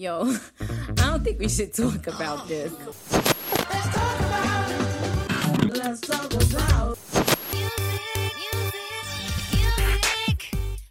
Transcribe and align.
Yo, 0.00 0.24
I 0.60 1.10
don't 1.10 1.22
think 1.22 1.38
we 1.38 1.48
should 1.48 1.74
talk 1.74 2.06
about 2.06 2.48
this. 2.48 2.72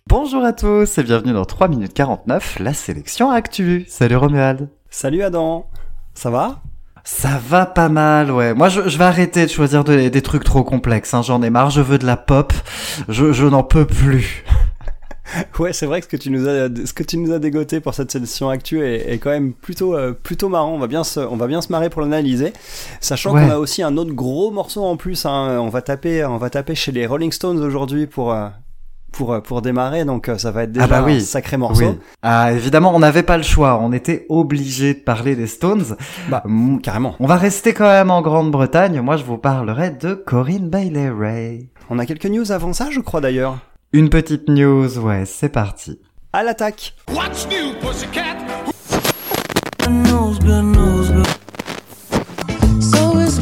Bonjour 0.07 0.43
à 0.43 0.53
tous 0.53 0.97
et 0.97 1.03
bienvenue 1.03 1.33
dans 1.33 1.45
3 1.45 1.67
minutes 1.67 1.93
49, 1.93 2.57
la 2.59 2.73
sélection 2.73 3.29
actuelle. 3.31 3.85
Salut 3.87 4.15
Romuald. 4.15 4.69
Salut 4.89 5.21
Adam, 5.23 5.67
ça 6.13 6.29
va? 6.29 6.61
Ça 7.03 7.39
va 7.47 7.65
pas 7.65 7.89
mal, 7.89 8.29
ouais. 8.31 8.53
Moi, 8.53 8.69
je, 8.69 8.87
je 8.87 8.97
vais 8.97 9.05
arrêter 9.05 9.45
de 9.45 9.49
choisir 9.51 9.83
de- 9.83 10.09
des 10.09 10.21
trucs 10.21 10.43
trop 10.43 10.63
complexes. 10.63 11.13
hein. 11.13 11.21
J'en 11.21 11.41
ai 11.41 11.49
marre, 11.49 11.69
je 11.69 11.81
veux 11.81 11.97
de 11.97 12.05
la 12.05 12.17
pop. 12.17 12.53
Je, 13.07 13.31
je 13.31 13.45
n'en 13.45 13.63
peux 13.63 13.85
plus. 13.85 14.43
Ouais, 15.59 15.73
c'est 15.73 15.85
vrai 15.85 15.99
que 16.01 16.05
ce 16.05 16.09
que 16.09 16.17
tu 16.17 16.29
nous 16.31 16.47
as, 16.47 16.67
ce 16.85 16.93
que 16.93 17.03
tu 17.03 17.17
nous 17.17 17.31
as 17.33 17.39
dégoté 17.39 17.79
pour 17.79 17.93
cette 17.93 18.11
sélection 18.11 18.49
actuelle 18.49 18.83
est, 19.07 19.13
est 19.13 19.17
quand 19.17 19.29
même 19.29 19.53
plutôt, 19.53 19.95
euh, 19.95 20.13
plutôt 20.13 20.49
marrant. 20.49 20.73
On 20.73 20.79
va 20.79 20.87
bien 20.87 21.03
se, 21.03 21.19
on 21.19 21.35
va 21.35 21.47
bien 21.47 21.61
se 21.61 21.71
marrer 21.71 21.89
pour 21.89 22.01
l'analyser, 22.01 22.53
sachant 22.99 23.33
Ouais. 23.33 23.45
qu'on 23.45 23.51
a 23.51 23.57
aussi 23.57 23.83
un 23.83 23.97
autre 23.97 24.13
gros 24.13 24.51
morceau 24.51 24.83
en 24.83 24.97
plus. 24.97 25.25
hein. 25.25 25.59
On 25.59 25.69
va 25.69 25.81
taper, 25.81 26.23
on 26.25 26.37
va 26.37 26.49
taper 26.49 26.75
chez 26.75 26.91
les 26.91 27.05
Rolling 27.05 27.31
Stones 27.31 27.59
aujourd'hui 27.63 28.07
pour, 28.07 28.31
euh, 28.33 28.47
pour, 29.11 29.33
euh, 29.33 29.39
pour 29.41 29.61
démarrer. 29.61 30.05
Donc 30.05 30.29
euh, 30.29 30.37
ça 30.37 30.51
va 30.51 30.63
être 30.63 30.71
déjà 30.71 30.85
Ah 30.85 30.87
bah 30.87 31.03
oui. 31.05 31.17
un 31.17 31.19
sacré 31.19 31.57
morceau. 31.57 31.83
Oui. 31.89 31.97
Ah, 32.21 32.51
évidemment, 32.53 32.95
on 32.95 32.99
n'avait 32.99 33.23
pas 33.23 33.37
le 33.37 33.43
choix. 33.43 33.79
On 33.81 33.91
était 33.91 34.25
obligé 34.29 34.93
de 34.93 34.99
parler 34.99 35.35
des 35.35 35.47
Stones. 35.47 35.83
Bah, 36.29 36.41
Mm, 36.45 36.79
carrément. 36.79 37.15
On 37.19 37.27
va 37.27 37.35
rester 37.35 37.73
quand 37.73 37.87
même 37.89 38.09
en 38.11 38.21
Grande-Bretagne. 38.21 39.01
Moi, 39.01 39.17
je 39.17 39.23
vous 39.23 39.37
parlerai 39.37 39.91
de 39.91 40.13
Corinne 40.13 40.69
Bailey 40.69 41.09
Ray. 41.09 41.69
On 41.89 41.99
a 41.99 42.05
quelques 42.05 42.25
news 42.27 42.51
avant 42.51 42.71
ça, 42.73 42.89
je 42.91 42.99
crois 42.99 43.19
d'ailleurs. 43.21 43.57
Une 43.91 44.11
petite 44.11 44.47
news, 44.49 44.99
ouais, 44.99 45.25
c'est 45.25 45.49
parti. 45.49 45.99
À 46.31 46.43
l'attaque. 46.43 46.93
What's 47.11 47.47
new, 47.47 47.73
pussycat? 47.81 48.37
So 52.79 53.17
it's 53.17 53.39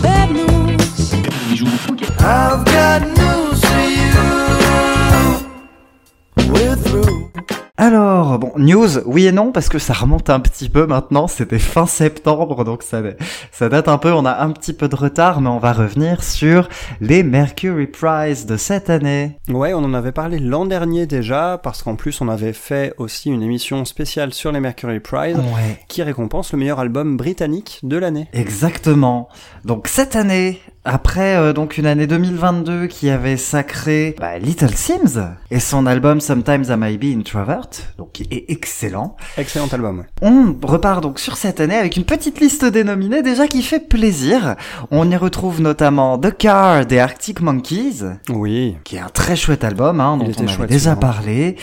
Alors, 7.80 8.40
bon, 8.40 8.54
news, 8.58 8.98
oui 9.06 9.28
et 9.28 9.32
non, 9.32 9.52
parce 9.52 9.70
que 9.70 9.78
ça 9.78 9.94
remonte 9.94 10.32
un 10.32 10.40
petit 10.40 10.68
peu 10.68 10.88
maintenant, 10.88 11.28
c'était 11.28 11.60
fin 11.60 11.86
septembre, 11.86 12.64
donc 12.64 12.82
ça, 12.82 13.04
ça 13.52 13.70
date 13.70 13.88
un 13.88 14.00
peu, 14.00 14.12
on 14.12 14.26
a 14.26 14.42
un 14.42 14.50
petit 14.50 14.74
peu 14.74 14.88
de 14.88 14.96
retard, 14.96 15.42
mais 15.42 15.50
on 15.50 15.60
va 15.60 15.74
revenir 15.74 16.24
sur 16.24 16.70
les 17.02 17.22
Mercury 17.22 17.86
Prize 17.86 18.48
de 18.48 18.58
cette 18.58 18.90
année. 18.90 19.38
Ouais, 19.48 19.76
on 19.76 19.84
en 19.84 19.94
avait 19.94 20.12
parlé 20.12 20.40
l'an 20.40 20.66
dernier 20.66 21.06
déjà, 21.06 21.60
parce 21.62 21.84
qu'en 21.84 21.96
plus 21.96 22.20
on 22.20 22.30
avait 22.30 22.52
fait 22.52 22.96
aussi 22.98 23.30
une 23.30 23.44
émission 23.44 23.86
spéciale 23.86 24.34
sur 24.34 24.52
les 24.52 24.60
Mercury 24.60 25.00
Prize. 25.00 25.38
Ouais. 25.38 25.80
qui 25.88 26.02
récompense 26.02 26.54
le 26.54 26.58
meilleur 26.58 26.80
album 26.80 27.16
britannique 27.16 27.80
de 27.84 27.98
l'année. 27.98 28.28
Exactement. 28.34 29.30
Donc 29.66 29.88
cette 29.88 30.16
année, 30.16 30.60
après 30.88 31.36
euh, 31.36 31.54
donc 31.54 31.78
une 31.78 31.86
année 31.86 32.08
2022 32.08 32.88
qui 32.88 33.10
avait 33.10 33.38
sacré 33.38 34.16
bah, 34.20 34.40
Little 34.40 34.74
Sims 34.74 35.20
et 35.52 35.60
son 35.60 35.86
album 35.86 36.22
Sometimes 36.22 36.64
I 36.70 36.76
Might 36.78 37.00
Be 37.00 37.18
Introvert, 37.18 37.68
donc 37.98 38.14
qui 38.14 38.28
est 38.32 38.46
excellent. 38.50 39.16
Excellent 39.38 39.68
album, 39.72 40.00
ouais. 40.00 40.06
On 40.22 40.56
repart 40.64 41.02
donc 41.04 41.20
sur 41.20 41.38
cette 41.38 41.60
année 41.60 41.76
avec 41.76 41.98
une 41.98 42.06
petite 42.06 42.40
liste 42.40 42.66
dénominée 42.66 43.22
déjà 43.22 43.48
qui 43.48 43.62
fait 43.62 43.80
plaisir. 43.88 44.56
On 44.92 45.10
y 45.12 45.16
retrouve 45.16 45.62
notamment 45.62 46.18
The 46.18 46.36
Car 46.36 46.86
des 46.86 47.00
Arctic 47.00 47.42
Monkeys, 47.42 48.04
Oui. 48.30 48.78
qui 48.84 48.96
est 48.96 49.00
un 49.00 49.10
très 49.10 49.36
chouette 49.36 49.64
album, 49.64 50.00
hein, 50.00 50.18
dont 50.18 50.26
on 50.38 50.44
avait 50.44 50.48
chouette, 50.48 50.70
déjà 50.70 50.96
parlé. 50.96 51.58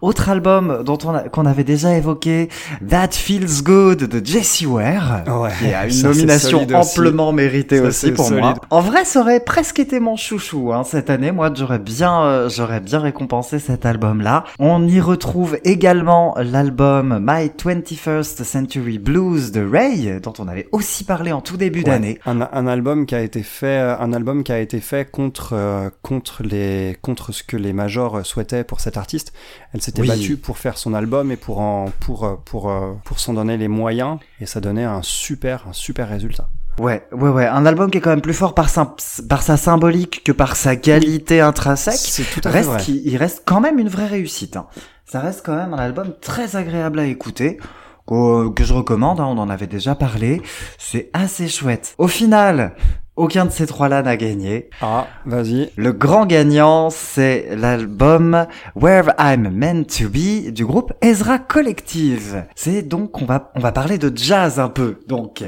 Autre 0.00 0.28
album 0.28 0.82
dont 0.84 0.98
on 1.04 1.14
a- 1.14 1.28
qu'on 1.28 1.44
avait 1.46 1.64
déjà 1.64 1.96
évoqué, 1.96 2.48
That 2.88 3.08
Feels 3.12 3.62
Good 3.64 4.04
de 4.04 4.24
Jessie 4.24 4.66
Ware, 4.66 5.24
Ouais, 5.26 5.50
qui 5.58 5.72
a 5.74 5.86
une 5.86 5.90
ça, 5.92 6.08
nomination 6.08 6.64
aussi. 6.64 6.74
amplement 6.98 7.32
méritée 7.32 7.78
Ça, 7.78 7.84
aussi 7.84 8.12
pour 8.12 8.26
solide. 8.26 8.42
moi. 8.42 8.54
En 8.70 8.80
vrai, 8.80 9.04
ça 9.04 9.20
aurait 9.20 9.40
presque 9.40 9.80
été 9.80 9.98
mon 10.00 10.16
chouchou 10.16 10.72
hein, 10.72 10.84
cette 10.84 11.10
année. 11.10 11.32
Moi, 11.32 11.50
j'aurais 11.54 11.78
bien, 11.80 12.22
euh, 12.22 12.48
j'aurais 12.48 12.80
bien 12.80 13.00
récompensé 13.00 13.58
cet 13.58 13.86
album-là. 13.86 14.44
On 14.60 14.86
y 14.86 15.00
retrouve 15.00 15.58
également 15.64 16.34
l'album 16.38 17.18
My 17.20 17.50
21st 17.50 18.44
Century 18.44 18.98
Blues 18.98 19.50
de 19.52 19.66
Ray, 19.68 20.20
dont 20.22 20.32
on 20.38 20.46
avait 20.48 20.68
aussi 20.72 21.04
parlé 21.04 21.32
en 21.32 21.40
tout 21.40 21.56
début 21.56 21.82
d'année. 21.82 22.18
Un, 22.26 22.40
un 22.52 22.66
album 22.66 23.04
qui 23.06 23.14
a 23.14 23.20
été 23.20 23.42
fait, 23.42 23.78
un 23.78 24.12
album 24.12 24.44
qui 24.44 24.52
a 24.52 24.60
été 24.60 24.80
fait 24.80 25.10
contre 25.10 25.50
euh, 25.54 25.90
contre 26.02 26.42
les 26.42 26.96
contre 27.02 27.32
ce 27.32 27.42
que 27.42 27.56
les 27.56 27.72
majors 27.72 28.24
souhaitaient 28.24 28.64
pour 28.64 28.80
cet 28.80 28.96
artiste. 28.96 29.32
Elle 29.74 29.82
s'était 29.88 30.02
Oui. 30.02 30.08
battue 30.08 30.36
pour 30.36 30.58
faire 30.58 30.78
son 30.78 30.94
album 30.94 31.30
et 31.32 31.36
pour 31.36 31.60
en 31.60 31.90
pour 32.00 32.24
euh, 32.24 32.34
pour 32.44 32.70
euh, 32.70 32.92
pour 33.04 33.18
s'en 33.20 33.34
donner 33.34 33.56
les 33.56 33.68
moyens 33.68 34.18
et 34.40 34.46
ça 34.46 34.60
donnait 34.60 34.84
un 34.84 35.02
super 35.02 35.66
un 35.68 35.72
super 35.72 36.08
résultat. 36.08 36.48
Ouais, 36.78 37.04
ouais, 37.10 37.28
ouais. 37.30 37.46
Un 37.46 37.66
album 37.66 37.90
qui 37.90 37.98
est 37.98 38.00
quand 38.00 38.10
même 38.10 38.20
plus 38.20 38.34
fort 38.34 38.54
par 38.54 38.68
sa, 38.68 38.94
par 39.28 39.42
sa 39.42 39.56
symbolique 39.56 40.22
que 40.22 40.30
par 40.30 40.54
sa 40.54 40.76
qualité 40.76 41.40
intrinsèque. 41.40 41.94
C'est 41.98 42.22
tout 42.22 42.38
à 42.44 42.52
fait 42.52 42.58
reste 42.58 42.68
vrai. 42.70 42.82
il 42.86 43.16
reste 43.16 43.42
quand 43.44 43.60
même 43.60 43.80
une 43.80 43.88
vraie 43.88 44.06
réussite. 44.06 44.56
hein. 44.56 44.66
Ça 45.04 45.18
reste 45.18 45.44
quand 45.44 45.56
même 45.56 45.74
un 45.74 45.78
album 45.78 46.12
très 46.20 46.54
agréable 46.54 47.00
à 47.00 47.06
écouter. 47.06 47.58
Que 48.06 48.64
je 48.64 48.72
recommande, 48.72 49.20
hein, 49.20 49.26
on 49.28 49.36
en 49.38 49.50
avait 49.50 49.66
déjà 49.66 49.94
parlé. 49.94 50.40
C'est 50.78 51.10
assez 51.12 51.46
chouette. 51.48 51.94
Au 51.98 52.08
final, 52.08 52.74
aucun 53.18 53.44
de 53.44 53.50
ces 53.50 53.66
trois-là 53.66 54.02
n'a 54.02 54.16
gagné. 54.16 54.70
Ah, 54.80 55.06
vas-y. 55.26 55.70
Le 55.76 55.92
grand 55.92 56.24
gagnant, 56.26 56.88
c'est 56.90 57.48
l'album 57.56 58.46
Where 58.74 59.12
I'm 59.18 59.50
Meant 59.50 59.84
to 59.98 60.08
Be 60.08 60.50
du 60.52 60.64
groupe 60.64 60.92
Ezra 61.02 61.38
Collective. 61.38 62.44
C'est 62.54 62.82
donc, 62.82 63.20
on 63.20 63.24
va, 63.24 63.50
on 63.54 63.60
va 63.60 63.72
parler 63.72 63.98
de 63.98 64.12
jazz 64.16 64.58
un 64.60 64.68
peu. 64.68 65.00
Donc, 65.08 65.44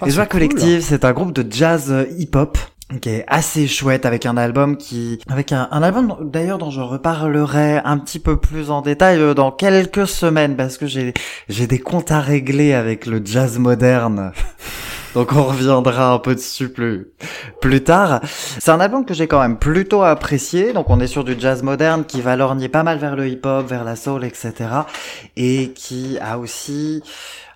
Ah, 0.00 0.06
Ezra 0.06 0.26
cool. 0.26 0.40
Collective, 0.40 0.80
c'est 0.82 1.04
un 1.04 1.12
groupe 1.12 1.32
de 1.32 1.44
jazz 1.50 1.90
euh, 1.90 2.04
hip-hop 2.18 2.58
qui 3.00 3.08
est 3.08 3.24
assez 3.28 3.66
chouette 3.66 4.04
avec 4.04 4.26
un 4.26 4.36
album 4.36 4.76
qui 4.76 5.18
avec 5.30 5.52
un, 5.52 5.68
un 5.70 5.82
album 5.82 6.16
d'ailleurs 6.20 6.58
dont 6.58 6.70
je 6.70 6.82
reparlerai 6.82 7.78
un 7.82 7.96
petit 7.98 8.18
peu 8.18 8.36
plus 8.36 8.70
en 8.70 8.82
détail 8.82 9.18
euh, 9.20 9.32
dans 9.32 9.50
quelques 9.50 10.06
semaines 10.06 10.54
parce 10.54 10.76
que 10.76 10.86
j'ai 10.86 11.14
j'ai 11.48 11.66
des 11.66 11.78
comptes 11.78 12.12
à 12.12 12.20
régler 12.20 12.74
avec 12.74 13.06
le 13.06 13.22
jazz 13.24 13.58
moderne 13.58 14.32
donc 15.14 15.32
on 15.32 15.44
reviendra 15.44 16.12
un 16.12 16.18
peu 16.18 16.34
dessus 16.34 16.68
plus 16.68 17.12
plus 17.60 17.82
tard 17.82 18.20
c'est 18.24 18.70
un 18.70 18.80
album 18.80 19.04
que 19.04 19.14
j'ai 19.14 19.26
quand 19.26 19.40
même 19.40 19.58
plutôt 19.58 20.02
apprécié 20.02 20.72
donc 20.72 20.90
on 20.90 21.00
est 21.00 21.06
sur 21.06 21.24
du 21.24 21.34
jazz 21.38 21.62
moderne 21.62 22.04
qui 22.04 22.20
va 22.20 22.36
lorgner 22.36 22.68
pas 22.68 22.82
mal 22.82 22.98
vers 22.98 23.16
le 23.16 23.28
hip 23.28 23.40
hop 23.44 23.66
vers 23.66 23.84
la 23.84 23.96
soul 23.96 24.24
etc 24.24 24.52
et 25.36 25.72
qui 25.74 26.18
a 26.20 26.38
aussi 26.38 27.02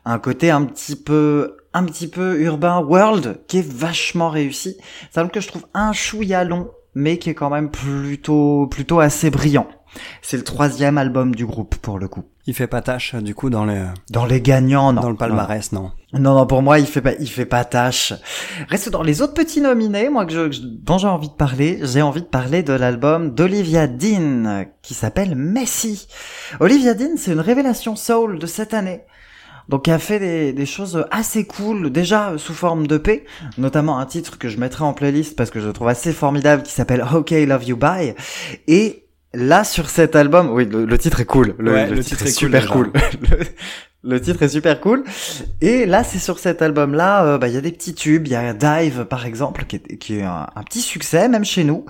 un 0.05 0.19
côté 0.19 0.51
un 0.51 0.65
petit 0.65 0.97
peu 0.97 1.57
un 1.75 1.85
petit 1.85 2.09
peu 2.09 2.41
urbain 2.41 2.81
world 2.81 3.41
qui 3.47 3.59
est 3.59 3.69
vachement 3.69 4.31
réussi. 4.31 4.77
C'est 5.11 5.19
un 5.19 5.23
album 5.23 5.33
que 5.33 5.41
je 5.41 5.49
trouve 5.49 5.67
un 5.75 5.93
chouïa 5.93 6.45
long, 6.45 6.71
mais 6.95 7.19
qui 7.19 7.31
est 7.31 7.35
quand 7.35 7.51
même 7.51 7.71
plutôt 7.71 8.67
plutôt 8.67 9.01
assez 9.01 9.31
brillant. 9.31 9.69
C'est 10.23 10.37
le 10.37 10.45
troisième 10.45 10.99
album 10.99 11.35
du 11.35 11.47
groupe 11.47 11.77
pour 11.77 11.99
le 11.99 12.09
coup. 12.09 12.25
Il 12.49 12.55
fait 12.55 12.67
pas 12.67 12.81
tâche 12.81 13.15
du 13.15 13.35
coup 13.35 13.51
dans 13.51 13.67
les 13.67 13.83
Dans 14.11 14.25
les 14.25 14.41
gagnants, 14.41 14.95
non. 14.95 15.03
dans 15.03 15.11
le 15.11 15.17
palmarès, 15.17 15.71
non. 15.73 15.93
Non, 16.15 16.35
non, 16.35 16.47
pour 16.47 16.63
moi, 16.63 16.79
il 16.79 16.87
fait 16.87 17.03
pas, 17.03 17.13
il 17.21 17.29
fait 17.29 17.45
pas 17.45 17.63
tâche. 17.67 18.15
Reste 18.71 18.89
dans 18.89 19.03
les 19.03 19.21
autres 19.21 19.35
petits 19.35 19.61
nominés, 19.61 20.09
moi, 20.09 20.25
que 20.25 20.33
je, 20.33 20.47
que 20.47 20.53
je- 20.53 20.63
dont 20.65 20.97
j'ai 20.97 21.09
envie 21.09 21.29
de 21.29 21.35
parler. 21.35 21.79
J'ai 21.83 22.01
envie 22.01 22.23
de 22.23 22.27
parler 22.27 22.63
de 22.63 22.73
l'album 22.73 23.35
d'Olivia 23.35 23.87
Dean, 23.87 24.65
qui 24.81 24.95
s'appelle 24.95 25.35
Messi. 25.37 26.09
Olivia 26.61 26.95
Dean, 26.95 27.17
c'est 27.19 27.33
une 27.33 27.41
révélation 27.41 27.97
soul 27.97 28.39
de 28.39 28.47
cette 28.47 28.73
année. 28.73 29.03
Donc, 29.69 29.85
qui 29.85 29.91
a 29.91 29.99
fait 29.99 30.19
des, 30.19 30.55
des 30.55 30.65
choses 30.65 31.05
assez 31.11 31.45
cool, 31.47 31.91
déjà 31.91 32.33
sous 32.39 32.55
forme 32.55 32.87
de 32.87 32.97
P, 32.97 33.27
notamment 33.59 33.99
un 33.99 34.07
titre 34.07 34.39
que 34.39 34.49
je 34.49 34.57
mettrai 34.57 34.85
en 34.85 34.95
playlist 34.95 35.37
parce 35.37 35.51
que 35.51 35.61
je 35.61 35.67
le 35.67 35.75
trouve 35.75 35.89
assez 35.89 36.15
formidable, 36.15 36.63
qui 36.63 36.73
s'appelle 36.73 37.05
OK 37.15 37.31
Love 37.33 37.65
You 37.65 37.77
Bye. 37.77 38.15
Et 38.67 39.05
là, 39.35 39.65
sur 39.65 39.91
cet 39.91 40.17
album, 40.17 40.51
oui, 40.51 40.65
le, 40.67 40.85
le 40.85 40.99
titre 40.99 41.21
est 41.21 41.25
cool. 41.25 41.55
Le, 41.59 41.73
Ouais, 41.73 41.87
le 41.87 41.97
le 41.97 42.05
titre, 42.05 42.25
titre 42.25 42.31
est, 42.31 42.35
cool, 42.35 42.53
super 42.53 42.71
cool. 42.71 42.93
le, 44.03 44.21
titre 44.21 44.43
est 44.43 44.49
super 44.49 44.81
cool. 44.81 45.05
Et 45.61 45.87
là, 45.87 46.05
c'est 46.05 46.19
sur 46.19 46.39
cet 46.39 46.63
album-là, 46.63 47.25
euh, 47.25 47.39
bah, 47.39 47.49
il 47.49 47.55
y 47.55 47.57
a 47.57 47.61
des 47.61 47.73
petits 47.73 47.95
tubes. 47.95 48.27
Il 48.27 48.33
y 48.33 48.37
a 48.37 48.55
Dive, 48.55 49.05
par 49.05 49.27
exemple, 49.27 49.65
qui 49.65 49.77
est, 49.77 49.99
qui 49.99 50.19
est 50.19 50.23
un, 50.23 50.47
un 50.55 50.63
petit 50.63 50.81
succès, 50.81 51.29
même 51.29 51.45
chez 51.45 51.65
nous. 51.65 51.85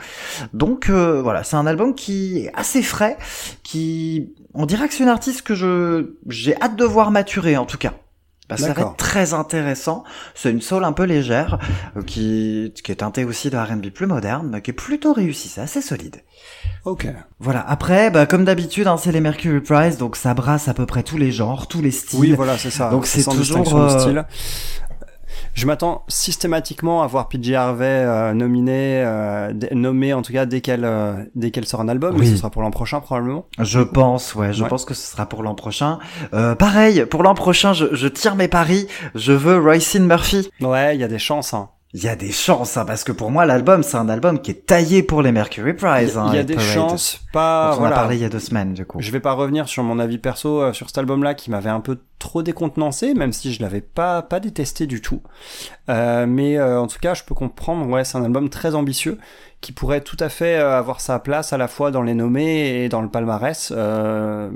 Donc 0.52 0.88
euh, 0.88 1.22
voilà, 1.22 1.44
c'est 1.44 1.56
un 1.56 1.66
album 1.66 1.94
qui 1.94 2.38
est 2.40 2.52
assez 2.54 2.82
frais, 2.82 3.16
qui, 3.62 4.32
on 4.54 4.66
dirait 4.66 4.88
que 4.88 4.94
c'est 4.94 5.04
une 5.04 5.08
artiste 5.08 5.42
que 5.42 5.54
je, 5.54 6.14
j'ai 6.28 6.60
hâte 6.60 6.76
de 6.76 6.84
voir 6.84 7.10
maturer, 7.10 7.56
en 7.56 7.66
tout 7.66 7.78
cas. 7.78 7.94
Que 8.48 8.56
ça 8.56 8.72
va 8.72 8.80
être 8.82 8.96
très 8.96 9.34
intéressant. 9.34 10.04
C'est 10.34 10.50
une 10.50 10.62
soul 10.62 10.84
un 10.84 10.92
peu 10.92 11.04
légère, 11.04 11.58
euh, 11.96 12.02
qui, 12.02 12.72
qui 12.82 12.92
est 12.92 12.96
teintée 12.96 13.24
aussi 13.24 13.50
de 13.50 13.56
R&B 13.56 13.90
plus 13.90 14.06
moderne, 14.06 14.48
mais 14.50 14.62
qui 14.62 14.70
est 14.70 14.74
plutôt 14.74 15.12
réussie. 15.12 15.48
C'est 15.48 15.60
assez 15.60 15.82
solide. 15.82 16.22
Ok. 16.84 17.06
Voilà. 17.40 17.60
Après, 17.68 18.10
bah, 18.10 18.26
comme 18.26 18.44
d'habitude, 18.44 18.86
hein, 18.86 18.96
c'est 18.96 19.12
les 19.12 19.20
Mercury 19.20 19.60
Prize, 19.60 19.98
donc 19.98 20.16
ça 20.16 20.32
brasse 20.32 20.68
à 20.68 20.74
peu 20.74 20.86
près 20.86 21.02
tous 21.02 21.18
les 21.18 21.30
genres, 21.30 21.66
tous 21.66 21.82
les 21.82 21.90
styles. 21.90 22.18
Oui, 22.18 22.32
voilà, 22.32 22.56
c'est 22.56 22.70
ça. 22.70 22.90
Donc 22.90 23.06
c'est 23.06 23.24
toujours, 23.24 23.76
euh, 23.76 23.98
style. 23.98 24.24
Je 25.54 25.66
m'attends 25.66 26.04
systématiquement 26.08 27.02
à 27.02 27.06
voir 27.06 27.28
PJ 27.28 27.52
Harvey 27.52 27.84
euh, 27.86 28.32
nominé, 28.34 29.02
euh, 29.04 29.52
nommé 29.72 30.12
en 30.14 30.22
tout 30.22 30.32
cas 30.32 30.46
dès 30.46 30.60
qu'elle 30.60 30.84
euh, 30.84 31.14
dès 31.34 31.50
qu'elle 31.50 31.66
sort 31.66 31.80
un 31.80 31.88
album. 31.88 32.14
mais 32.14 32.20
Oui. 32.20 32.30
Ce 32.30 32.36
sera 32.36 32.50
pour 32.50 32.62
l'an 32.62 32.70
prochain 32.70 33.00
probablement. 33.00 33.46
Je 33.58 33.80
pense, 33.80 34.34
ouais, 34.34 34.52
je 34.52 34.62
Ouais. 34.62 34.68
pense 34.68 34.84
que 34.84 34.94
ce 34.94 35.10
sera 35.12 35.26
pour 35.26 35.42
l'an 35.42 35.54
prochain. 35.54 35.98
Euh, 36.34 36.54
pareil, 36.54 37.04
pour 37.06 37.22
l'an 37.22 37.34
prochain, 37.34 37.72
je, 37.72 37.86
je 37.94 38.08
tire 38.08 38.34
mes 38.36 38.48
paris. 38.48 38.86
Je 39.14 39.32
veux 39.32 39.58
Roycine 39.58 40.06
Murphy. 40.06 40.48
Ouais, 40.60 40.94
il 40.96 41.00
y 41.00 41.04
a 41.04 41.08
des 41.08 41.18
chances. 41.18 41.54
Hein. 41.54 41.68
Il 41.94 42.04
y 42.04 42.08
a 42.08 42.16
des 42.16 42.32
chances, 42.32 42.76
hein, 42.76 42.84
parce 42.84 43.02
que 43.02 43.12
pour 43.12 43.30
moi, 43.30 43.46
l'album, 43.46 43.82
c'est 43.82 43.96
un 43.96 44.10
album 44.10 44.40
qui 44.40 44.50
est 44.50 44.66
taillé 44.66 45.02
pour 45.02 45.22
les 45.22 45.32
Mercury 45.32 45.72
Prize. 45.72 46.18
hein, 46.18 46.26
il 46.28 46.34
y 46.34 46.36
a 46.36 46.40
Hit 46.42 46.46
des 46.48 46.54
Parade, 46.56 46.70
chances, 46.70 47.20
pas. 47.32 47.72
on 47.74 47.78
voilà. 47.78 47.96
a 47.96 47.98
parlé 48.00 48.16
il 48.16 48.20
y 48.20 48.26
a 48.26 48.28
deux 48.28 48.38
semaines, 48.40 48.74
du 48.74 48.84
coup. 48.84 48.98
Je 49.00 49.10
vais 49.10 49.20
pas 49.20 49.32
revenir 49.32 49.68
sur 49.68 49.82
mon 49.82 49.98
avis 49.98 50.18
perso 50.18 50.60
euh, 50.60 50.72
sur 50.74 50.88
cet 50.88 50.98
album-là 50.98 51.32
qui 51.32 51.50
m'avait 51.50 51.70
un 51.70 51.80
peu 51.80 51.98
trop 52.18 52.42
décontenancé, 52.42 53.14
même 53.14 53.32
si 53.32 53.54
je 53.54 53.62
l'avais 53.62 53.80
pas 53.80 54.20
pas 54.20 54.38
détesté 54.38 54.86
du 54.86 55.00
tout. 55.00 55.22
Euh, 55.88 56.26
mais 56.26 56.58
euh, 56.58 56.78
en 56.78 56.88
tout 56.88 56.98
cas, 57.00 57.14
je 57.14 57.22
peux 57.24 57.34
comprendre. 57.34 57.86
Ouais, 57.88 58.04
c'est 58.04 58.18
un 58.18 58.24
album 58.24 58.50
très 58.50 58.74
ambitieux 58.74 59.16
qui 59.60 59.72
pourrait 59.72 60.02
tout 60.02 60.16
à 60.20 60.28
fait 60.28 60.56
euh, 60.56 60.78
avoir 60.78 61.00
sa 61.00 61.18
place 61.18 61.52
à 61.52 61.56
la 61.56 61.66
fois 61.66 61.90
dans 61.90 62.02
les 62.02 62.14
nommés 62.14 62.84
et 62.84 62.88
dans 62.88 63.02
le 63.02 63.08
palmarès. 63.08 63.72
Euh, 63.76 64.50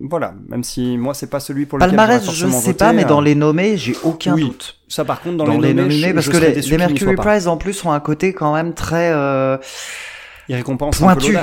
voilà, 0.00 0.34
même 0.48 0.64
si 0.64 0.96
moi 0.98 1.14
c'est 1.14 1.28
pas 1.30 1.38
celui 1.40 1.64
pour 1.66 1.78
lequel 1.78 1.90
Palmarès, 1.90 2.24
je 2.30 2.46
sais 2.48 2.66
voté, 2.66 2.74
pas, 2.74 2.92
mais 2.92 3.04
euh, 3.04 3.08
dans 3.08 3.20
les 3.20 3.34
nommés, 3.36 3.76
j'ai 3.76 3.94
aucun 4.02 4.34
oui, 4.34 4.42
doute. 4.46 4.78
Ça, 4.88 5.04
par 5.04 5.20
contre, 5.20 5.36
dans, 5.36 5.44
Dans, 5.44 5.60
les, 5.60 5.72
nominés, 5.74 6.08
je- 6.08 6.12
parce 6.14 6.26
je 6.26 6.30
que 6.32 6.36
les, 6.38 6.76
Mercury. 6.76 7.14
Prize, 7.14 7.46
en 7.48 7.56
plus, 7.56 7.84
ont 7.84 7.92
un 7.92 8.00
côté 8.00 8.32
quand 8.32 8.52
même 8.52 8.74
très... 8.74 9.10
euh, 9.12 9.56
Il 10.48 10.56
récompense 10.56 11.00
un 11.00 11.14
peu 11.14 11.20
Pointu. 11.20 11.36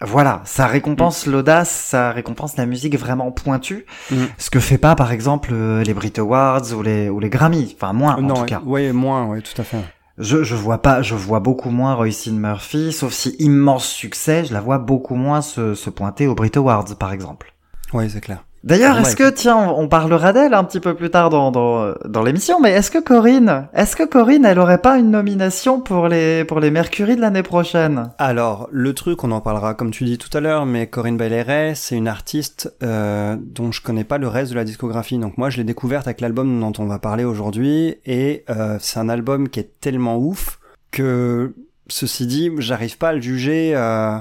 Voilà, 0.00 0.42
ça 0.44 0.68
récompense 0.68 1.26
l'audace, 1.26 1.70
ça 1.70 2.12
récompense 2.12 2.56
la 2.56 2.66
musique 2.66 2.96
vraiment 2.96 3.32
pointue, 3.32 3.84
Mm. 4.12 4.16
ce 4.36 4.48
que 4.48 4.60
fait 4.60 4.78
pas 4.78 4.94
par 4.94 5.10
exemple 5.10 5.50
euh, 5.52 5.82
les 5.82 5.92
Brit 5.92 6.12
Awards 6.18 6.72
ou 6.72 6.82
les 6.82 7.08
ou 7.08 7.18
les 7.18 7.28
Grammy, 7.30 7.74
enfin 7.76 7.92
moins 7.92 8.14
en 8.14 8.28
tout 8.34 8.40
ouais, 8.42 8.46
cas. 8.46 8.60
ouais, 8.64 8.92
moins, 8.92 9.24
ouais, 9.26 9.40
tout 9.40 9.60
à 9.60 9.64
fait. 9.64 9.78
Je 10.18 10.42
je 10.42 10.56
vois 10.56 10.82
pas, 10.82 11.02
je 11.02 11.14
vois 11.14 11.40
beaucoup 11.40 11.70
moins 11.70 11.94
Roycine 11.94 12.38
Murphy, 12.38 12.92
sauf 12.92 13.12
si 13.12 13.36
immense 13.38 13.86
succès, 13.86 14.44
je 14.44 14.52
la 14.52 14.60
vois 14.60 14.78
beaucoup 14.78 15.14
moins 15.14 15.42
se 15.42 15.90
pointer 15.90 16.26
aux 16.26 16.34
Brit 16.34 16.52
Awards 16.56 16.96
par 16.98 17.12
exemple. 17.12 17.54
Ouais, 17.92 18.08
c'est 18.08 18.20
clair. 18.20 18.44
D'ailleurs, 18.64 18.98
est-ce 18.98 19.16
que 19.16 19.30
tiens, 19.30 19.56
on 19.56 19.88
on 19.88 19.88
parlera 19.88 20.32
d'elle 20.32 20.52
un 20.52 20.64
petit 20.64 20.80
peu 20.80 20.94
plus 20.94 21.08
tard 21.08 21.30
dans 21.30 21.50
dans 21.50 21.94
dans 22.04 22.22
l'émission, 22.22 22.60
mais 22.60 22.72
est-ce 22.72 22.90
que 22.90 22.98
Corinne, 22.98 23.68
est-ce 23.72 23.96
que 23.96 24.02
Corinne, 24.02 24.44
elle 24.44 24.58
aurait 24.58 24.82
pas 24.82 24.98
une 24.98 25.10
nomination 25.10 25.80
pour 25.80 26.08
les 26.08 26.44
pour 26.44 26.60
les 26.60 26.70
Mercury 26.70 27.16
de 27.16 27.20
l'année 27.20 27.42
prochaine? 27.42 28.10
Alors, 28.18 28.68
le 28.70 28.92
truc, 28.92 29.24
on 29.24 29.30
en 29.30 29.40
parlera 29.40 29.74
comme 29.74 29.90
tu 29.92 30.04
dis 30.04 30.18
tout 30.18 30.36
à 30.36 30.40
l'heure, 30.40 30.66
mais 30.66 30.88
Corinne 30.88 31.16
Bailey 31.16 31.74
c'est 31.74 31.96
une 31.96 32.08
artiste 32.08 32.74
euh, 32.82 33.36
dont 33.40 33.72
je 33.72 33.80
connais 33.80 34.04
pas 34.04 34.18
le 34.18 34.28
reste 34.28 34.50
de 34.50 34.56
la 34.56 34.64
discographie. 34.64 35.18
Donc 35.18 35.38
moi, 35.38 35.48
je 35.48 35.56
l'ai 35.56 35.64
découverte 35.64 36.06
avec 36.06 36.20
l'album 36.20 36.60
dont 36.60 36.72
on 36.78 36.86
va 36.86 36.98
parler 36.98 37.24
aujourd'hui, 37.24 37.96
et 38.04 38.44
euh, 38.50 38.76
c'est 38.80 38.98
un 38.98 39.08
album 39.08 39.48
qui 39.48 39.60
est 39.60 39.80
tellement 39.80 40.18
ouf 40.18 40.58
que, 40.90 41.54
ceci 41.88 42.26
dit, 42.26 42.50
j'arrive 42.58 42.98
pas 42.98 43.10
à 43.10 43.12
le 43.12 43.20
juger. 43.20 43.72
Euh, 43.74 44.18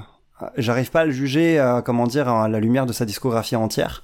j'arrive 0.57 0.91
pas 0.91 1.01
à 1.01 1.05
le 1.05 1.11
juger, 1.11 1.59
euh, 1.59 1.81
comment 1.81 2.07
dire, 2.07 2.27
à 2.29 2.47
la 2.47 2.59
lumière 2.59 2.85
de 2.85 2.93
sa 2.93 3.05
discographie 3.05 3.55
entière. 3.55 4.03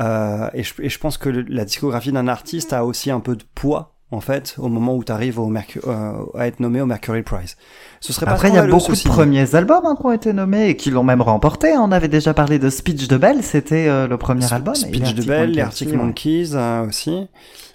Euh, 0.00 0.48
et, 0.54 0.62
je, 0.62 0.74
et 0.80 0.88
je 0.88 0.98
pense 0.98 1.18
que 1.18 1.28
le- 1.28 1.42
la 1.48 1.64
discographie 1.64 2.10
d'un 2.12 2.26
artiste 2.28 2.72
a 2.72 2.84
aussi 2.84 3.10
un 3.10 3.20
peu 3.20 3.36
de 3.36 3.44
poids. 3.54 3.90
En 4.10 4.20
fait, 4.20 4.54
au 4.58 4.68
moment 4.68 4.94
où 4.94 5.02
tu 5.02 5.10
arrives 5.10 5.40
au 5.40 5.48
Mercu- 5.48 5.80
euh, 5.88 6.12
à 6.38 6.46
être 6.46 6.60
nommé 6.60 6.80
au 6.80 6.86
Mercury 6.86 7.22
Prize. 7.22 7.56
Ce 8.00 8.12
serait 8.12 8.28
Après, 8.28 8.48
pas 8.48 8.54
il 8.54 8.56
y 8.56 8.60
a 8.60 8.66
beaucoup 8.66 8.92
de 8.92 9.08
premiers 9.08 9.56
albums 9.56 9.84
hein, 9.86 9.96
qui 9.98 10.06
ont 10.06 10.12
été 10.12 10.32
nommés 10.32 10.68
et 10.68 10.76
qui 10.76 10.90
l'ont 10.90 11.02
même 11.02 11.20
remporté. 11.22 11.72
On 11.76 11.90
avait 11.90 12.06
déjà 12.06 12.32
parlé 12.32 12.60
de 12.60 12.70
Speech 12.70 13.08
de 13.08 13.16
Bell, 13.16 13.42
c'était 13.42 13.88
euh, 13.88 14.06
le 14.06 14.16
premier 14.16 14.52
album. 14.52 14.74
Speech 14.76 15.14
de 15.14 15.24
Bell, 15.24 15.50
les 15.50 15.56
Monkeys 15.56 15.60
Arctic 15.62 15.88
aussi, 15.88 15.96
ouais. 15.96 16.02
Monkeys 16.04 16.50
euh, 16.54 16.86
aussi, 16.86 17.26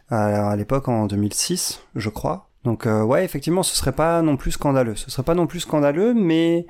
à, 0.10 0.52
à 0.52 0.56
l'époque 0.56 0.88
en 0.88 1.08
2006, 1.08 1.82
je 1.96 2.10
crois. 2.10 2.48
Donc 2.64 2.86
euh, 2.86 3.04
ouais, 3.04 3.26
effectivement, 3.26 3.64
ce 3.64 3.76
serait 3.76 3.92
pas 3.92 4.22
non 4.22 4.38
plus 4.38 4.52
scandaleux. 4.52 4.96
Ce 4.96 5.12
serait 5.12 5.24
pas 5.24 5.36
non 5.36 5.48
plus 5.48 5.62
scandaleux, 5.62 6.14
mais 6.14 6.68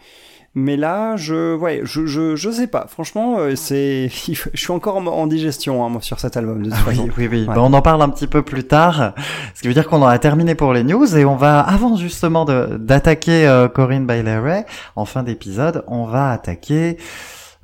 mais 0.55 0.77
là, 0.77 1.15
je 1.15 1.55
ouais, 1.55 1.81
je 1.83 2.05
je, 2.05 2.35
je 2.35 2.49
sais 2.49 2.67
pas. 2.67 2.85
Franchement, 2.89 3.37
euh, 3.39 3.55
c'est 3.55 4.09
je 4.53 4.59
suis 4.59 4.71
encore 4.71 4.97
en, 4.97 5.05
en 5.07 5.27
digestion 5.27 5.85
hein, 5.85 5.89
moi, 5.89 6.01
sur 6.01 6.19
cet 6.19 6.37
album 6.37 6.63
de 6.63 6.69
toute 6.69 6.79
Oui, 6.87 6.95
façon. 6.95 7.09
oui, 7.17 7.27
oui. 7.31 7.45
Ouais. 7.47 7.55
Bah, 7.55 7.61
on 7.61 7.73
en 7.73 7.81
parle 7.81 8.01
un 8.01 8.09
petit 8.09 8.27
peu 8.27 8.41
plus 8.41 8.63
tard. 8.65 9.13
Ce 9.55 9.61
qui 9.61 9.67
veut 9.67 9.73
dire 9.73 9.87
qu'on 9.87 10.01
en 10.01 10.07
a 10.07 10.19
terminé 10.19 10.55
pour 10.55 10.73
les 10.73 10.83
news 10.83 11.15
et 11.17 11.25
on 11.25 11.35
va, 11.35 11.59
avant 11.59 11.95
justement 11.97 12.45
de- 12.45 12.77
d'attaquer 12.79 13.47
euh, 13.47 13.67
Corinne 13.67 14.05
Bailey 14.05 14.65
en 14.95 15.05
fin 15.05 15.23
d'épisode, 15.23 15.83
on 15.87 16.05
va 16.05 16.31
attaquer... 16.31 16.97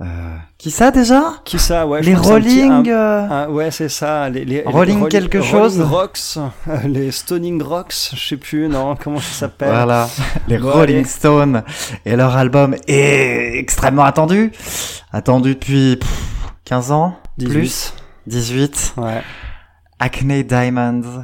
Euh, 0.01 0.36
qui 0.57 0.71
ça 0.71 0.92
déjà? 0.92 1.36
Qui 1.45 1.57
ça 1.57 1.88
Ouais. 1.88 2.01
Les 2.01 2.13
petit- 2.15 2.27
Rolling... 2.27 2.69
un- 2.71 2.86
euh, 2.88 3.30
un- 3.30 3.47
ouais, 3.50 3.71
c'est 3.71 3.88
ça. 3.88 4.30
Les, 4.30 4.44
les, 4.44 4.57
les 4.57 4.63
Rolling 4.65 5.07
quelque 5.07 5.42
chose 5.42 5.80
Rolling 5.80 5.89
Rocks, 5.94 6.38
les 6.86 7.12
Stoning 7.12 7.63
Rocks, 7.63 8.12
je 8.13 8.27
sais 8.27 8.36
plus, 8.36 8.68
non, 8.68 8.97
comment 8.97 9.19
ça 9.21 9.31
s'appelle? 9.33 9.69
Voilà, 9.69 10.09
les 10.50 10.57
Bon, 10.57 10.71
Rolling 10.71 10.97
allez. 10.97 11.06
Stones. 11.06 11.63
Et 12.06 12.18
leur 12.18 12.36
album 12.36 12.75
est 12.88 13.57
extrêmement 13.57 14.03
attendu. 14.03 14.51
Attendu 15.13 15.56
depuis 15.56 15.95
pff, 15.95 16.53
15 16.65 16.92
ans 16.92 17.18
18. 17.38 17.53
Plus 17.53 17.94
18. 18.27 18.94
Ouais. 18.97 19.21
Acne 20.00 20.44
Diamonds. 20.44 21.24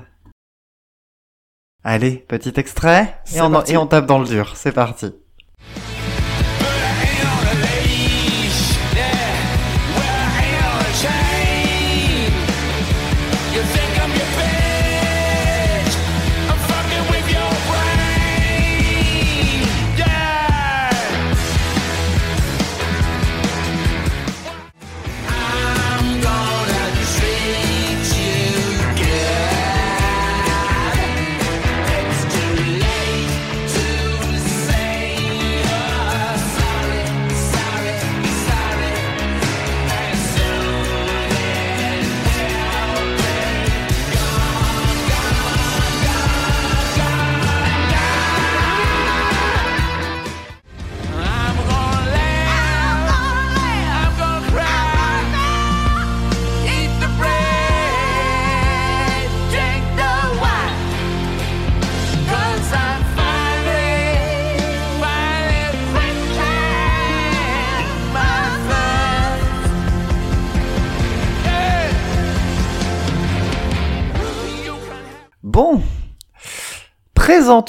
Allez, 1.83 2.23
petit 2.27 2.53
extrait. 2.55 3.19
On, 3.37 3.63
et 3.63 3.75
on 3.75 3.87
tape 3.87 4.05
dans 4.05 4.19
le 4.19 4.25
dur. 4.27 4.53
C'est 4.55 4.71
parti. 4.71 5.11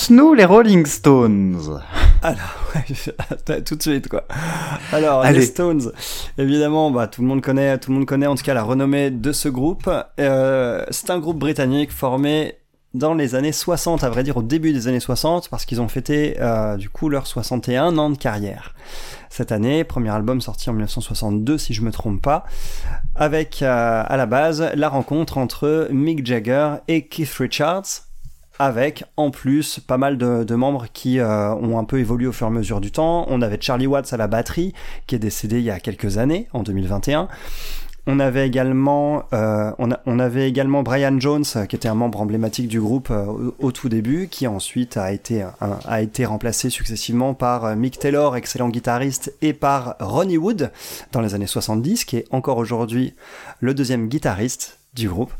Présente-nous 0.02 0.34
les 0.34 0.44
Rolling 0.44 0.84
Stones. 0.84 1.80
Alors, 2.22 2.40
ouais, 2.74 3.62
tout 3.62 3.76
de 3.76 3.82
suite 3.82 4.08
quoi. 4.08 4.24
Alors, 4.90 5.20
Allez. 5.20 5.38
les 5.38 5.46
Stones, 5.46 5.92
évidemment, 6.38 6.90
bah 6.90 7.06
tout 7.06 7.22
le 7.22 7.28
monde 7.28 7.40
connaît, 7.40 7.78
tout 7.78 7.92
le 7.92 7.98
monde 7.98 8.06
connaît 8.06 8.26
en 8.26 8.34
tout 8.34 8.42
cas 8.42 8.52
la 8.52 8.64
renommée 8.64 9.12
de 9.12 9.30
ce 9.30 9.48
groupe. 9.48 9.88
Euh, 10.18 10.84
c'est 10.90 11.10
un 11.10 11.20
groupe 11.20 11.38
britannique 11.38 11.92
formé 11.92 12.56
dans 12.94 13.14
les 13.14 13.36
années 13.36 13.52
60, 13.52 14.02
à 14.02 14.10
vrai 14.10 14.24
dire 14.24 14.38
au 14.38 14.42
début 14.42 14.72
des 14.72 14.88
années 14.88 14.98
60, 14.98 15.48
parce 15.48 15.64
qu'ils 15.64 15.80
ont 15.80 15.86
fêté 15.86 16.36
euh, 16.40 16.76
du 16.76 16.88
coup 16.88 17.08
leurs 17.08 17.28
61 17.28 17.96
ans 17.96 18.10
de 18.10 18.18
carrière. 18.18 18.74
Cette 19.30 19.52
année, 19.52 19.84
premier 19.84 20.10
album 20.10 20.40
sorti 20.40 20.68
en 20.68 20.72
1962 20.72 21.58
si 21.58 21.74
je 21.74 21.82
me 21.82 21.92
trompe 21.92 22.20
pas, 22.20 22.44
avec 23.14 23.62
euh, 23.62 24.02
à 24.04 24.16
la 24.16 24.26
base 24.26 24.68
la 24.74 24.88
rencontre 24.88 25.38
entre 25.38 25.86
Mick 25.92 26.26
Jagger 26.26 26.70
et 26.88 27.06
Keith 27.06 27.34
Richards, 27.34 28.11
avec 28.58 29.04
en 29.16 29.30
plus 29.30 29.80
pas 29.80 29.98
mal 29.98 30.18
de, 30.18 30.54
membres 30.54 30.86
qui 30.92 31.18
euh, 31.18 31.54
ont 31.54 31.78
un 31.78 31.84
peu 31.84 31.98
évolué 31.98 32.26
au 32.26 32.32
fur 32.32 32.46
et 32.46 32.50
à 32.50 32.52
mesure 32.52 32.80
du 32.80 32.90
temps. 32.90 33.26
On 33.28 33.42
avait 33.42 33.58
Charlie 33.60 33.86
Watts 33.86 34.12
à 34.12 34.16
la 34.16 34.26
batterie, 34.26 34.74
qui 35.06 35.14
est 35.14 35.18
décédé 35.18 35.58
il 35.58 35.64
y 35.64 35.70
a 35.70 35.80
quelques 35.80 36.18
années, 36.18 36.48
en 36.52 36.62
2021. 36.62 37.28
On 38.06 38.18
avait 38.18 38.48
également, 38.48 39.24
euh, 39.32 39.70
on, 39.78 40.18
avait 40.18 40.48
également 40.48 40.82
Brian 40.82 41.20
Jones, 41.20 41.44
euh, 41.54 41.66
qui 41.66 41.76
était 41.76 41.88
un 41.88 41.94
membre 41.94 42.20
emblématique 42.20 42.66
du 42.66 42.80
groupe 42.80 43.12
au, 43.60 43.72
tout 43.72 43.88
début, 43.88 44.26
qui 44.28 44.48
ensuite 44.48 44.96
a 44.96 45.12
été, 45.12 45.44
a 45.60 46.02
été 46.02 46.24
remplacé 46.24 46.68
successivement 46.68 47.32
par 47.34 47.76
Mick 47.76 48.00
Taylor, 48.00 48.36
excellent 48.36 48.70
guitariste, 48.70 49.32
et 49.40 49.52
par 49.52 49.94
Ronnie 50.00 50.36
Wood 50.36 50.72
dans 51.12 51.20
les 51.20 51.34
années 51.34 51.46
70, 51.46 52.04
qui 52.04 52.16
est 52.16 52.26
encore 52.32 52.58
aujourd'hui 52.58 53.14
le 53.60 53.72
deuxième 53.72 54.08
guitariste 54.08 54.81
du 54.94 55.08
groupe. 55.08 55.32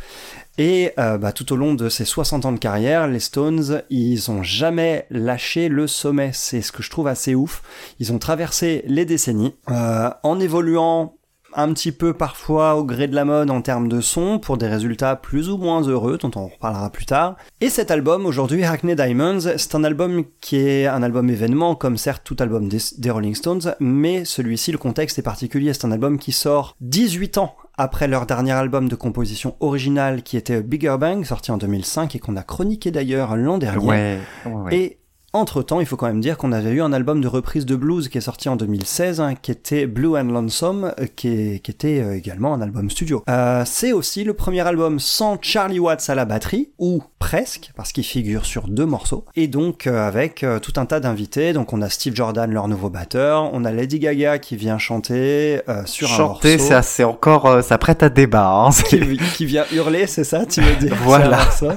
Et 0.58 0.92
euh, 0.98 1.16
bah, 1.18 1.32
tout 1.32 1.52
au 1.52 1.56
long 1.56 1.74
de 1.74 1.88
ces 1.88 2.04
60 2.04 2.44
ans 2.44 2.52
de 2.52 2.58
carrière, 2.58 3.06
les 3.06 3.20
Stones, 3.20 3.82
ils 3.90 4.30
ont 4.30 4.42
jamais 4.42 5.06
lâché 5.10 5.68
le 5.68 5.86
sommet. 5.86 6.30
C'est 6.34 6.60
ce 6.60 6.72
que 6.72 6.82
je 6.82 6.90
trouve 6.90 7.08
assez 7.08 7.34
ouf. 7.34 7.62
Ils 7.98 8.12
ont 8.12 8.18
traversé 8.18 8.84
les 8.86 9.04
décennies 9.04 9.54
euh, 9.70 10.10
en 10.22 10.40
évoluant 10.40 11.14
un 11.54 11.72
petit 11.72 11.92
peu 11.92 12.14
parfois 12.14 12.76
au 12.76 12.84
gré 12.84 13.08
de 13.08 13.14
la 13.14 13.24
mode 13.24 13.50
en 13.50 13.60
termes 13.60 13.88
de 13.88 14.00
son 14.00 14.38
pour 14.38 14.56
des 14.56 14.68
résultats 14.68 15.16
plus 15.16 15.50
ou 15.50 15.58
moins 15.58 15.82
heureux 15.82 16.18
dont 16.18 16.30
on 16.34 16.46
reparlera 16.48 16.90
plus 16.90 17.06
tard. 17.06 17.36
Et 17.60 17.68
cet 17.68 17.90
album 17.90 18.26
aujourd'hui 18.26 18.64
Hackney 18.64 18.94
Diamonds, 18.94 19.40
c'est 19.40 19.74
un 19.74 19.84
album 19.84 20.24
qui 20.40 20.56
est 20.56 20.86
un 20.86 21.02
album 21.02 21.28
événement 21.28 21.74
comme 21.74 21.98
certes 21.98 22.22
tout 22.24 22.36
album 22.38 22.68
des, 22.68 22.78
des 22.96 23.10
Rolling 23.10 23.34
Stones, 23.34 23.74
mais 23.80 24.24
celui-ci 24.24 24.72
le 24.72 24.78
contexte 24.78 25.18
est 25.18 25.22
particulier, 25.22 25.74
c'est 25.74 25.84
un 25.84 25.92
album 25.92 26.18
qui 26.18 26.32
sort 26.32 26.76
18 26.80 27.38
ans 27.38 27.54
après 27.78 28.08
leur 28.08 28.26
dernier 28.26 28.52
album 28.52 28.88
de 28.88 28.94
composition 28.94 29.56
originale 29.60 30.22
qui 30.22 30.36
était 30.36 30.62
Bigger 30.62 30.96
Bang 31.00 31.24
sorti 31.24 31.50
en 31.50 31.58
2005 31.58 32.14
et 32.16 32.18
qu'on 32.18 32.36
a 32.36 32.42
chroniqué 32.42 32.90
d'ailleurs 32.90 33.36
l'an 33.36 33.58
dernier. 33.58 33.84
Ouais, 33.86 34.18
ouais, 34.46 34.52
ouais. 34.52 34.76
Et 34.76 34.98
entre-temps, 35.34 35.80
il 35.80 35.86
faut 35.86 35.96
quand 35.96 36.08
même 36.08 36.20
dire 36.20 36.36
qu'on 36.36 36.52
avait 36.52 36.72
eu 36.72 36.82
un 36.82 36.92
album 36.92 37.22
de 37.22 37.26
reprise 37.26 37.64
de 37.64 37.74
blues 37.74 38.10
qui 38.10 38.18
est 38.18 38.20
sorti 38.22 38.50
en 38.50 38.56
2016, 38.56 39.18
hein, 39.22 39.34
qui 39.34 39.50
était 39.50 39.86
Blue 39.86 40.18
and 40.18 40.24
Lonesome, 40.24 40.92
euh, 41.00 41.06
qui, 41.16 41.28
est- 41.28 41.58
qui 41.64 41.70
était 41.70 42.00
euh, 42.02 42.14
également 42.14 42.52
un 42.52 42.60
album 42.60 42.90
studio. 42.90 43.22
Euh, 43.30 43.62
c'est 43.64 43.92
aussi 43.92 44.24
le 44.24 44.34
premier 44.34 44.60
album 44.60 45.00
sans 45.00 45.38
Charlie 45.40 45.78
Watts 45.78 46.10
à 46.10 46.14
la 46.14 46.26
batterie, 46.26 46.72
ou 46.78 47.02
presque, 47.22 47.70
parce 47.76 47.92
qu'il 47.92 48.02
figure 48.04 48.44
sur 48.44 48.66
deux 48.66 48.84
morceaux, 48.84 49.24
et 49.36 49.46
donc 49.46 49.86
euh, 49.86 50.06
avec 50.08 50.42
euh, 50.42 50.58
tout 50.58 50.72
un 50.76 50.86
tas 50.86 50.98
d'invités. 50.98 51.52
Donc 51.52 51.72
on 51.72 51.80
a 51.80 51.88
Steve 51.88 52.16
Jordan, 52.16 52.50
leur 52.52 52.66
nouveau 52.66 52.90
batteur, 52.90 53.48
on 53.52 53.64
a 53.64 53.70
Lady 53.70 54.00
Gaga 54.00 54.38
qui 54.38 54.56
vient 54.56 54.76
chanter 54.78 55.60
euh, 55.68 55.82
sur 55.86 56.12
un 56.12 56.16
Chanter, 56.16 56.56
morceau. 56.56 56.68
ça 56.68 56.82
c'est 56.82 57.04
encore, 57.04 57.62
ça 57.62 57.78
prête 57.78 58.02
à 58.02 58.08
débat. 58.08 58.48
Hein, 58.66 58.70
Qui, 58.88 59.16
qui 59.36 59.46
vient 59.46 59.64
hurler, 59.72 60.08
c'est 60.08 60.24
ça, 60.24 60.44
tu 60.46 60.60
veux 60.62 60.74
dire 60.76 60.96
Voilà. 61.04 61.40
un 61.40 61.44
morceau? 61.44 61.68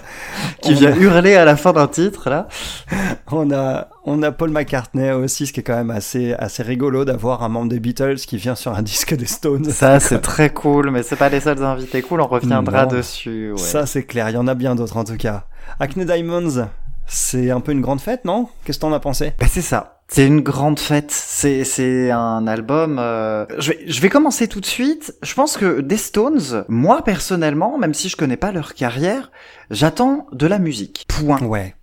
qui 0.62 0.72
On 0.72 0.76
vient 0.76 0.92
a- 0.94 0.98
hurler 0.98 1.36
à 1.36 1.46
la 1.46 1.56
fin 1.56 1.74
d'un 1.74 1.88
titre 1.88 2.30
là. 2.32 2.48
On 3.32 3.52
a, 3.52 3.88
on 4.06 4.22
a 4.24 4.32
Paul 4.32 4.52
McCartney 4.52 5.12
aussi, 5.12 5.48
ce 5.48 5.54
qui 5.54 5.60
est 5.60 5.64
quand 5.64 5.76
même 5.76 5.92
assez, 5.92 6.34
assez 6.34 6.64
rigolo 6.64 7.06
d'avoir 7.06 7.44
un 7.44 7.50
membre 7.50 7.70
des 7.70 7.80
Beatles 7.80 8.16
qui 8.18 8.38
vient 8.38 8.56
sur 8.56 8.74
un 8.74 8.82
disque 8.84 9.16
des 9.16 9.26
Stones. 9.26 9.66
Ça 9.72 10.00
c'est 10.00 10.20
très 10.22 10.52
cool, 10.52 10.92
mais 10.92 11.04
c'est 11.04 11.16
pas 11.16 11.30
les 11.30 11.40
seuls 11.40 11.64
invités 11.64 12.02
cool. 12.02 12.22
On 12.22 12.28
reviendra 12.28 12.86
Non. 12.86 12.92
dessus. 12.92 13.52
Ouais. 13.52 13.58
Ça, 13.58 13.86
c'est 13.86 14.04
clair. 14.04 14.30
Il 14.30 14.34
y 14.34 14.38
en 14.38 14.48
a 14.48 14.54
bien 14.56 14.76
d'autres, 14.76 14.98
en 14.98 15.04
tout 15.04 15.18
cas. 15.18 15.46
Acne 15.80 16.06
Diamonds, 16.06 16.68
c'est 17.08 17.52
un 17.52 17.60
peu 17.60 17.72
une 17.72 17.82
grande 17.82 18.02
fête, 18.02 18.26
non? 18.26 18.48
Qu'est-ce 18.64 18.78
que 18.78 18.82
t'en 18.82 18.94
as 18.94 19.00
pensé? 19.00 19.34
Bah, 19.40 19.48
c'est 19.50 19.62
ça. 19.62 19.92
C'est 20.08 20.28
une 20.28 20.42
grande 20.42 20.80
fête. 20.80 21.10
C'est 21.10 21.64
c'est 21.64 22.12
un 22.12 22.46
album. 22.46 22.98
euh, 23.00 23.46
Je 23.58 23.72
vais 23.72 23.80
je 23.88 24.02
vais 24.02 24.10
commencer 24.10 24.48
tout 24.48 24.62
de 24.62 24.66
suite. 24.68 25.16
Je 25.24 25.34
pense 25.34 25.58
que 25.58 25.82
des 25.82 25.98
Stones, 25.98 26.64
moi 26.68 27.02
personnellement, 27.04 27.80
même 27.80 27.96
si 27.96 28.08
je 28.10 28.16
connais 28.16 28.38
pas 28.38 28.52
leur 28.52 28.76
carrière, 28.76 29.32
j'attends 29.72 30.28
de 30.32 30.46
la 30.46 30.60
musique. 30.60 31.06
Point. 31.08 31.42
Ouais. 31.42 31.74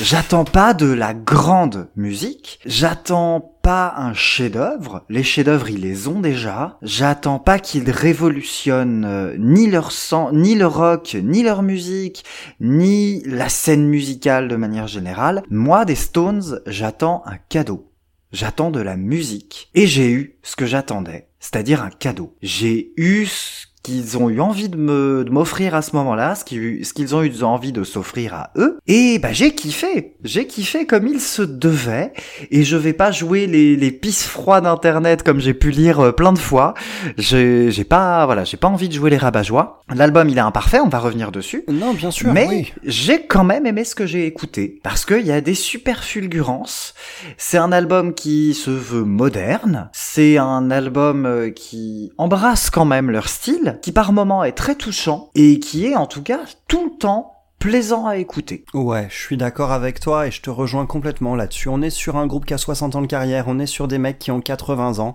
J'attends 0.00 0.44
pas 0.44 0.74
de 0.74 0.86
la 0.86 1.12
grande 1.14 1.88
musique. 1.96 2.60
J'attends 2.64 3.56
pas 3.62 3.94
un 3.96 4.14
chef-d'œuvre. 4.14 5.04
Les 5.08 5.22
chefs-d'œuvre, 5.22 5.70
ils 5.70 5.80
les 5.80 6.08
ont 6.08 6.20
déjà. 6.20 6.78
J'attends 6.82 7.38
pas 7.38 7.58
qu'ils 7.58 7.90
révolutionnent 7.90 9.04
euh, 9.04 9.36
ni 9.38 9.70
leur 9.70 9.92
sang, 9.92 10.32
ni 10.32 10.54
le 10.54 10.66
rock, 10.66 11.16
ni 11.22 11.42
leur 11.42 11.62
musique, 11.62 12.24
ni 12.60 13.22
la 13.24 13.48
scène 13.48 13.86
musicale 13.86 14.48
de 14.48 14.56
manière 14.56 14.88
générale. 14.88 15.42
Moi, 15.50 15.84
des 15.84 15.94
Stones, 15.94 16.60
j'attends 16.66 17.22
un 17.26 17.36
cadeau. 17.48 17.92
J'attends 18.32 18.70
de 18.70 18.80
la 18.80 18.96
musique. 18.96 19.70
Et 19.74 19.86
j'ai 19.86 20.10
eu 20.10 20.38
ce 20.42 20.56
que 20.56 20.66
j'attendais, 20.66 21.28
c'est-à-dire 21.38 21.82
un 21.82 21.90
cadeau. 21.90 22.34
J'ai 22.40 22.92
eu 22.96 23.26
ce 23.26 23.66
qu'ils 23.82 24.16
ont 24.18 24.30
eu 24.30 24.40
envie 24.40 24.68
de 24.68 24.76
me 24.76 25.24
de 25.24 25.30
m'offrir 25.30 25.74
à 25.74 25.82
ce 25.82 25.96
moment-là, 25.96 26.34
ce 26.34 26.44
qu'ils 26.44 26.84
ce 26.84 26.92
qu'ils 26.92 27.14
ont 27.14 27.22
eu 27.22 27.42
envie 27.42 27.72
de 27.72 27.84
s'offrir 27.84 28.34
à 28.34 28.50
eux. 28.56 28.78
Et 28.86 29.18
bah 29.18 29.32
j'ai 29.32 29.54
kiffé, 29.54 30.14
j'ai 30.24 30.46
kiffé 30.46 30.86
comme 30.86 31.06
il 31.06 31.20
se 31.20 31.42
devait. 31.42 32.12
Et 32.50 32.64
je 32.64 32.76
vais 32.76 32.92
pas 32.92 33.10
jouer 33.10 33.46
les 33.46 33.76
les 33.76 33.90
pisses 33.90 34.24
froides 34.26 34.64
d'internet 34.64 35.22
comme 35.22 35.40
j'ai 35.40 35.54
pu 35.54 35.70
lire 35.70 36.00
euh, 36.00 36.12
plein 36.12 36.32
de 36.32 36.38
fois. 36.38 36.74
J'ai 37.18 37.70
j'ai 37.70 37.84
pas 37.84 38.24
voilà 38.26 38.44
j'ai 38.44 38.56
pas 38.56 38.68
envie 38.68 38.88
de 38.88 38.94
jouer 38.94 39.10
les 39.10 39.16
rabat-joie. 39.16 39.82
L'album 39.94 40.28
il 40.28 40.38
est 40.38 40.40
imparfait, 40.42 40.80
on 40.80 40.88
va 40.88 40.98
revenir 40.98 41.32
dessus. 41.32 41.64
Non, 41.68 41.94
bien 41.94 42.10
sûr, 42.10 42.32
Mais 42.32 42.46
oui. 42.48 42.72
j'ai 42.84 43.26
quand 43.26 43.44
même 43.44 43.66
aimé 43.66 43.84
ce 43.84 43.94
que 43.94 44.06
j'ai 44.06 44.26
écouté 44.26 44.80
parce 44.82 45.04
qu'il 45.04 45.26
y 45.26 45.32
a 45.32 45.40
des 45.40 45.54
super 45.54 46.04
fulgurances. 46.04 46.94
C'est 47.36 47.58
un 47.58 47.72
album 47.72 48.14
qui 48.14 48.54
se 48.54 48.70
veut 48.70 49.04
moderne. 49.04 49.90
C'est 49.92 50.38
un 50.38 50.70
album 50.70 51.26
euh, 51.26 51.50
qui 51.50 52.12
embrasse 52.18 52.70
quand 52.70 52.84
même 52.84 53.10
leur 53.10 53.28
style, 53.28 53.71
qui 53.80 53.92
par 53.92 54.12
moments 54.12 54.44
est 54.44 54.52
très 54.52 54.74
touchant 54.74 55.30
et 55.34 55.58
qui 55.58 55.86
est 55.86 55.96
en 55.96 56.06
tout 56.06 56.22
cas 56.22 56.40
tout 56.68 56.84
le 56.84 56.98
temps 56.98 57.32
plaisant 57.62 58.08
à 58.08 58.16
écouter. 58.16 58.64
Ouais, 58.74 59.06
je 59.08 59.16
suis 59.16 59.36
d'accord 59.36 59.70
avec 59.70 60.00
toi 60.00 60.26
et 60.26 60.32
je 60.32 60.42
te 60.42 60.50
rejoins 60.50 60.84
complètement 60.84 61.36
là-dessus. 61.36 61.68
On 61.68 61.80
est 61.80 61.90
sur 61.90 62.16
un 62.16 62.26
groupe 62.26 62.44
qui 62.44 62.54
a 62.54 62.58
60 62.58 62.96
ans 62.96 63.02
de 63.02 63.06
carrière, 63.06 63.44
on 63.46 63.60
est 63.60 63.66
sur 63.66 63.86
des 63.86 63.98
mecs 63.98 64.18
qui 64.18 64.32
ont 64.32 64.40
80 64.40 64.98
ans. 64.98 65.14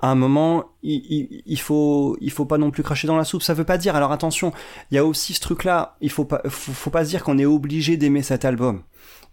À 0.00 0.10
un 0.10 0.14
moment, 0.14 0.64
il, 0.82 1.60
faut 1.60 2.16
pas 2.48 2.56
non 2.56 2.70
plus 2.70 2.82
cracher 2.82 3.06
dans 3.06 3.18
la 3.18 3.24
soupe. 3.24 3.42
Ça 3.42 3.52
veut 3.52 3.64
pas 3.64 3.76
dire. 3.76 3.94
Alors 3.94 4.10
attention, 4.10 4.54
il 4.90 4.94
y 4.94 4.98
a 4.98 5.04
aussi 5.04 5.34
ce 5.34 5.40
truc-là. 5.40 5.96
Il 6.00 6.10
faut 6.10 6.24
pas 6.24 6.40
faut 6.48 6.88
pas 6.88 7.04
se 7.04 7.10
dire 7.10 7.22
qu'on 7.22 7.36
est 7.36 7.44
obligé 7.44 7.98
d'aimer 7.98 8.22
cet 8.22 8.46
album. 8.46 8.80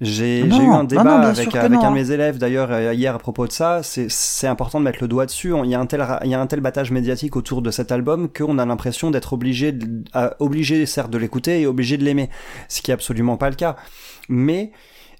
J'ai 0.02 0.40
eu 0.46 0.54
un 0.54 0.86
débat 0.86 1.04
non, 1.04 1.12
avec, 1.24 1.54
un 1.56 1.68
de 1.70 1.94
mes 1.94 2.12
élèves 2.12 2.38
d'ailleurs 2.38 2.70
euh, 2.72 2.94
hier 2.94 3.14
à 3.14 3.20
propos 3.20 3.48
de 3.48 3.52
ça. 3.52 3.82
C'est 3.84 4.48
important 4.48 4.80
de 4.80 4.86
mettre 4.86 5.00
le 5.02 5.08
doigt 5.10 5.26
dessus. 5.26 5.54
Il 5.66 5.70
y 5.70 5.76
a 5.76 5.80
un 5.80 5.86
tel 5.86 6.06
il 6.24 6.30
y 6.32 6.34
a 6.36 6.40
un 6.40 6.48
tel 6.48 6.62
battage 6.62 6.92
médiatique 6.92 7.36
autour 7.36 7.62
de 7.62 7.70
cet 7.70 7.92
album 7.92 8.30
qu'on 8.30 8.58
a 8.60 8.66
l'impression 8.66 9.12
d'être 9.12 9.34
obligé 9.34 9.74
de- 9.74 10.04
à- 10.14 10.36
obligé 10.40 10.86
certes 10.86 11.12
de 11.12 11.18
l'écouter 11.18 11.60
et 11.62 11.68
obligé 11.68 11.98
de 11.98 12.06
l'aimer, 12.06 12.30
ce 12.70 12.82
qui 12.82 12.92
est 12.92 12.94
absolument 12.94 13.36
pas 13.36 13.50
le 13.50 13.56
cas. 13.58 13.76
Mais 14.30 14.72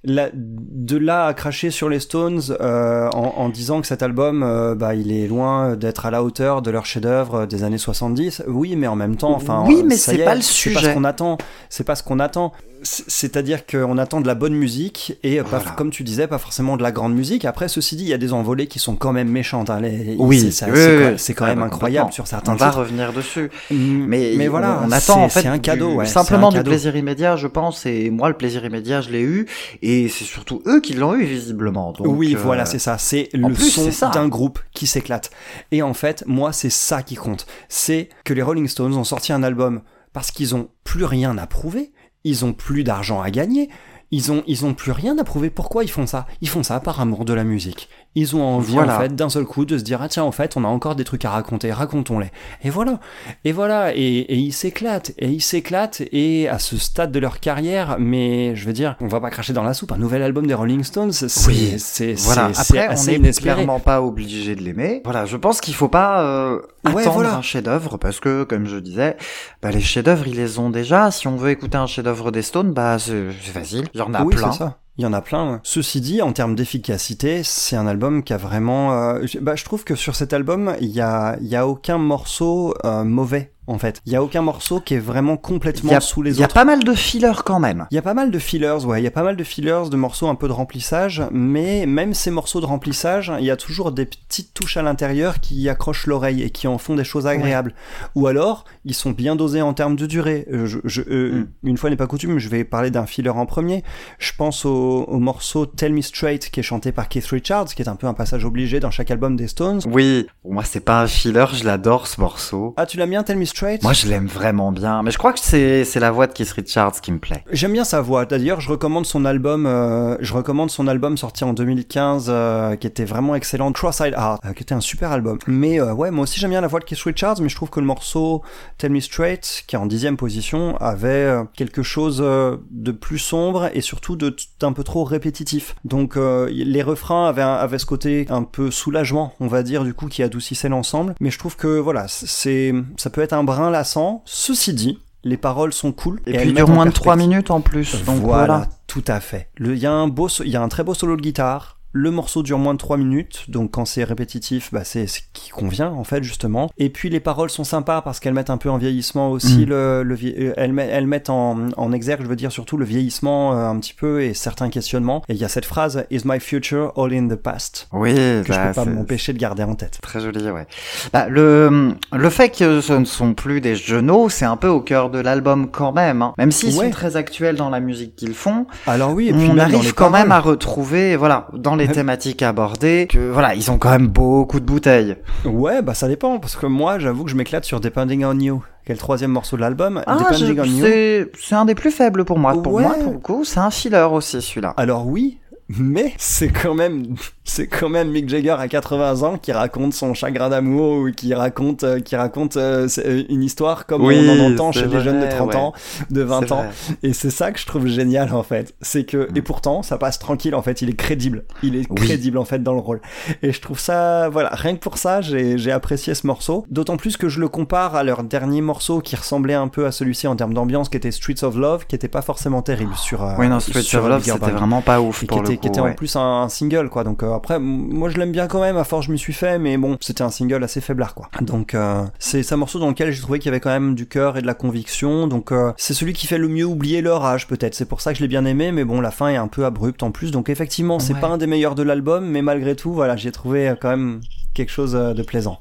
la- 0.06 0.30
de 0.34 0.96
là 0.96 1.26
à 1.26 1.34
cracher 1.34 1.72
sur 1.72 1.90
les 1.90 2.00
Stones 2.00 2.40
euh, 2.62 3.10
en, 3.10 3.34
en 3.36 3.50
disant 3.50 3.82
que 3.82 3.88
cet 3.88 4.02
album, 4.02 4.44
euh, 4.44 4.74
bah, 4.76 4.96
il 4.96 5.12
est 5.12 5.28
loin 5.28 5.76
d'être 5.76 6.06
à 6.06 6.12
la 6.12 6.24
hauteur 6.24 6.62
de 6.62 6.72
leur 6.72 6.86
chef-d'œuvre 6.86 7.46
des 7.48 7.66
années 7.66 7.78
70. 7.78 8.44
Oui, 8.48 8.78
mais 8.78 8.88
en 8.88 8.96
même 8.96 9.18
temps, 9.18 9.34
enfin, 9.36 9.66
Oui, 9.68 9.84
mais 9.86 9.98
c'est 9.98 10.20
pas 10.24 10.36
le 10.36 10.42
C'est 10.42 10.70
pas 10.72 10.80
sujet. 10.80 10.92
ce 10.92 10.94
qu'on 10.94 11.04
attend. 11.04 11.38
C'est 11.68 11.84
pas 11.84 11.96
ce 11.96 12.04
qu'on 12.04 12.20
attend. 12.20 12.54
C'est-à-dire 12.84 13.66
qu'on 13.66 13.98
attend 13.98 14.22
de 14.22 14.28
la 14.28 14.36
bonne 14.36 14.54
musique 14.54 15.18
et 15.24 15.40
euh, 15.40 15.44
pas, 15.44 15.58
Voilà. 15.60 15.72
comme 15.72 15.90
tu 15.92 16.04
disais, 16.04 16.28
pas 16.28 16.38
forcément 16.38 16.78
de 16.78 16.84
la 16.84 16.92
grande 16.92 17.14
musique. 17.14 17.46
Après, 17.46 17.68
ceci 17.68 17.96
dit, 17.96 18.04
il 18.04 18.10
y 18.10 18.14
a 18.14 18.18
des 18.18 18.34
envolées 18.34 18.68
qui 18.68 18.80
sont 18.80 18.96
quand 18.96 19.12
même 19.14 19.30
méchantes. 19.30 19.70
hein. 19.70 19.80
Les- 19.82 20.16
Oui, 20.18 20.52
c'est 20.52 20.66
oui, 20.66 20.72
oui, 20.74 20.78
quand, 20.78 21.12
oui. 21.30 21.34
quand 21.36 21.46
Ah, 21.46 21.48
même 21.50 21.60
bah, 21.60 21.66
incroyable 21.66 22.14
sur 22.14 22.28
certains 22.28 22.54
On 22.54 22.56
va 22.56 22.72
revenir 22.72 23.12
dessus. 23.14 23.50
Mm, 23.72 24.06
Mais, 24.08 24.34
mais 24.38 24.48
voilà, 24.48 24.82
on, 24.86 24.92
attend 24.92 25.24
en 25.24 25.30
fait 25.30 25.42
c'est 25.42 25.48
un 25.48 25.60
cadeau, 25.60 25.90
du- 25.92 25.96
ouais, 25.98 26.06
simplement 26.06 26.50
un 26.50 26.54
du 26.58 26.64
plaisir 26.64 26.96
immédiat, 26.96 27.36
je 27.36 27.48
pense. 27.48 27.86
Et 27.86 28.10
moi, 28.10 28.30
le 28.30 28.36
plaisir 28.38 28.64
immédiat, 28.66 29.02
je 29.02 29.10
l'ai 29.10 29.22
eu, 29.22 29.48
et 29.82 30.08
c'est 30.10 30.24
surtout 30.26 30.62
eux 30.68 30.80
qui 30.80 30.94
l'ont 30.94 31.16
eu 31.16 31.24
visiblement. 31.26 31.92
Donc, 31.92 32.08
oui, 32.08 32.36
euh, 32.36 32.40
voilà, 32.42 32.66
c'est 32.66 32.80
ça. 32.80 32.98
C'est 32.98 33.30
le 33.34 33.54
plus, 33.54 33.70
son 33.70 34.10
d'un 34.10 34.28
groupe 34.28 34.60
qui 34.74 34.88
s'éclate. 34.88 35.30
Et 35.72 35.82
en 35.82 35.94
fait, 35.94 36.24
moi, 36.28 36.54
c'est 36.54 36.70
ça 36.70 37.04
qui 37.04 37.16
compte. 37.16 37.46
C'est 37.68 38.10
que 38.24 38.34
les 38.34 38.42
Rolling 38.42 38.68
Stones 38.68 38.94
ont 38.94 39.04
sorti 39.04 39.34
un 39.34 39.44
album 39.44 39.82
parce 40.14 40.32
qu'ils 40.32 40.56
ont 40.56 40.70
plus 40.84 41.06
rien 41.06 41.38
à 41.38 41.46
prouver. 41.46 41.92
Ils 42.24 42.46
ont 42.46 42.54
plus 42.54 42.84
d'argent 42.84 43.22
à 43.22 43.32
gagner. 43.32 43.70
Ils 44.12 44.32
ont, 44.32 44.44
ils 44.48 44.66
ont 44.66 44.74
plus 44.74 44.92
rien 44.92 45.18
à 45.20 45.24
prouver. 45.24 45.50
Pourquoi 45.50 45.84
ils 45.84 45.90
font 45.90 46.08
ça? 46.08 46.26
Ils 46.42 46.50
font 46.50 46.64
ça 46.64 46.80
par 46.80 47.00
amour 47.00 47.26
de 47.26 47.34
la 47.34 47.44
musique. 47.44 47.90
Ils 48.16 48.36
ont 48.36 48.42
envie, 48.44 48.74
Voilà. 48.74 48.98
en 48.98 49.00
fait, 49.02 49.16
d'un 49.16 49.30
seul 49.30 49.46
coup, 49.46 49.66
de 49.66 49.78
se 49.78 49.84
dire, 49.84 50.02
ah 50.02 50.10
tiens, 50.10 50.24
en 50.24 50.32
fait, 50.32 50.58
on 50.58 50.64
a 50.64 50.68
encore 50.68 50.96
des 50.96 51.04
trucs 51.04 51.26
à 51.26 51.30
raconter, 51.30 51.72
racontons-les. 51.72 52.32
Et 52.64 52.72
voilà. 52.72 53.00
Et 53.46 53.52
voilà. 53.52 53.94
Et, 53.96 54.02
et 54.02 54.36
ils 54.36 54.52
s'éclatent. 54.52 55.12
Et 55.20 55.28
ils 55.28 55.42
s'éclatent. 55.42 56.02
Et 56.12 56.48
à 56.50 56.58
ce 56.58 56.76
stade 56.78 57.12
de 57.12 57.20
leur 57.20 57.40
carrière, 57.40 57.98
mais 58.00 58.56
je 58.56 58.66
veux 58.66 58.74
dire, 58.74 58.96
on 59.00 59.08
va 59.08 59.20
pas 59.22 59.30
cracher 59.30 59.54
dans 59.54 59.62
la 59.64 59.76
soupe. 59.76 59.92
Un 59.92 59.98
nouvel 59.98 60.24
album 60.24 60.48
des 60.48 60.56
Rolling 60.56 60.84
Stones, 60.84 61.12
c'est, 61.12 61.48
Oui, 61.48 61.76
c'est, 61.78 62.14
Voilà. 62.14 62.50
Après, 62.58 62.88
on 62.88 62.92
assez 62.94 63.12
n'est 63.12 63.18
inespéré. 63.18 63.54
clairement 63.58 63.80
pas 63.80 64.02
obligé 64.02 64.56
de 64.56 64.64
l'aimer. 64.64 65.02
Voilà, 65.04 65.26
je 65.28 65.38
pense 65.38 65.62
qu'il 65.62 65.76
faut 65.76 65.88
pas 65.88 66.24
euh, 66.24 66.60
Ouais, 66.86 67.02
attendre 67.02 67.14
voilà. 67.14 67.36
un 67.36 67.42
chef-d'œuvre 67.44 67.98
parce 67.98 68.20
que, 68.20 68.44
comme 68.44 68.66
je 68.66 68.78
disais, 68.78 69.18
bah, 69.62 69.70
les 69.70 69.82
chefs-d'œuvre 69.82 70.28
ils 70.28 70.36
les 70.36 70.58
ont 70.58 70.72
déjà. 70.72 71.12
Si 71.12 71.28
on 71.28 71.36
veut 71.36 71.52
écouter 71.52 71.78
un 71.78 71.86
chef-d'œuvre 71.86 72.32
des 72.32 72.42
Stones, 72.42 72.72
bah 72.74 72.98
c'est 72.98 73.30
facile. 73.32 73.88
Il 74.00 74.14
y 74.14 74.18
en 74.18 74.22
a 74.22 74.24
oui, 74.24 74.36
plein. 74.36 74.52
c'est 74.52 74.60
ça. 74.60 74.78
Il 75.00 75.04
y 75.04 75.06
en 75.06 75.14
a 75.14 75.22
plein. 75.22 75.54
ouais. 75.54 75.58
Ceci 75.64 76.02
dit, 76.02 76.22
en 76.22 76.34
termes 76.34 76.56
d'efficacité, 76.56 77.42
c'est 77.44 77.78
un 77.78 77.88
album 77.88 78.22
qui 78.22 78.34
a 78.34 78.38
vraiment. 78.38 78.92
euh, 78.94 79.26
bah, 79.42 79.56
je 79.56 79.64
trouve 79.64 79.86
que 79.86 79.96
sur 79.96 80.14
cet 80.14 80.34
album, 80.34 80.76
il 80.82 80.90
y 80.90 81.00
a, 81.00 81.38
y 81.42 81.56
a 81.56 81.66
aucun 81.68 81.98
morceau 81.98 82.74
euh, 82.84 83.06
mauvais. 83.06 83.54
En 83.68 83.78
fait, 83.78 84.02
il 84.08 84.12
y 84.12 84.16
a 84.16 84.24
aucun 84.24 84.42
morceau 84.42 84.80
qui 84.80 84.96
est 84.96 85.00
vraiment 85.00 85.38
complètement 85.38 85.92
a, 85.94 86.00
sous 86.00 86.24
les 86.24 86.32
il 86.38 86.40
y 86.40 86.42
a 86.42 86.46
autres. 86.46 86.56
pas 86.56 86.66
mal 86.66 86.84
de 86.84 86.94
fillers 86.96 87.44
quand 87.46 87.60
même. 87.60 87.86
Il 87.92 87.96
y 87.96 87.98
a 88.00 88.02
pas 88.02 88.16
mal 88.16 88.32
de 88.32 88.40
fillers, 88.40 88.84
ouais, 88.84 89.00
il 89.00 89.04
y 89.04 89.08
a 89.08 89.12
pas 89.12 89.22
mal 89.22 89.36
de 89.36 89.44
fillers, 89.44 89.90
de 89.92 89.96
morceaux 89.96 90.28
un 90.28 90.34
peu 90.34 90.48
de 90.48 90.54
remplissage, 90.54 91.22
mais 91.32 91.86
même 91.86 92.16
ces 92.16 92.32
morceaux 92.32 92.62
de 92.62 92.66
remplissage, 92.66 93.32
il 93.38 93.46
y 93.46 93.52
a 93.52 93.58
toujours 93.58 93.92
des 93.92 94.08
petites 94.08 94.56
touches 94.56 94.78
à 94.78 94.82
l'intérieur 94.82 95.40
qui 95.40 95.70
accrochent 95.70 96.08
l'oreille 96.08 96.42
et 96.42 96.50
qui 96.50 96.68
en 96.68 96.80
font 96.80 96.96
des 96.96 97.04
choses 97.04 97.28
agréables. 97.28 97.76
Ou 98.16 98.26
alors, 98.26 98.66
ils 98.86 98.96
sont 98.96 99.12
bien 99.12 99.36
dosés 99.36 99.62
en 99.62 99.76
termes 99.76 99.96
de 99.96 100.08
durée. 100.08 100.48
Je- 100.52 100.80
je- 100.84 101.02
euh, 101.08 101.30
Mm. 101.32 101.48
Une 101.70 101.78
fois 101.78 101.92
n'est 101.92 101.96
pas 101.96 102.08
coutume, 102.08 102.40
je 102.40 102.50
vais 102.50 102.64
parler 102.64 102.90
d'un 102.90 103.06
filler 103.06 103.30
en 103.30 103.46
premier. 103.46 103.84
Je 104.18 104.32
pense 104.36 104.66
au, 104.66 104.89
au 104.90 105.20
morceau 105.20 105.66
Tell 105.66 105.94
Me 105.94 106.02
Straight 106.02 106.50
qui 106.50 106.60
est 106.60 106.64
chanté 106.64 106.92
par 106.92 107.10
Keith 107.10 107.28
Richards, 107.28 107.66
qui 107.66 107.82
est 107.82 107.90
un 107.90 107.96
peu 107.96 108.08
un 108.08 108.14
passage 108.14 108.46
obligé 108.46 108.80
dans 108.80 108.92
chaque 108.92 109.12
album 109.12 109.36
des 109.36 109.48
Stones. 109.48 109.82
Oui, 109.88 110.28
pour 110.42 110.54
moi 110.54 110.64
c'est 110.64 110.80
pas 110.80 111.02
un 111.02 111.08
filler, 111.08 111.46
je 111.54 111.64
l'adore 111.66 112.08
ce 112.08 112.20
morceau. 112.22 112.74
Ah, 112.78 112.86
tu 112.86 112.98
l'as 112.98 113.06
bien 113.06 113.24
Tell 113.24 113.38
Me 113.38 113.46
Straight? 113.46 113.84
Moi, 113.84 113.94
je 113.94 114.08
l'aime 114.08 114.28
vraiment 114.28 114.72
bien, 114.72 115.04
mais 115.04 115.12
je 115.12 115.18
crois 115.18 115.34
que 115.34 115.40
c'est 115.40 116.00
la 116.00 116.12
voix 116.12 116.28
de 116.28 116.34
Keith 116.34 116.52
Richards 116.52 117.02
qui 117.02 117.12
me 117.12 117.20
plaît. 117.20 117.44
J'aime 117.52 117.74
bien 117.74 117.84
sa 117.84 118.02
voix. 118.02 118.26
D'ailleurs, 118.26 118.62
je 118.62 118.70
recommande 118.70 119.06
son 119.06 119.26
album. 119.26 119.66
euh, 119.66 120.18
je 120.20 120.34
recommande 120.34 120.70
son 120.72 120.88
album 120.88 121.18
sorti 121.18 121.44
en 121.44 121.54
2015, 121.54 122.28
euh, 122.30 122.76
qui 122.76 122.88
était 122.88 123.06
vraiment 123.06 123.36
excellent, 123.36 123.72
Cross-Eyed 123.72 124.14
Heart, 124.14 124.42
euh, 124.46 124.54
qui 124.54 124.64
était 124.64 124.76
un 124.76 124.82
super 124.82 125.12
album. 125.12 125.40
Mais 125.48 125.82
ouais, 125.82 126.12
moi 126.12 126.24
aussi 126.24 126.40
j'aime 126.40 126.52
bien 126.52 126.62
la 126.62 126.68
voix 126.68 126.80
de 126.80 126.86
Keith 126.86 127.02
Richards, 127.02 127.42
mais 127.42 127.50
je 127.50 127.56
trouve 127.56 127.70
que 127.70 127.80
le 127.80 127.86
morceau 127.86 128.42
Tell 128.78 128.92
Me 128.92 129.00
Straight, 129.00 129.64
qui 129.68 129.76
est 129.76 129.80
en 129.80 129.86
dixième 129.86 130.18
position, 130.18 130.78
avait 130.78 131.34
quelque 131.56 131.84
chose 131.84 132.18
de 132.20 132.92
plus 132.92 133.20
sombre 133.20 133.70
et 133.74 133.82
surtout 133.82 134.16
d'un 134.16 134.74
peu 134.74 134.79
trop 134.84 135.04
répétitif. 135.04 135.76
Donc 135.86 136.18
euh, 136.18 136.50
les 136.52 136.82
refrains 136.82 137.28
avaient, 137.28 137.78
ce 137.80 137.86
côté 137.86 138.26
un 138.30 138.44
peu 138.44 138.72
soulagement, 138.72 139.34
on 139.40 139.48
va 139.48 139.64
dire, 139.64 139.84
du 139.84 139.94
coup, 139.94 140.08
qui 140.08 140.24
adoucissait 140.24 140.70
l'ensemble. 140.70 141.16
Mais 141.20 141.32
je 141.32 141.40
trouve 141.40 141.56
que 141.56 141.80
voilà, 141.80 142.06
c'est 142.08 142.74
ça 142.98 143.10
peut 143.10 143.22
être 143.22 143.34
un 143.34 143.44
brin 143.44 143.70
lassant. 143.70 144.22
Ceci 144.26 144.74
dit. 144.74 145.00
Les 145.26 145.36
paroles 145.36 145.74
sont 145.74 145.92
cool. 145.92 146.22
Et, 146.26 146.38
puis, 146.38 146.48
il 146.48 146.54
dure 146.56 146.70
moins 146.70 146.86
de 146.86 146.92
3 146.92 147.16
perspective- 147.16 147.30
minutes 147.30 147.52
en 147.52 147.60
plus. 147.60 148.06
Donc 148.06 148.22
voilà, 148.22 148.46
voilà. 148.46 148.68
tout 148.88 149.04
à 149.06 149.20
fait. 149.20 149.50
Il 149.60 149.76
y 149.76 149.86
a 149.86 149.92
un 149.92 150.08
beau, 150.08 150.30
y 150.46 150.56
a 150.56 150.62
un 150.62 150.70
très 150.70 150.84
beau 150.84 150.94
solo 150.94 151.18
de 151.18 151.22
guitare. 151.22 151.79
Le 151.92 152.12
morceau 152.12 152.44
dure 152.44 152.60
moins 152.60 152.74
de 152.76 152.78
3 152.78 152.98
minutes, 152.98 153.46
donc 153.50 153.72
quand 153.72 153.86
c'est 153.86 154.04
répétitif, 154.04 154.70
bah 154.72 154.84
c'est 154.84 155.08
ce 155.08 155.22
qui 155.34 155.50
convient 155.50 155.90
en 155.90 156.04
fait 156.04 156.24
justement. 156.24 156.70
Et 156.78 156.90
puis 156.92 157.10
les 157.10 157.20
paroles 157.20 157.50
sont 157.50 157.64
sympas 157.64 158.04
parce 158.04 158.20
qu'elles 158.20 158.36
mettent 158.36 158.52
un 158.52 158.58
peu 158.58 158.70
en 158.70 158.78
vieillissement 158.78 159.32
aussi 159.32 159.66
Mm. 159.66 159.70
le, 159.70 160.04
le 160.04 160.16
vie- 160.16 160.36
euh, 160.38 160.54
elles, 160.56 160.72
met- 160.72 160.88
elles 160.88 161.08
mettent 161.08 161.32
en, 161.32 161.58
en 161.78 161.92
exergue, 161.92 162.22
je 162.22 162.28
veux 162.28 162.36
dire 162.36 162.52
surtout 162.52 162.78
le 162.78 162.86
vieillissement 162.86 163.54
euh, 163.54 163.66
un 163.66 163.80
petit 163.80 163.96
peu 163.96 164.22
et 164.22 164.36
certains 164.36 164.70
questionnements. 164.70 165.24
Et 165.30 165.34
il 165.34 165.40
y 165.40 165.44
a 165.46 165.50
cette 165.50 165.66
phrase 165.66 166.06
Is 166.12 166.22
my 166.26 166.40
future 166.40 166.94
all 166.96 167.12
in 167.12 167.28
the 167.28 167.36
past? 167.36 167.88
Oui, 167.92 168.14
que 168.14 168.44
je 168.46 168.52
bah, 168.52 168.68
peux 168.68 168.74
pas 168.76 168.86
m'empêcher 168.86 169.34
de 169.34 169.40
garder 169.40 169.64
en 169.64 169.74
tête. 169.74 169.98
Très 170.04 170.20
joli, 170.20 170.48
ouais. 170.52 170.68
Bah, 171.12 171.28
le, 171.28 171.96
le 172.14 172.30
fait 172.30 172.50
que 172.50 172.82
ce 172.82 172.94
ne 172.94 173.06
sont 173.06 173.34
plus 173.34 173.62
des 173.62 173.76
genoux, 173.76 174.30
c'est 174.30 174.46
un 174.46 174.58
peu 174.58 174.68
au 174.68 174.82
cœur 174.82 175.10
de 175.10 175.18
l'album 175.20 175.72
quand 175.72 175.92
même. 175.92 176.22
Hein. 176.22 176.34
Même 176.38 176.52
s'ils 176.52 176.78
Ouais. 176.78 176.86
sont 176.86 176.92
très 176.92 177.16
actuels 177.16 177.56
dans 177.56 177.72
la 177.72 177.80
musique 177.80 178.16
qu'ils 178.16 178.36
font, 178.36 178.68
Alors 178.86 179.12
oui, 179.14 179.30
et 179.30 179.34
puis 179.34 179.50
on 179.52 179.58
arrive 179.58 179.96
quand 179.96 180.12
même 180.12 180.32
à 180.32 180.40
retrouver, 180.40 181.16
voilà, 181.16 181.48
dans 181.54 181.79
les 181.80 181.88
thématiques 181.92 182.42
abordées, 182.44 183.08
que 183.10 183.32
voilà, 183.32 183.56
ils 183.56 183.72
ont 183.72 183.78
quand 183.78 183.90
même 183.90 184.08
beaucoup 184.08 184.60
de 184.60 184.66
bouteilles. 184.66 185.16
Ouais, 185.46 185.82
bah 185.82 185.94
ça 185.94 186.08
dépend 186.08 186.40
parce 186.40 186.56
que 186.56 186.66
moi 186.66 187.00
j'avoue 187.00 187.24
que 187.26 187.32
je 187.32 187.36
m'éclate 187.36 187.66
sur 187.66 187.80
Depending 187.80 188.24
on 188.26 188.38
You, 188.40 188.64
qui 188.86 188.92
est 188.92 188.96
le 188.96 189.00
troisième 189.00 189.32
morceau 189.32 189.56
de 189.56 189.62
l'album. 189.62 190.02
Ah, 190.06 190.18
Depending 190.18 190.56
je- 190.56 190.62
on 190.62 190.66
You. 190.66 190.82
c'est 190.86 191.32
c'est 191.40 191.56
un 191.56 191.66
des 191.66 191.76
plus 191.76 191.92
faibles 191.92 192.26
pour 192.26 192.38
moi. 192.40 192.54
Pour 192.62 192.74
Ouais. 192.74 192.84
moi, 192.84 192.96
pour 193.04 193.14
le 193.14 193.20
coup, 193.20 193.44
c'est 193.46 193.60
un 193.60 193.72
filler 193.72 194.08
aussi 194.12 194.42
celui-là. 194.42 194.74
Alors 194.78 195.08
oui, 195.08 195.40
mais 195.78 196.14
c'est 196.18 196.50
quand 196.50 196.74
même 196.74 197.16
c'est 197.44 197.68
quand 197.68 197.90
même 197.90 198.10
Mick 198.12 198.28
Jagger 198.30 198.56
à 198.60 198.68
80 198.68 199.24
ans 199.24 199.38
qui 199.38 199.52
raconte 199.52 199.94
son 199.94 200.14
chagrin 200.14 200.50
d'amour 200.50 200.98
ou 200.98 201.12
qui 201.12 201.34
raconte 201.34 201.84
euh, 201.84 202.00
qui 202.00 202.16
raconte 202.16 202.58
euh, 202.58 202.88
euh, 203.00 203.24
une 203.30 203.44
histoire 203.44 203.86
comme 203.86 204.04
Oui, 204.04 204.18
on 204.28 204.40
en 204.46 204.52
entend 204.54 204.72
chez 204.72 204.86
les 204.88 205.00
jeunes 205.02 205.20
de 205.20 205.26
vrai, 205.26 205.36
30 205.36 205.50
ouais. 205.50 205.56
ans, 205.56 205.74
de 206.10 206.22
20 206.22 206.40
C'est 206.42 206.52
ans 206.52 206.58
vrai. 206.64 206.70
et 207.04 207.14
c'est 207.14 207.30
ça 207.30 207.52
que 207.52 207.60
je 207.60 207.66
trouve 207.66 207.88
génial 207.88 208.34
en 208.34 208.44
fait, 208.44 208.76
c'est 208.82 209.04
que 209.04 209.28
et 209.36 209.42
pourtant 209.42 209.84
ça 209.84 209.98
passe 209.98 210.20
tranquille 210.20 210.56
en 210.56 210.62
fait, 210.62 210.82
il 210.82 210.90
est 210.90 210.96
crédible, 210.96 211.44
il 211.64 211.76
est 211.76 211.86
Oui. 211.90 211.96
crédible 211.96 212.38
en 212.38 212.46
fait 212.46 212.62
dans 212.64 212.74
le 212.74 212.80
rôle. 212.80 213.02
Et 213.44 213.52
je 213.52 213.62
trouve 213.62 213.80
ça 213.80 214.30
voilà, 214.30 214.50
rien 214.54 214.74
que 214.76 214.80
pour 214.80 214.98
ça, 214.98 215.22
j'ai 215.22 215.58
j'ai 215.58 215.72
apprécié 215.72 216.14
ce 216.16 216.26
morceau, 216.28 216.66
d'autant 216.70 216.98
plus 216.98 217.18
que 217.18 217.30
je 217.30 217.40
le 217.40 217.48
compare 217.48 217.96
à 217.96 218.04
leur 218.04 218.24
dernier 218.24 218.62
morceau 218.62 219.00
qui 219.02 219.16
ressemblait 219.16 219.54
un 219.54 219.68
peu 219.68 219.86
à 219.86 219.92
celui-ci 219.92 220.28
en 220.28 220.36
termes 220.36 220.54
d'ambiance 220.54 220.90
qui 220.90 220.98
était 220.98 221.12
Streets 221.12 221.44
of 221.44 221.56
Love 221.56 221.86
qui 221.88 221.96
était 221.96 222.08
pas 222.08 222.22
forcément 222.22 222.62
terrible 222.62 222.96
sur 222.96 223.24
euh, 223.24 223.34
Oui, 223.38 223.48
non, 223.48 223.60
Street 223.60 223.82
sur 223.82 224.04
of 224.04 224.10
Love, 224.10 224.24
c'était 224.24 224.52
vraiment 224.52 224.82
pas 224.82 225.02
ouf 225.02 225.26
pour 225.26 225.42
le 225.42 225.59
qui 225.62 225.68
était 225.68 225.80
en 225.80 225.94
plus 225.94 226.16
un, 226.16 226.42
un 226.44 226.50
single 226.50 226.90
quoi. 226.90 227.04
Donc 227.04 227.24
euh, 227.24 227.34
après 227.34 227.60
moi 227.60 228.10
je 228.10 228.18
l'aime 228.18 228.32
bien 228.32 228.48
quand 228.48 228.62
même. 228.62 228.78
À 228.78 228.84
force 228.84 229.06
je 229.08 229.12
m'y 229.12 229.20
suis 229.20 229.34
fait 229.34 229.60
mais 229.60 229.78
bon 229.78 229.98
c'était 230.02 230.22
un 230.24 230.30
single 230.30 230.64
assez 230.64 230.82
faiblard 230.82 231.14
quoi. 231.14 231.30
Donc 231.42 231.74
euh, 231.76 232.04
c'est 232.20 232.52
un 232.52 232.58
morceau 232.58 232.80
dans 232.80 232.90
lequel 232.90 233.12
j'ai 233.12 233.22
trouvé 233.22 233.40
qu'il 233.40 233.48
y 233.48 233.50
avait 233.54 233.60
quand 233.60 233.70
même 233.70 233.96
du 233.96 234.08
cœur 234.08 234.38
et 234.38 234.42
de 234.42 234.48
la 234.48 234.54
conviction. 234.54 235.28
Donc 235.28 235.52
euh, 235.52 235.72
c'est 235.78 235.94
celui 235.94 236.14
qui 236.14 236.28
fait 236.28 236.38
le 236.38 236.48
mieux 236.48 236.66
oublier 236.66 237.02
leur 237.02 237.26
âge 237.26 237.48
peut-être. 237.48 237.76
C'est 237.76 237.86
pour 237.88 238.02
ça 238.02 238.12
que 238.12 238.18
je 238.20 238.24
l'ai 238.24 238.28
bien 238.30 238.46
aimé 238.46 238.72
mais 238.72 238.86
bon 238.86 239.02
la 239.02 239.12
fin 239.12 239.30
est 239.30 239.36
un 239.38 239.48
peu 239.48 239.66
abrupte 239.66 240.04
en 240.04 240.12
plus. 240.12 240.32
Donc 240.32 240.50
effectivement 240.50 241.00
c'est 241.00 241.14
Ouais. 241.14 241.20
pas 241.20 241.28
un 241.28 241.38
des 241.38 241.48
meilleurs 241.48 241.76
de 241.76 241.84
l'album 241.84 242.26
mais 242.26 242.42
malgré 242.42 242.76
tout 242.76 242.94
voilà 242.94 243.16
j'ai 243.16 243.32
trouvé 243.32 243.70
euh, 243.70 243.76
quand 243.80 243.90
même 243.90 244.22
quelque 244.54 244.72
chose 244.72 244.94
de 244.94 245.22
plaisant 245.24 245.60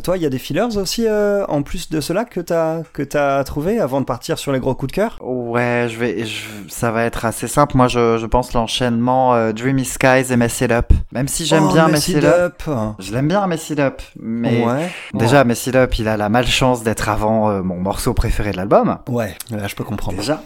toi, 0.00 0.16
il 0.16 0.22
y 0.22 0.26
a 0.26 0.30
des 0.30 0.38
fillers 0.38 0.76
aussi, 0.78 1.06
euh, 1.06 1.44
en 1.48 1.62
plus 1.62 1.90
de 1.90 2.00
cela, 2.00 2.24
que 2.24 2.40
t'as 2.40 2.82
que 2.94 3.02
t'as 3.02 3.44
trouvé 3.44 3.78
avant 3.78 4.00
de 4.00 4.06
partir 4.06 4.38
sur 4.38 4.50
les 4.52 4.58
gros 4.58 4.74
coups 4.74 4.90
de 4.92 4.96
cœur? 4.96 5.18
Ouais, 5.20 5.86
je 5.90 5.98
vais, 5.98 6.24
je- 6.24 6.46
ça 6.68 6.90
va 6.90 7.04
être 7.04 7.24
assez 7.26 7.46
simple. 7.46 7.76
Moi, 7.76 7.88
je, 7.88 8.16
je 8.18 8.26
pense 8.26 8.54
l'enchaînement 8.54 9.34
euh, 9.34 9.52
Dreamy 9.52 9.84
Skies 9.84 10.32
et 10.32 10.36
Mess 10.36 10.60
It 10.62 10.70
Up. 10.72 10.92
Même 11.12 11.28
si 11.28 11.44
j'aime 11.44 11.64
Oh, 11.68 11.72
bien 11.72 11.88
Mess 11.88 12.08
It 12.08 12.24
Up, 12.24 12.62
je 12.98 13.12
l'aime 13.12 13.28
bien 13.28 13.46
Mess 13.46 13.68
It 13.70 13.80
Up, 13.80 14.00
mais 14.18 14.64
ouais. 14.64 14.90
déjà 15.12 15.44
Mess 15.44 15.66
It 15.66 15.76
Up, 15.76 15.98
il 15.98 16.08
a 16.08 16.16
la 16.16 16.28
malchance 16.30 16.82
d'être 16.82 17.10
avant 17.10 17.50
euh, 17.50 17.62
mon 17.62 17.76
morceau 17.76 18.14
préféré 18.14 18.52
de 18.52 18.56
l'album. 18.56 18.98
Ouais, 19.08 19.34
là 19.50 19.66
je 19.68 19.74
peux 19.74 19.84
comprendre. 19.84 20.16
Déjà. 20.16 20.42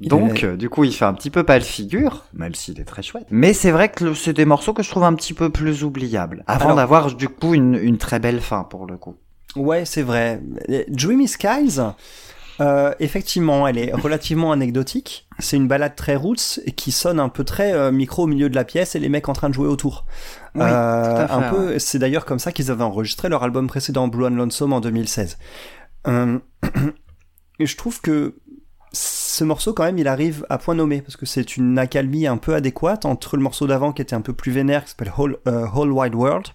Donc, 0.00 0.44
euh, 0.44 0.56
du 0.56 0.68
coup, 0.68 0.84
il 0.84 0.92
fait 0.94 1.04
un 1.06 1.14
petit 1.14 1.30
peu 1.30 1.42
pâle 1.42 1.62
figure, 1.62 2.24
même 2.34 2.54
s'il 2.54 2.78
est 2.80 2.84
très 2.84 3.02
chouette. 3.02 3.26
Mais 3.30 3.52
c'est 3.54 3.70
vrai 3.70 3.88
que 3.90 4.04
le- 4.04 4.14
c'est 4.14 4.32
des 4.34 4.44
morceaux 4.44 4.72
que 4.74 4.82
je 4.82 4.90
trouve 4.90 5.04
un 5.04 5.14
petit 5.14 5.34
peu 5.34 5.50
plus 5.50 5.82
oubliables. 5.84 6.44
Avant 6.46 6.66
Alors- 6.66 6.76
d'avoir, 6.76 7.14
du 7.14 7.28
coup, 7.28 7.54
une, 7.54 7.74
une 7.74 7.98
très 7.98 8.18
belle 8.20 8.40
fin, 8.40 8.62
pour 8.64 8.86
le 8.86 8.96
coup. 8.98 9.16
Ouais, 9.56 9.84
c'est 9.84 10.02
vrai. 10.02 10.40
Dreamy 10.88 11.26
Skies, 11.26 11.78
euh, 12.60 12.92
effectivement, 13.00 13.66
elle 13.66 13.78
est 13.78 13.92
relativement 13.92 14.52
anecdotique. 14.52 15.26
C'est 15.38 15.56
une 15.56 15.66
balade 15.66 15.96
très 15.96 16.14
roots 16.14 16.60
et 16.66 16.72
qui 16.72 16.92
sonne 16.92 17.18
un 17.18 17.30
peu 17.30 17.42
très 17.42 17.72
euh, 17.72 17.90
micro 17.90 18.24
au 18.24 18.26
milieu 18.26 18.48
de 18.50 18.54
la 18.54 18.64
pièce 18.64 18.94
et 18.94 18.98
les 19.00 19.08
mecs 19.08 19.28
en 19.28 19.32
train 19.32 19.48
de 19.48 19.54
jouer 19.54 19.66
autour. 19.66 20.04
Oui, 20.54 20.60
Euh, 20.62 21.14
tout 21.14 21.20
à 21.22 21.26
fait, 21.26 21.32
un 21.32 21.50
peu. 21.50 21.78
C'est 21.78 21.98
d'ailleurs 21.98 22.26
comme 22.26 22.38
ça 22.38 22.52
qu'ils 22.52 22.70
avaient 22.70 22.84
enregistré 22.84 23.28
leur 23.30 23.42
album 23.42 23.66
précédent, 23.66 24.06
Blue 24.08 24.26
and 24.26 24.30
Lonesome, 24.36 24.74
en 24.74 24.80
2016. 24.80 25.38
Euh, 26.06 26.38
et 27.58 27.66
je 27.66 27.76
trouve 27.76 28.00
que 28.02 28.34
ce 29.30 29.44
morceau, 29.44 29.72
quand 29.72 29.84
même, 29.84 29.98
il 29.98 30.08
arrive 30.08 30.44
à 30.50 30.58
point 30.58 30.74
nommé 30.74 31.02
parce 31.02 31.16
que 31.16 31.24
c'est 31.24 31.56
une 31.56 31.78
accalmie 31.78 32.26
un 32.26 32.36
peu 32.36 32.54
adéquate 32.54 33.04
entre 33.04 33.36
le 33.36 33.42
morceau 33.42 33.66
d'avant 33.66 33.92
qui 33.92 34.02
était 34.02 34.14
un 34.14 34.20
peu 34.20 34.32
plus 34.32 34.50
vénère, 34.50 34.84
qui 34.84 34.90
s'appelle 34.90 35.12
Whole, 35.16 35.38
euh, 35.46 35.66
Wide 35.72 36.14
World, 36.14 36.48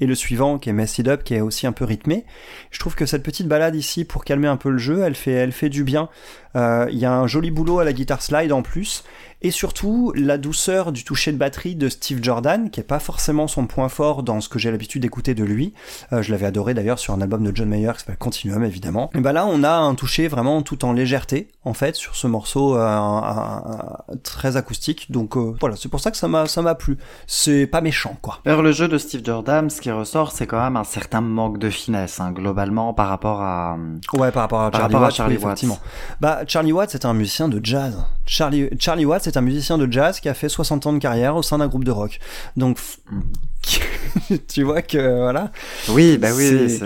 et 0.00 0.06
le 0.06 0.14
suivant 0.14 0.58
qui 0.58 0.70
est 0.70 0.72
Mess 0.72 0.98
It 0.98 1.08
Up, 1.08 1.24
qui 1.24 1.34
est 1.34 1.40
aussi 1.42 1.66
un 1.66 1.72
peu 1.72 1.84
rythmé. 1.84 2.24
Je 2.70 2.80
trouve 2.80 2.94
que 2.94 3.04
cette 3.04 3.22
petite 3.22 3.48
balade 3.48 3.76
ici, 3.76 4.04
pour 4.04 4.24
calmer 4.24 4.48
un 4.48 4.56
peu 4.56 4.70
le 4.70 4.78
jeu, 4.78 5.02
elle 5.02 5.14
fait, 5.14 5.32
elle 5.32 5.52
fait 5.52 5.68
du 5.68 5.84
bien. 5.84 6.08
Euh, 6.56 6.86
Il 6.90 6.98
y 6.98 7.04
a 7.04 7.12
un 7.12 7.26
joli 7.26 7.50
boulot 7.50 7.80
à 7.80 7.84
la 7.84 7.92
guitare 7.92 8.22
slide 8.22 8.52
en 8.52 8.62
plus, 8.62 9.04
et 9.42 9.50
surtout 9.50 10.12
la 10.14 10.38
douceur 10.38 10.92
du 10.92 11.04
toucher 11.04 11.32
de 11.32 11.36
batterie 11.36 11.74
de 11.74 11.88
Steve 11.88 12.20
Jordan, 12.22 12.70
qui 12.70 12.80
est 12.80 12.84
pas 12.84 13.00
forcément 13.00 13.48
son 13.48 13.66
point 13.66 13.88
fort 13.88 14.22
dans 14.22 14.40
ce 14.40 14.48
que 14.48 14.58
j'ai 14.58 14.70
l'habitude 14.70 15.02
d'écouter 15.02 15.34
de 15.34 15.44
lui. 15.44 15.74
Euh, 16.12 16.22
je 16.22 16.30
l'avais 16.30 16.46
adoré 16.46 16.74
d'ailleurs 16.74 16.98
sur 16.98 17.12
un 17.12 17.20
album 17.20 17.42
de 17.42 17.54
John 17.54 17.68
Mayer 17.68 17.92
qui 17.94 18.00
s'appelle 18.00 18.18
Continuum 18.18 18.64
évidemment. 18.64 19.10
Et 19.14 19.20
ben 19.20 19.32
là, 19.32 19.46
on 19.46 19.64
a 19.64 19.72
un 19.72 19.94
toucher 19.94 20.28
vraiment 20.28 20.62
tout 20.62 20.84
en 20.84 20.92
légèreté 20.92 21.48
en 21.64 21.74
fait 21.74 21.96
sur 21.96 22.16
ce 22.22 22.26
morceau 22.28 22.76
euh, 22.76 23.20
très 24.22 24.56
acoustique. 24.56 25.10
Donc 25.10 25.36
euh, 25.36 25.54
voilà, 25.60 25.76
c'est 25.76 25.88
pour 25.88 26.00
ça 26.00 26.10
que 26.10 26.16
ça 26.16 26.28
m'a 26.28 26.46
ça 26.46 26.62
m'a 26.62 26.74
plu. 26.74 26.96
C'est 27.26 27.66
pas 27.66 27.80
méchant 27.80 28.16
quoi. 28.22 28.38
Vers 28.44 28.62
le 28.62 28.70
jeu 28.72 28.86
de 28.86 28.96
Steve 28.96 29.22
Jordan, 29.24 29.68
ce 29.68 29.80
qui 29.80 29.90
ressort, 29.90 30.30
c'est 30.32 30.46
quand 30.46 30.62
même 30.62 30.76
un 30.76 30.84
certain 30.84 31.20
manque 31.20 31.58
de 31.58 31.68
finesse, 31.68 32.20
hein, 32.20 32.30
globalement, 32.32 32.94
par 32.94 33.08
rapport 33.08 33.42
à... 33.42 33.76
Ouais, 34.14 34.30
par 34.30 34.42
rapport 34.42 34.62
à 34.62 34.70
Par 34.70 34.80
Charlie 34.82 34.94
rapport 34.94 35.08
à 35.08 35.10
Charlie 35.10 35.36
oui, 35.36 35.42
Watts. 35.42 35.52
effectivement. 35.52 35.78
Bah, 36.20 36.40
Charlie 36.46 36.72
Watts 36.72 36.90
c'est 36.90 37.04
un 37.04 37.14
musicien 37.14 37.48
de 37.48 37.60
jazz. 37.62 37.96
Charlie, 38.26 38.68
Charlie 38.78 39.04
Watts 39.04 39.22
c'est 39.24 39.36
un 39.36 39.40
musicien 39.40 39.78
de 39.78 39.90
jazz 39.90 40.20
qui 40.20 40.28
a 40.28 40.34
fait 40.34 40.48
60 40.48 40.86
ans 40.86 40.92
de 40.92 40.98
carrière 40.98 41.34
au 41.36 41.42
sein 41.42 41.58
d'un 41.58 41.66
groupe 41.68 41.84
de 41.84 41.90
rock. 41.90 42.20
Donc, 42.56 42.78
tu 44.48 44.62
vois 44.62 44.82
que 44.82 44.98
voilà. 45.20 45.52
Oui, 45.88 46.18
bah 46.18 46.28
oui, 46.34 46.78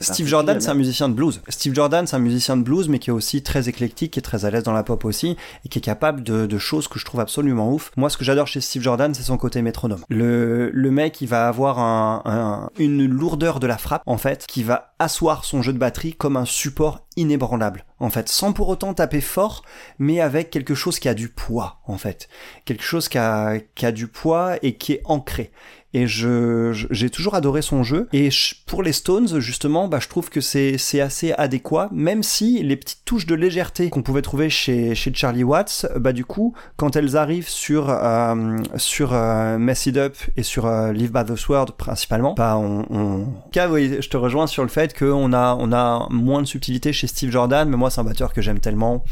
Steve 0.00 0.26
Jordan, 0.26 0.60
c'est 0.60 0.70
un 0.70 0.74
musicien 0.74 1.08
de 1.08 1.14
blues. 1.14 1.40
Steve 1.48 1.74
Jordan, 1.74 2.06
c'est 2.06 2.16
un 2.16 2.20
musicien 2.20 2.56
de 2.56 2.62
blues, 2.62 2.88
mais 2.88 2.98
qui 2.98 3.10
est 3.10 3.12
aussi 3.12 3.42
très 3.42 3.68
éclectique, 3.68 4.12
qui 4.12 4.18
est 4.18 4.22
très 4.22 4.44
à 4.44 4.50
l'aise 4.50 4.62
dans 4.64 4.72
la 4.72 4.82
pop 4.82 5.04
aussi, 5.04 5.36
et 5.64 5.68
qui 5.68 5.78
est 5.78 5.82
capable 5.82 6.22
de, 6.22 6.46
de 6.46 6.58
choses 6.58 6.88
que 6.88 6.98
je 6.98 7.04
trouve 7.04 7.20
absolument 7.20 7.72
ouf. 7.72 7.92
Moi, 7.96 8.10
ce 8.10 8.16
que 8.16 8.24
j'adore 8.24 8.46
chez 8.46 8.60
Steve 8.60 8.82
Jordan, 8.82 9.14
c'est 9.14 9.22
son 9.22 9.36
côté 9.36 9.62
métronome. 9.62 10.02
Le, 10.08 10.70
le 10.72 10.90
mec, 10.90 11.20
il 11.20 11.28
va 11.28 11.46
avoir 11.48 11.78
un, 11.78 12.22
un- 12.24 12.70
une 12.78 13.06
lourdeur 13.06 13.60
de 13.60 13.66
la 13.66 13.78
frappe, 13.78 14.02
en 14.06 14.16
fait, 14.18 14.46
qui 14.48 14.62
va 14.62 14.94
asseoir 14.98 15.44
son 15.44 15.62
jeu 15.62 15.72
de 15.72 15.78
batterie 15.78 16.14
comme 16.14 16.36
un 16.36 16.44
support 16.44 17.06
inébranlable, 17.16 17.84
en 18.00 18.10
fait, 18.10 18.28
sans 18.28 18.52
pour 18.52 18.68
autant 18.68 18.94
taper 18.94 19.20
fort, 19.20 19.62
mais 19.98 20.20
avec 20.20 20.50
quelque 20.50 20.74
chose 20.74 20.98
qui 20.98 21.08
a 21.08 21.14
du 21.14 21.28
poids, 21.28 21.80
en 21.86 21.98
fait. 21.98 22.28
Quelque 22.64 22.82
chose 22.84 23.08
qui 23.08 23.18
a, 23.18 23.58
qui 23.74 23.86
a 23.86 23.92
du 23.92 24.08
poids 24.08 24.56
et 24.62 24.74
qui 24.76 24.92
est 24.94 25.02
ancré 25.04 25.52
et 25.94 26.06
je 26.06 26.72
j'ai 26.90 27.10
toujours 27.10 27.34
adoré 27.34 27.62
son 27.62 27.82
jeu. 27.82 28.08
Et 28.12 28.30
je- 28.30 28.54
pour 28.66 28.82
les 28.82 28.92
Stones 28.92 29.40
justement 29.40 29.88
bah 29.88 29.98
je 30.00 30.08
trouve 30.08 30.30
que 30.30 30.40
c'est 30.40 30.78
c'est 30.78 31.00
assez 31.00 31.32
adéquat 31.32 31.88
même 31.92 32.22
si 32.22 32.62
les 32.62 32.76
petites 32.76 33.04
touches 33.04 33.26
de 33.26 33.34
légèreté 33.34 33.90
qu'on 33.90 34.02
pouvait 34.02 34.22
trouver 34.22 34.48
chez, 34.50 34.94
chez 34.94 35.12
Charlie 35.14 35.44
Watts, 35.44 35.86
bah 35.98 36.12
du 36.12 36.24
coup, 36.24 36.54
quand 36.76 36.96
elles 36.96 37.16
arrivent 37.16 37.48
sur, 37.48 37.90
euh, 37.90 38.56
sur 38.76 39.12
euh, 39.12 39.58
Mess 39.58 39.86
It 39.86 39.96
Up 39.96 40.16
et 40.36 40.42
sur 40.42 40.66
euh, 40.66 40.92
Live 40.92 41.12
by 41.12 41.24
the 41.24 41.36
Sword 41.36 41.72
principalement, 41.76 42.34
bah 42.34 42.56
on... 42.56 42.86
on... 42.90 43.26
Cas, 43.52 43.68
oui, 43.68 43.96
je 44.00 44.08
te 44.08 44.16
rejoins 44.16 44.46
sur 44.46 44.62
le 44.62 44.68
fait 44.68 44.96
qu'on 44.98 45.32
a, 45.32 45.56
on 45.58 45.72
a 45.72 46.06
moins 46.10 46.42
de 46.42 46.46
subtilité 46.46 46.92
chez 46.92 47.06
Steve 47.06 47.30
Jordan, 47.30 47.68
mais 47.68 47.76
moi 47.76 47.90
c'est 47.90 48.00
un 48.00 48.04
batteur 48.04 48.32
que 48.32 48.40
j'aime 48.42 48.60
tellement 48.60 49.04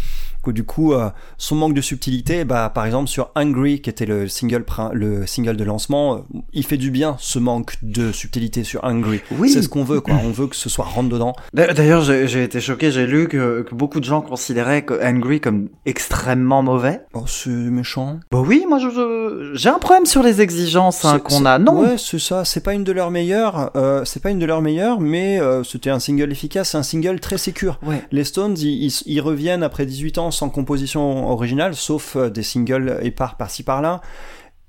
que 0.42 0.50
du 0.50 0.64
coup, 0.64 0.94
euh, 0.94 1.10
son 1.36 1.54
manque 1.54 1.74
de 1.74 1.82
subtilité, 1.82 2.46
bah 2.46 2.70
par 2.74 2.86
exemple 2.86 3.08
sur 3.08 3.30
Hungry, 3.34 3.82
qui 3.82 3.90
était 3.90 4.06
le 4.06 4.26
single, 4.26 4.64
le 4.92 5.26
single 5.26 5.54
de 5.56 5.64
lancement, 5.64 6.14
euh, 6.14 6.18
fait 6.70 6.76
du 6.76 6.90
bien 6.92 7.16
ce 7.18 7.38
manque 7.40 7.74
de 7.82 8.12
subtilité 8.12 8.62
sur 8.64 8.84
Hungry. 8.84 9.20
Oui. 9.32 9.50
C'est 9.50 9.62
ce 9.62 9.68
qu'on 9.68 9.82
veut, 9.84 10.00
quoi. 10.00 10.14
On 10.24 10.30
veut 10.30 10.46
que 10.46 10.54
ce 10.56 10.68
soit 10.68 10.84
rentre 10.84 11.08
dedans. 11.08 11.34
D'a- 11.52 11.72
D'ailleurs, 11.74 12.02
j'ai 12.02 12.44
été 12.44 12.60
choqué, 12.60 12.90
j'ai 12.92 13.06
lu 13.06 13.26
que, 13.28 13.62
que 13.62 13.74
beaucoup 13.74 13.98
de 14.00 14.04
gens 14.04 14.20
considéraient 14.20 14.82
que 14.84 14.94
Angry 15.04 15.40
comme 15.40 15.68
extrêmement 15.84 16.62
mauvais. 16.62 17.00
Oh, 17.14 17.24
c'est 17.26 17.50
méchant. 17.50 18.20
Bah 18.30 18.40
oui, 18.40 18.64
moi 18.68 18.78
j'ai 19.54 19.68
un 19.68 19.78
problème 19.78 20.06
sur 20.06 20.22
les 20.22 20.40
exigences 20.40 21.04
hein, 21.04 21.18
qu'on 21.18 21.44
a. 21.44 21.58
Non, 21.58 21.80
Ouais, 21.80 21.98
c'est 21.98 22.18
ça. 22.18 22.44
C'est 22.44 22.62
pas 22.62 22.72
une 22.74 22.84
de 22.84 22.92
leurs 22.92 23.10
meilleures. 23.10 23.70
euh, 23.76 24.04
c'est 24.04 24.22
pas 24.22 24.30
une 24.30 24.38
de 24.38 24.46
leurs 24.46 24.62
meilleures, 24.62 25.00
mais 25.00 25.40
euh, 25.40 25.64
c'était 25.64 25.90
un 25.90 25.98
single 25.98 26.30
efficace, 26.30 26.74
un 26.74 26.82
single 26.82 27.18
très 27.20 27.38
sécure. 27.38 27.78
Ouais. 27.84 28.02
Les 28.12 28.24
Stones, 28.24 28.56
ils, 28.58 28.84
ils- 28.86 29.02
ils 29.06 29.20
reviennent 29.20 29.62
après 29.62 29.86
18 29.86 30.18
ans 30.18 30.30
sans 30.30 30.48
composition 30.50 31.28
originale, 31.30 31.74
sauf 31.74 32.16
euh, 32.16 32.30
des 32.30 32.42
singles 32.44 32.98
épars 33.02 33.36
par-ci 33.36 33.62
par-là. 33.64 34.00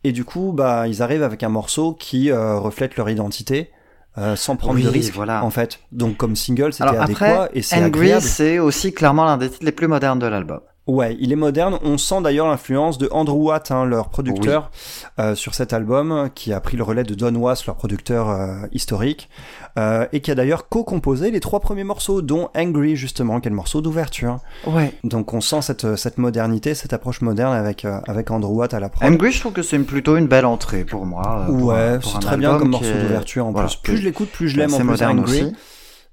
Et 0.03 0.11
du 0.11 0.25
coup, 0.25 0.51
bah, 0.53 0.87
ils 0.87 1.01
arrivent 1.03 1.23
avec 1.23 1.43
un 1.43 1.49
morceau 1.49 1.93
qui 1.93 2.31
euh, 2.31 2.57
reflète 2.59 2.95
leur 2.95 3.09
identité. 3.09 3.69
euh, 4.17 4.35
sans 4.35 4.57
prendre 4.57 4.75
Oui, 4.75 4.83
de 4.83 4.89
risque 4.89 5.13
voilà. 5.13 5.41
en 5.45 5.49
fait 5.51 5.79
donc 5.93 6.17
comme 6.17 6.35
single 6.35 6.73
c'était 6.73 6.97
adéquat 6.97 7.47
et 7.53 7.61
c'est 7.61 7.81
agréable 7.81 8.21
c'est 8.21 8.59
aussi 8.59 8.93
clairement 8.93 9.23
l'un 9.23 9.37
des 9.37 9.49
titres 9.49 9.63
les 9.63 9.71
plus 9.71 9.87
modernes 9.87 10.19
de 10.19 10.25
l'album. 10.27 10.59
Ouais, 10.87 11.15
il 11.19 11.31
est 11.31 11.35
moderne. 11.35 11.77
On 11.83 11.97
sent 11.99 12.21
d'ailleurs 12.23 12.47
l'influence 12.47 12.97
de 12.97 13.07
Andrew 13.11 13.37
Watt, 13.47 13.69
hein, 13.71 13.85
leur 13.85 14.09
producteur, 14.09 14.71
euh, 15.19 15.35
sur 15.35 15.53
cet 15.53 15.73
album, 15.73 16.29
qui 16.33 16.51
a 16.53 16.59
pris 16.59 16.75
le 16.75 16.83
relais 16.83 17.03
de 17.03 17.13
Don 17.13 17.35
Was, 17.35 17.63
leur 17.67 17.75
producteur 17.75 18.29
euh, 18.29 18.55
historique, 18.71 19.29
euh, 19.77 20.07
et 20.11 20.21
qui 20.21 20.31
a 20.31 20.35
d'ailleurs 20.35 20.67
co-composé 20.69 21.29
les 21.29 21.39
trois 21.39 21.59
premiers 21.59 21.83
morceaux, 21.83 22.23
dont 22.23 22.49
Angry 22.57 22.95
justement, 22.95 23.39
qui 23.39 23.47
est 23.47 23.51
le 23.51 23.55
morceau 23.55 23.81
d'ouverture. 23.81 24.39
Ouais. 24.65 24.93
Donc 25.03 25.33
on 25.33 25.39
sent 25.41 25.61
cette, 25.61 25.95
cette 25.95 26.17
modernité, 26.17 26.73
cette 26.73 26.93
approche 26.93 27.21
moderne 27.21 27.53
avec, 27.53 27.85
euh, 27.85 27.99
avec 28.07 28.31
Andrew 28.31 28.55
Watt 28.55 28.73
à 28.73 28.79
la 28.79 28.89
prod. 28.89 29.07
Angry, 29.07 29.31
je 29.31 29.39
trouve 29.39 29.53
que 29.53 29.61
c'est 29.61 29.77
plutôt 29.79 30.17
une 30.17 30.27
belle 30.27 30.45
entrée 30.47 30.83
pour 30.83 31.05
moi. 31.05 31.45
euh, 31.47 31.51
Ouais, 31.51 31.99
c'est 32.03 32.19
très 32.19 32.37
bien 32.37 32.57
comme 32.57 32.69
morceau 32.71 32.89
est- 32.89 33.01
d'ouverture 33.03 33.45
en 33.45 33.51
voilà, 33.51 33.67
plus. 33.67 33.77
Plus 33.77 33.97
je 33.97 34.03
l'écoute, 34.03 34.29
plus 34.29 34.49
je 34.49 34.57
l'aime 34.57 34.73
en 34.73 34.77
C'est 34.77 34.83
plus 34.83 34.89
moderne 34.89 35.19
Angry. 35.19 35.43
aussi. 35.43 35.55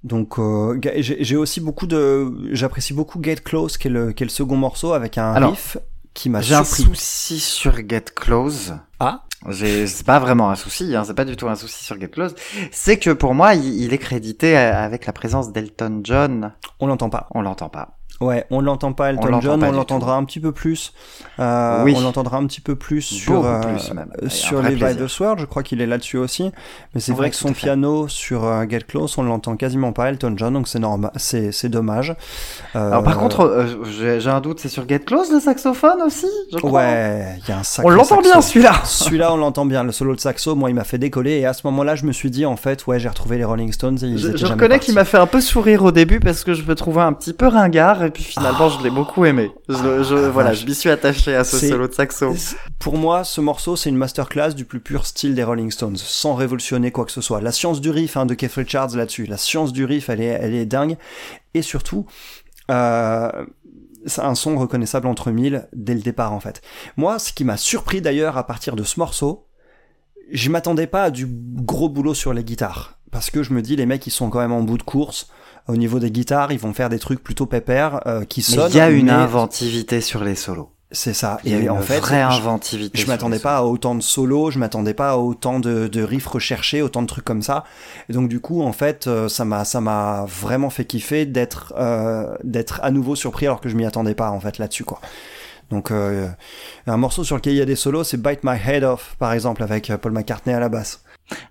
Donc 0.04 0.38
euh, 0.38 0.78
j'ai 1.00 1.36
aussi 1.36 1.60
beaucoup 1.60 1.86
de, 1.86 2.32
j'apprécie 2.52 2.94
beaucoup 2.94 3.20
Get 3.22 3.36
Close, 3.36 3.76
qui 3.76 3.88
est 3.88 3.90
le, 3.90 4.12
qui 4.12 4.22
est 4.22 4.26
le 4.26 4.30
second 4.30 4.56
morceau 4.56 4.92
avec 4.92 5.18
un 5.18 5.32
Alors, 5.32 5.50
riff 5.50 5.76
qui 6.14 6.30
m'a 6.30 6.40
J'ai 6.40 6.54
un 6.54 6.64
surpris. 6.64 6.84
souci 6.84 7.40
sur 7.40 7.76
Get 7.88 8.04
Close. 8.14 8.74
Ah, 9.00 9.24
C'est 9.52 10.04
pas 10.06 10.18
vraiment 10.18 10.50
un 10.50 10.56
souci, 10.56 10.94
hein, 10.96 11.04
c'est 11.04 11.14
pas 11.14 11.24
du 11.24 11.36
tout 11.36 11.48
un 11.48 11.56
souci 11.56 11.84
sur 11.84 11.98
Get 12.00 12.08
Close. 12.08 12.34
C'est 12.72 12.98
que 12.98 13.10
pour 13.10 13.34
moi, 13.34 13.54
il, 13.54 13.82
il 13.82 13.92
est 13.92 13.98
crédité 13.98 14.56
euh, 14.56 14.74
avec 14.76 15.06
la 15.06 15.12
présence 15.12 15.52
d'Elton 15.52 16.00
John. 16.04 16.52
on 16.80 16.86
l'entend 16.86 17.10
pas. 17.10 17.28
On 17.32 17.42
l'entend 17.42 17.68
pas. 17.68 17.97
Ouais, 18.20 18.44
on 18.50 18.60
l'entend 18.60 18.92
pas 18.92 19.10
Elton 19.10 19.40
John, 19.40 19.60
pas 19.60 19.68
on 19.68 19.72
l'entendra 19.72 20.16
un 20.16 20.24
petit 20.24 20.40
peu 20.40 20.50
plus. 20.50 20.92
Euh, 21.38 21.84
Oui. 21.84 21.94
On 21.96 22.00
l'entendra 22.00 22.38
un 22.38 22.46
petit 22.46 22.60
peu 22.60 22.74
plus 22.74 23.00
sur 23.02 23.46
euh, 23.46 23.60
plus, 23.60 23.92
même. 23.92 24.10
Sur 24.26 24.60
les 24.60 24.74
by 24.74 24.96
the 24.96 25.06
Sword, 25.06 25.36
je 25.38 25.44
crois 25.44 25.62
qu'il 25.62 25.80
est 25.80 25.86
là-dessus 25.86 26.16
aussi. 26.18 26.50
Mais 26.94 27.00
c'est 27.00 27.12
Ouais, 27.12 27.18
vrai 27.18 27.30
que 27.30 27.36
son 27.36 27.52
piano 27.52 28.08
sur 28.08 28.44
euh, 28.44 28.64
Get 28.68 28.80
Close, 28.88 29.16
on 29.18 29.22
l'entend 29.22 29.56
quasiment 29.56 29.92
pas 29.92 30.08
Elton 30.08 30.34
John, 30.36 30.52
donc 30.52 30.66
c'est 30.66 30.80
normal, 30.80 31.12
c'est 31.14 31.52
c'est 31.52 31.68
dommage. 31.68 32.16
Euh, 32.74 32.88
Alors 32.90 33.04
par 33.04 33.18
contre, 33.18 33.66
j'ai 34.00 34.28
un 34.28 34.40
doute, 34.40 34.58
c'est 34.58 34.68
sur 34.68 34.88
Get 34.88 35.00
Close 35.00 35.30
le 35.32 35.38
saxophone 35.38 36.02
aussi 36.04 36.26
je 36.52 36.56
crois 36.58 36.70
ouais, 36.80 37.36
il 37.46 37.48
y 37.48 37.52
a 37.52 37.58
un 37.58 37.62
sacré 37.62 37.88
On 37.88 37.94
l'entend 37.94 38.16
saxo. 38.16 38.22
bien 38.32 38.40
celui-là 38.40 38.72
Celui-là, 38.84 39.32
on 39.32 39.36
l'entend 39.36 39.64
bien. 39.64 39.84
Le 39.84 39.92
solo 39.92 40.16
de 40.16 40.20
saxo, 40.20 40.56
moi, 40.56 40.70
il 40.70 40.74
m'a 40.74 40.84
fait 40.84 40.98
décoller. 40.98 41.38
Et 41.38 41.46
à 41.46 41.52
ce 41.52 41.64
moment-là, 41.68 41.94
je 41.94 42.04
me 42.04 42.12
suis 42.12 42.30
dit, 42.32 42.46
en 42.46 42.56
fait, 42.56 42.86
ouais, 42.88 42.98
j'ai 42.98 43.08
retrouvé 43.08 43.38
les 43.38 43.44
Rolling 43.44 43.70
Stones. 43.72 43.98
Et 44.02 44.06
ils 44.06 44.18
Je, 44.18 44.28
étaient 44.28 44.38
je 44.38 44.46
reconnais 44.46 44.78
qu'il 44.80 44.94
m'a 44.94 45.04
fait 45.04 45.18
un 45.18 45.26
peu 45.26 45.40
sourire 45.40 45.84
au 45.84 45.92
début 45.92 46.18
parce 46.20 46.42
que 46.42 46.54
je 46.54 46.62
me 46.64 46.74
trouvais 46.74 47.02
un 47.02 47.12
petit 47.12 47.32
peu 47.32 47.46
ringard 47.46 48.07
et 48.08 48.10
puis 48.10 48.24
finalement 48.24 48.68
je 48.68 48.82
l'ai 48.82 48.90
beaucoup 48.90 49.24
aimé. 49.24 49.50
Je, 49.68 49.74
je- 49.74 50.26
Ah, 50.26 50.30
voilà, 50.30 50.52
je 50.52 50.66
m'y 50.66 50.74
suis 50.74 50.90
attaché 50.90 51.34
à 51.34 51.44
ce 51.44 51.56
solo 51.68 51.86
de 51.88 51.92
saxo. 51.94 52.34
Pour 52.78 52.96
moi, 52.98 53.22
ce 53.24 53.40
morceau, 53.40 53.76
c'est 53.76 53.88
une 53.90 53.96
masterclass 53.96 54.54
du 54.54 54.64
plus 54.64 54.80
pur 54.80 55.06
style 55.06 55.34
des 55.34 55.44
Rolling 55.44 55.70
Stones, 55.70 55.96
sans 55.96 56.34
révolutionner 56.34 56.90
quoi 56.90 57.04
que 57.04 57.12
ce 57.12 57.20
soit. 57.20 57.40
La 57.40 57.52
science 57.52 57.80
du 57.80 57.90
riff 57.90 58.16
hein, 58.16 58.26
de 58.26 58.34
Keith 58.34 58.54
Richards 58.54 58.96
là-dessus, 58.96 59.26
la 59.26 59.36
science 59.36 59.72
du 59.72 59.84
riff, 59.84 60.08
elle 60.08 60.20
est, 60.20 60.26
elle 60.40 60.54
est 60.54 60.66
dingue. 60.66 60.96
Et 61.54 61.62
surtout, 61.62 62.06
euh, 62.70 63.30
c'est 64.06 64.20
un 64.22 64.34
son 64.34 64.56
reconnaissable 64.58 65.06
entre 65.06 65.30
mille 65.30 65.68
dès 65.72 65.94
le 65.94 66.00
départ, 66.00 66.32
en 66.32 66.40
fait. 66.40 66.62
Moi, 66.96 67.18
ce 67.18 67.32
qui 67.32 67.44
m'a 67.44 67.56
surpris 67.56 68.00
d'ailleurs 68.00 68.36
à 68.36 68.46
partir 68.46 68.76
de 68.76 68.82
ce 68.84 68.98
morceau, 69.00 69.46
je 70.30 70.50
m'attendais 70.50 70.86
pas 70.86 71.04
à 71.04 71.10
du 71.10 71.26
gros 71.28 71.88
boulot 71.88 72.14
sur 72.14 72.32
les 72.32 72.44
guitares. 72.44 72.98
Parce 73.10 73.30
que 73.30 73.42
je 73.42 73.52
me 73.54 73.62
dis, 73.62 73.74
les 73.76 73.86
mecs, 73.86 74.06
ils 74.06 74.10
sont 74.10 74.28
quand 74.28 74.40
même 74.40 74.52
en 74.52 74.60
bout 74.62 74.76
de 74.78 74.82
course. 74.82 75.28
Au 75.68 75.76
niveau 75.76 75.98
des 75.98 76.10
guitares, 76.10 76.50
ils 76.52 76.58
vont 76.58 76.72
faire 76.72 76.88
des 76.88 76.98
trucs 76.98 77.22
plutôt 77.22 77.46
pépères, 77.46 78.00
euh, 78.06 78.24
qui 78.24 78.42
sonnent. 78.42 78.70
il 78.70 78.76
y 78.76 78.80
a 78.80 78.90
une 78.90 79.06
mais 79.06 79.12
inventivité 79.12 80.00
sur 80.00 80.24
les 80.24 80.34
solos. 80.34 80.70
C'est 80.90 81.12
ça. 81.12 81.38
Il 81.44 81.52
y 81.52 81.54
a 81.54 81.58
Et 81.58 81.62
une 81.64 81.70
en 81.70 81.82
fait, 81.82 81.98
vraie 82.00 82.24
je- 82.30 82.38
inventivité. 82.40 82.96
je 82.96 83.02
sur 83.02 83.10
m'attendais 83.10 83.38
pas 83.38 83.58
à 83.58 83.62
autant 83.62 83.94
de 83.94 84.00
solos, 84.00 84.50
je 84.52 84.58
m'attendais 84.58 84.94
pas 84.94 85.10
à 85.10 85.16
autant 85.18 85.60
de, 85.60 85.86
de 85.86 86.02
riffs 86.02 86.26
recherchés, 86.26 86.80
autant 86.80 87.02
de 87.02 87.06
trucs 87.06 87.26
comme 87.26 87.42
ça. 87.42 87.64
Et 88.08 88.14
donc 88.14 88.30
du 88.30 88.40
coup, 88.40 88.62
en 88.62 88.72
fait, 88.72 89.06
euh, 89.06 89.28
ça 89.28 89.44
m'a 89.44 89.66
ça 89.66 89.82
m'a 89.82 90.24
vraiment 90.26 90.70
fait 90.70 90.86
kiffer 90.86 91.26
d'être 91.26 91.74
euh, 91.76 92.34
d'être 92.42 92.80
à 92.82 92.90
nouveau 92.90 93.16
surpris 93.16 93.44
alors 93.44 93.60
que 93.60 93.68
je 93.68 93.76
m'y 93.76 93.84
attendais 93.84 94.14
pas 94.14 94.30
en 94.30 94.40
fait 94.40 94.56
là-dessus 94.56 94.84
quoi. 94.84 95.02
Donc 95.70 95.90
euh, 95.90 96.26
un 96.86 96.96
morceau 96.96 97.22
sur 97.22 97.36
lequel 97.36 97.52
il 97.52 97.58
y 97.58 97.60
a 97.62 97.66
des 97.66 97.76
solos, 97.76 98.04
c'est 98.04 98.16
Bite 98.22 98.40
My 98.42 98.56
Head 98.66 98.84
Off 98.84 99.14
par 99.18 99.34
exemple 99.34 99.62
avec 99.62 99.90
euh, 99.90 99.98
Paul 99.98 100.12
McCartney 100.12 100.54
à 100.54 100.60
la 100.60 100.70
basse. 100.70 101.02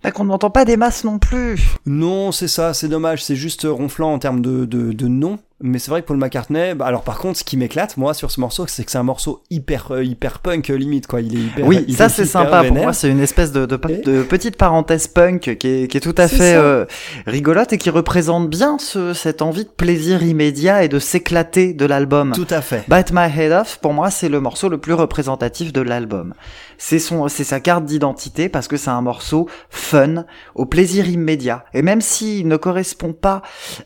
Là 0.04 0.12
qu'on 0.12 0.26
n'entend 0.26 0.50
pas 0.50 0.66
des 0.66 0.78
masses 0.78 1.04
non 1.04 1.20
plus. 1.20 1.76
Non, 1.86 2.32
c'est 2.32 2.48
ça, 2.48 2.74
c'est 2.74 2.88
dommage, 2.88 3.24
c'est 3.24 3.36
juste 3.36 3.68
ronflant 3.70 4.14
en 4.14 4.20
termes 4.20 4.42
de, 4.42 4.66
de, 4.66 4.92
de 4.92 5.08
nom. 5.08 5.40
Mais 5.60 5.80
c'est 5.80 5.90
vrai 5.90 6.04
que 6.04 6.08
Paul 6.08 6.18
McCartney, 6.18 6.76
bah 6.76 6.86
alors 6.86 7.02
par 7.02 7.18
contre, 7.18 7.40
ce 7.40 7.44
qui 7.44 7.58
m'éclate, 7.58 7.98
moi, 7.98 8.14
sur 8.14 8.30
ce 8.30 8.40
morceau, 8.40 8.66
c'est 8.68 8.84
que 8.84 8.92
c'est 8.92 9.00
un 9.00 9.04
morceau 9.04 9.42
hyper, 9.50 9.92
euh, 9.92 10.04
hyper 10.04 10.38
punk, 10.38 10.70
euh, 10.70 10.76
limite, 10.76 11.08
quoi. 11.08 11.20
Il 11.20 11.36
est 11.36 11.42
hyper. 11.42 11.66
Oui, 11.66 11.84
il 11.88 11.96
ça 11.96 12.06
est 12.06 12.10
c'est 12.10 12.26
sympa. 12.26 12.64
Pour 12.64 12.78
moi, 12.78 12.94
c'est 12.94 13.10
une 13.10 13.22
espèce 13.22 13.52
de, 13.52 13.66
de, 13.66 13.76
de 13.76 14.22
petite 14.22 14.56
parenthèse 14.56 15.08
punk 15.08 15.58
qui 15.58 15.68
est, 15.68 15.88
qui 15.88 15.98
est 15.98 16.00
tout 16.00 16.14
à 16.16 16.28
fait 16.28 16.54
euh, 16.54 16.86
rigolote 17.26 17.74
et 17.74 17.80
qui 17.80 17.90
représente 17.90 18.52
bien 18.52 18.78
ce, 18.78 19.14
cette 19.14 19.42
envie 19.42 19.64
de 19.64 19.70
plaisir 19.70 20.22
immédiat 20.22 20.84
et 20.84 20.90
de 20.90 21.00
s'éclater 21.00 21.74
de 21.74 21.86
l'album. 21.86 22.34
Tout 22.36 22.46
à 22.52 22.62
fait. 22.62 22.84
Bite 22.88 23.12
My 23.12 23.26
Head 23.36 23.52
Off, 23.52 23.80
pour 23.82 23.94
moi, 23.94 24.12
c'est 24.12 24.30
le 24.30 24.40
morceau 24.40 24.70
le 24.70 24.78
plus 24.78 24.94
représentatif 24.94 25.74
de 25.74 25.82
l'album. 25.82 26.36
C'est 26.78 27.00
son, 27.00 27.28
c'est 27.30 27.44
sa 27.44 27.60
carte 27.60 27.84
d'identité 27.86 28.48
parce 28.48 28.68
que 28.68 28.78
c'est 28.78 28.92
un 28.92 29.02
morceau 29.02 29.50
fun, 29.72 30.26
au 30.54 30.68
plaisir 30.68 31.10
immédiat. 31.10 31.66
Et 31.74 31.82
même 31.82 32.02
s'il 32.02 32.48
ne 32.48 32.58
correspond 32.58 33.14
pas 33.14 33.42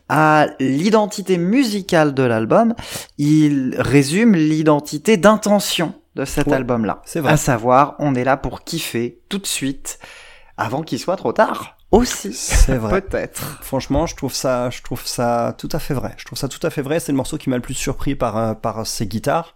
à 0.10 0.48
l'identité 0.60 1.38
musicale 1.38 1.61
de 1.62 2.24
l'album, 2.24 2.74
il 3.18 3.76
résume 3.78 4.36
l'identité 4.36 5.18
d'intention 5.18 5.94
de 6.16 6.26
cet 6.26 6.48
Ouais, 6.48 6.56
album-là. 6.56 7.02
c'est 7.06 7.20
vrai. 7.20 7.34
À 7.34 7.38
savoir, 7.38 7.96
on 8.00 8.16
est 8.16 8.24
là 8.24 8.38
pour 8.38 8.64
kiffer 8.64 9.20
tout 9.30 9.38
de 9.38 9.48
suite, 9.48 10.00
avant 10.58 10.82
qu'il 10.84 11.00
soit 11.00 11.16
trop 11.16 11.34
tard. 11.34 11.78
Aussi. 11.92 12.32
C'est 12.34 12.78
vrai. 12.78 13.02
Peut-être. 13.02 13.60
Franchement, 13.62 14.06
je 14.06 14.16
trouve 14.16 14.34
ça, 14.34 14.70
je 14.70 14.82
trouve 14.82 15.06
ça 15.06 15.54
tout 15.58 15.68
à 15.74 15.80
fait 15.80 15.94
vrai. 15.94 16.14
Je 16.18 16.24
trouve 16.24 16.38
ça 16.38 16.48
tout 16.48 16.66
à 16.66 16.70
fait 16.70 16.82
vrai. 16.82 17.02
C'est 17.02 17.12
le 17.12 17.18
morceau 17.18 17.38
qui 17.38 17.50
m'a 17.50 17.58
le 17.58 17.62
plus 17.62 17.74
surpris 17.74 18.16
par 18.16 18.38
euh, 18.38 18.54
par 18.54 18.88
ses 18.88 19.08
guitares. 19.08 19.56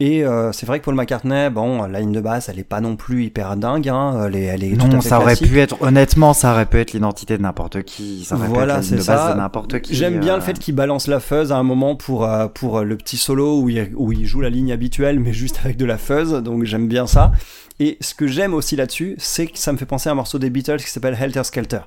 Et 0.00 0.24
euh, 0.24 0.52
c'est 0.52 0.64
vrai 0.64 0.78
que 0.78 0.84
Paul 0.84 0.94
McCartney, 0.94 1.50
bon, 1.50 1.82
la 1.82 1.98
ligne 1.98 2.12
de 2.12 2.20
basse, 2.20 2.48
elle 2.48 2.60
est 2.60 2.64
pas 2.64 2.80
non 2.80 2.94
plus 2.94 3.24
hyper 3.24 3.56
dingue. 3.56 3.88
Hein. 3.88 4.26
Elle 4.26 4.36
est, 4.36 4.44
elle 4.44 4.62
est 4.62 4.76
tout 4.76 4.86
à 4.86 4.88
Non, 4.88 5.00
fait 5.00 5.08
ça 5.08 5.16
aurait 5.18 5.34
classique. 5.34 5.48
pu 5.50 5.58
être, 5.58 5.76
honnêtement, 5.82 6.34
ça 6.34 6.52
aurait 6.52 6.66
pu 6.66 6.78
être 6.78 6.92
l'identité 6.92 7.36
de 7.36 7.42
n'importe 7.42 7.82
qui. 7.82 8.24
Ça 8.24 8.36
aurait 8.36 8.46
Voilà, 8.46 8.62
pu 8.62 8.62
être 8.62 8.68
la 8.68 8.80
ligne 8.80 8.90
c'est 8.90 8.96
de 8.96 9.02
base 9.02 9.24
ça. 9.24 9.32
de 9.32 9.38
n'importe 9.38 9.80
qui. 9.80 9.94
J'aime 9.96 10.20
bien 10.20 10.34
euh, 10.34 10.36
le 10.36 10.42
fait 10.42 10.56
qu'il 10.56 10.76
balance 10.76 11.08
la 11.08 11.18
fuzz 11.18 11.50
à 11.50 11.56
un 11.56 11.64
moment 11.64 11.96
pour 11.96 12.24
euh, 12.24 12.46
pour 12.46 12.78
euh, 12.78 12.84
le 12.84 12.96
petit 12.96 13.16
solo 13.16 13.60
où 13.60 13.68
il, 13.68 13.90
où 13.96 14.12
il 14.12 14.24
joue 14.24 14.40
la 14.40 14.50
ligne 14.50 14.70
habituelle 14.70 15.18
mais 15.18 15.32
juste 15.32 15.58
avec 15.64 15.76
de 15.76 15.84
la 15.84 15.98
fuzz 15.98 16.32
donc 16.44 16.62
j'aime 16.64 16.86
bien 16.86 17.08
ça 17.08 17.32
et 17.80 17.96
ce 18.00 18.14
que 18.14 18.28
j'aime 18.28 18.54
aussi 18.54 18.76
là-dessus 18.76 19.16
c'est 19.18 19.48
que 19.48 19.58
ça 19.58 19.72
me 19.72 19.78
fait 19.78 19.86
penser 19.86 20.08
à 20.08 20.12
un 20.12 20.14
morceau 20.14 20.38
des 20.38 20.50
Beatles 20.50 20.78
qui 20.78 20.90
s'appelle 20.90 21.16
Helter 21.20 21.42
Skelter 21.44 21.80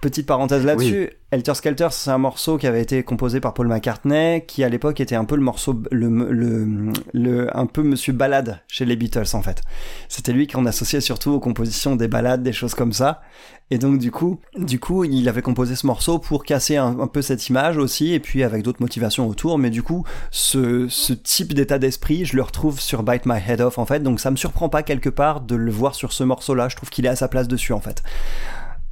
petite 0.00 0.26
parenthèse 0.26 0.64
là-dessus 0.64 1.10
Helter 1.30 1.54
Skelter 1.54 1.88
c'est 1.90 2.10
un 2.10 2.18
morceau 2.18 2.56
qui 2.56 2.66
avait 2.66 2.80
été 2.80 3.02
composé 3.02 3.40
par 3.40 3.52
Paul 3.52 3.68
McCartney 3.68 4.44
qui 4.46 4.64
à 4.64 4.68
l'époque 4.68 5.00
était 5.00 5.16
un 5.16 5.24
peu 5.24 5.36
le 5.36 5.42
morceau 5.42 5.80
le, 5.90 6.08
le, 6.30 6.92
le 7.12 7.56
un 7.56 7.66
peu 7.66 7.82
Monsieur 7.82 8.12
Balade 8.12 8.60
chez 8.68 8.84
les 8.84 8.96
Beatles 8.96 9.34
en 9.34 9.42
fait 9.42 9.62
c'était 10.08 10.32
lui 10.32 10.46
qu'on 10.46 10.64
associait 10.66 11.00
surtout 11.00 11.32
aux 11.32 11.40
compositions 11.40 11.96
des 11.96 12.08
ballades 12.08 12.42
des 12.42 12.52
choses 12.52 12.74
comme 12.74 12.92
ça 12.92 13.20
et 13.72 13.78
donc 13.78 13.98
du 13.98 14.12
coup, 14.12 14.38
du 14.56 14.78
coup, 14.78 15.02
il 15.02 15.28
avait 15.28 15.42
composé 15.42 15.74
ce 15.74 15.86
morceau 15.88 16.20
pour 16.20 16.44
casser 16.44 16.76
un, 16.76 17.00
un 17.00 17.08
peu 17.08 17.20
cette 17.20 17.48
image 17.48 17.78
aussi, 17.78 18.12
et 18.12 18.20
puis 18.20 18.44
avec 18.44 18.62
d'autres 18.62 18.80
motivations 18.80 19.26
autour. 19.26 19.58
Mais 19.58 19.70
du 19.70 19.82
coup, 19.82 20.04
ce, 20.30 20.86
ce 20.88 21.12
type 21.12 21.52
d'état 21.52 21.78
d'esprit, 21.78 22.24
je 22.24 22.36
le 22.36 22.42
retrouve 22.42 22.78
sur 22.78 23.02
Bite 23.02 23.26
My 23.26 23.40
Head 23.44 23.60
Off 23.60 23.78
en 23.78 23.86
fait. 23.86 24.00
Donc 24.00 24.20
ça 24.20 24.30
me 24.30 24.36
surprend 24.36 24.68
pas 24.68 24.84
quelque 24.84 25.08
part 25.08 25.40
de 25.40 25.56
le 25.56 25.72
voir 25.72 25.96
sur 25.96 26.12
ce 26.12 26.22
morceau-là. 26.22 26.68
Je 26.68 26.76
trouve 26.76 26.90
qu'il 26.90 27.06
est 27.06 27.10
à 27.10 27.16
sa 27.16 27.26
place 27.26 27.48
dessus 27.48 27.72
en 27.72 27.80
fait. 27.80 28.04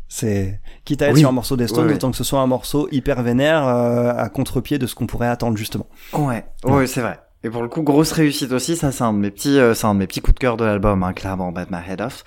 C'est 0.09 0.61
quitte 0.85 1.03
à 1.03 1.07
être 1.09 1.15
Oui. 1.15 1.21
sur 1.21 1.29
un 1.29 1.33
morceau 1.33 1.57
des 1.57 1.67
Stones, 1.67 1.85
Ouais, 1.85 1.91
ouais. 1.91 1.95
autant 1.97 2.11
que 2.11 2.17
ce 2.17 2.25
soit 2.25 2.41
un 2.41 2.47
morceau 2.47 2.89
hyper 2.93 3.23
vénère 3.23 3.67
euh, 3.67 4.13
à 4.17 4.29
contre-pied 4.29 4.79
de 4.79 4.87
ce 4.87 4.95
qu'on 4.95 5.07
pourrait 5.07 5.29
attendre 5.29 5.57
justement. 5.57 5.87
Ouais, 6.13 6.45
ouais, 6.65 6.87
c'est 6.87 7.01
vrai. 7.01 7.19
Et 7.43 7.51
pour 7.51 7.63
le 7.63 7.69
coup, 7.69 7.83
grosse 7.83 8.13
réussite 8.13 8.53
aussi, 8.53 8.75
ça 8.77 8.91
c'est 8.93 9.03
un 9.05 9.13
de 9.13 9.19
mes 9.19 9.31
petits, 9.31 9.59
euh, 9.59 9.75
c'est 9.75 9.87
un 9.87 9.95
de 9.95 9.99
mes 9.99 10.07
petits 10.07 10.21
coups 10.21 10.35
de 10.35 10.39
cœur 10.41 10.57
de 10.57 10.65
l'album, 10.65 11.03
hein, 11.03 11.13
clairement, 11.13 11.53
Bad 11.53 11.69
My 11.71 11.79
Head 11.91 12.01
Off. 12.01 12.25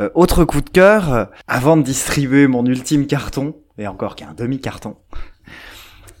Euh, 0.00 0.08
autre 0.14 0.44
coup 0.44 0.60
de 0.60 0.70
cœur, 0.70 1.12
euh, 1.12 1.24
avant 1.46 1.76
de 1.76 1.82
distribuer 1.82 2.46
mon 2.48 2.64
ultime 2.66 3.06
carton, 3.06 3.54
et 3.78 3.86
encore 3.86 4.16
qu'un 4.16 4.34
demi-carton, 4.36 4.96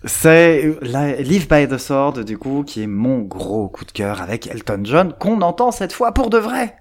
c'est 0.04 0.64
euh, 0.64 0.78
la 0.82 1.16
Live 1.20 1.48
by 1.48 1.66
the 1.68 1.76
Sword, 1.78 2.24
du 2.24 2.38
coup, 2.38 2.62
qui 2.64 2.82
est 2.82 2.86
mon 2.86 3.18
gros 3.20 3.68
coup 3.68 3.84
de 3.84 3.92
cœur 3.92 4.22
avec 4.22 4.46
Elton 4.46 4.80
John, 4.84 5.12
qu'on 5.18 5.40
entend 5.42 5.70
cette 5.72 5.92
fois 5.92 6.12
pour 6.12 6.30
de 6.30 6.38
vrai. 6.38 6.76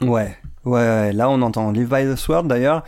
Ouais. 0.00 0.36
Ouais, 0.64 1.12
là 1.12 1.28
on 1.28 1.42
entend 1.42 1.72
Live 1.72 1.88
by 1.88 2.04
the 2.04 2.14
Sword 2.14 2.44
d'ailleurs, 2.44 2.84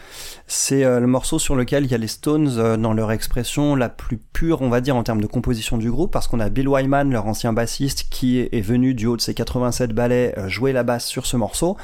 c'est 0.46 0.84
euh, 0.84 1.00
le 1.00 1.08
morceau 1.08 1.40
sur 1.40 1.56
lequel 1.56 1.84
il 1.84 1.90
y 1.90 1.94
a 1.94 1.98
les 1.98 2.06
Stones 2.06 2.52
euh, 2.56 2.76
dans 2.76 2.92
leur 2.92 3.10
expression 3.10 3.74
la 3.74 3.88
plus 3.88 4.16
pure, 4.16 4.62
on 4.62 4.68
va 4.68 4.80
dire, 4.80 4.94
en 4.94 5.02
termes 5.02 5.20
de 5.20 5.26
composition 5.26 5.76
du 5.76 5.90
groupe, 5.90 6.12
parce 6.12 6.28
qu'on 6.28 6.38
a 6.38 6.50
Bill 6.50 6.68
Wyman, 6.68 7.10
leur 7.10 7.26
ancien 7.26 7.52
bassiste, 7.52 8.06
qui 8.10 8.38
est, 8.38 8.60
venu 8.60 8.94
du 8.94 9.06
haut 9.06 9.16
de 9.16 9.20
ses 9.20 9.34
87 9.34 9.92
ballets 9.92 10.34
euh, 10.38 10.48
jouer 10.48 10.72
la 10.72 10.84
basse 10.84 11.04
sur 11.04 11.26
ce 11.26 11.36
morceau, 11.36 11.76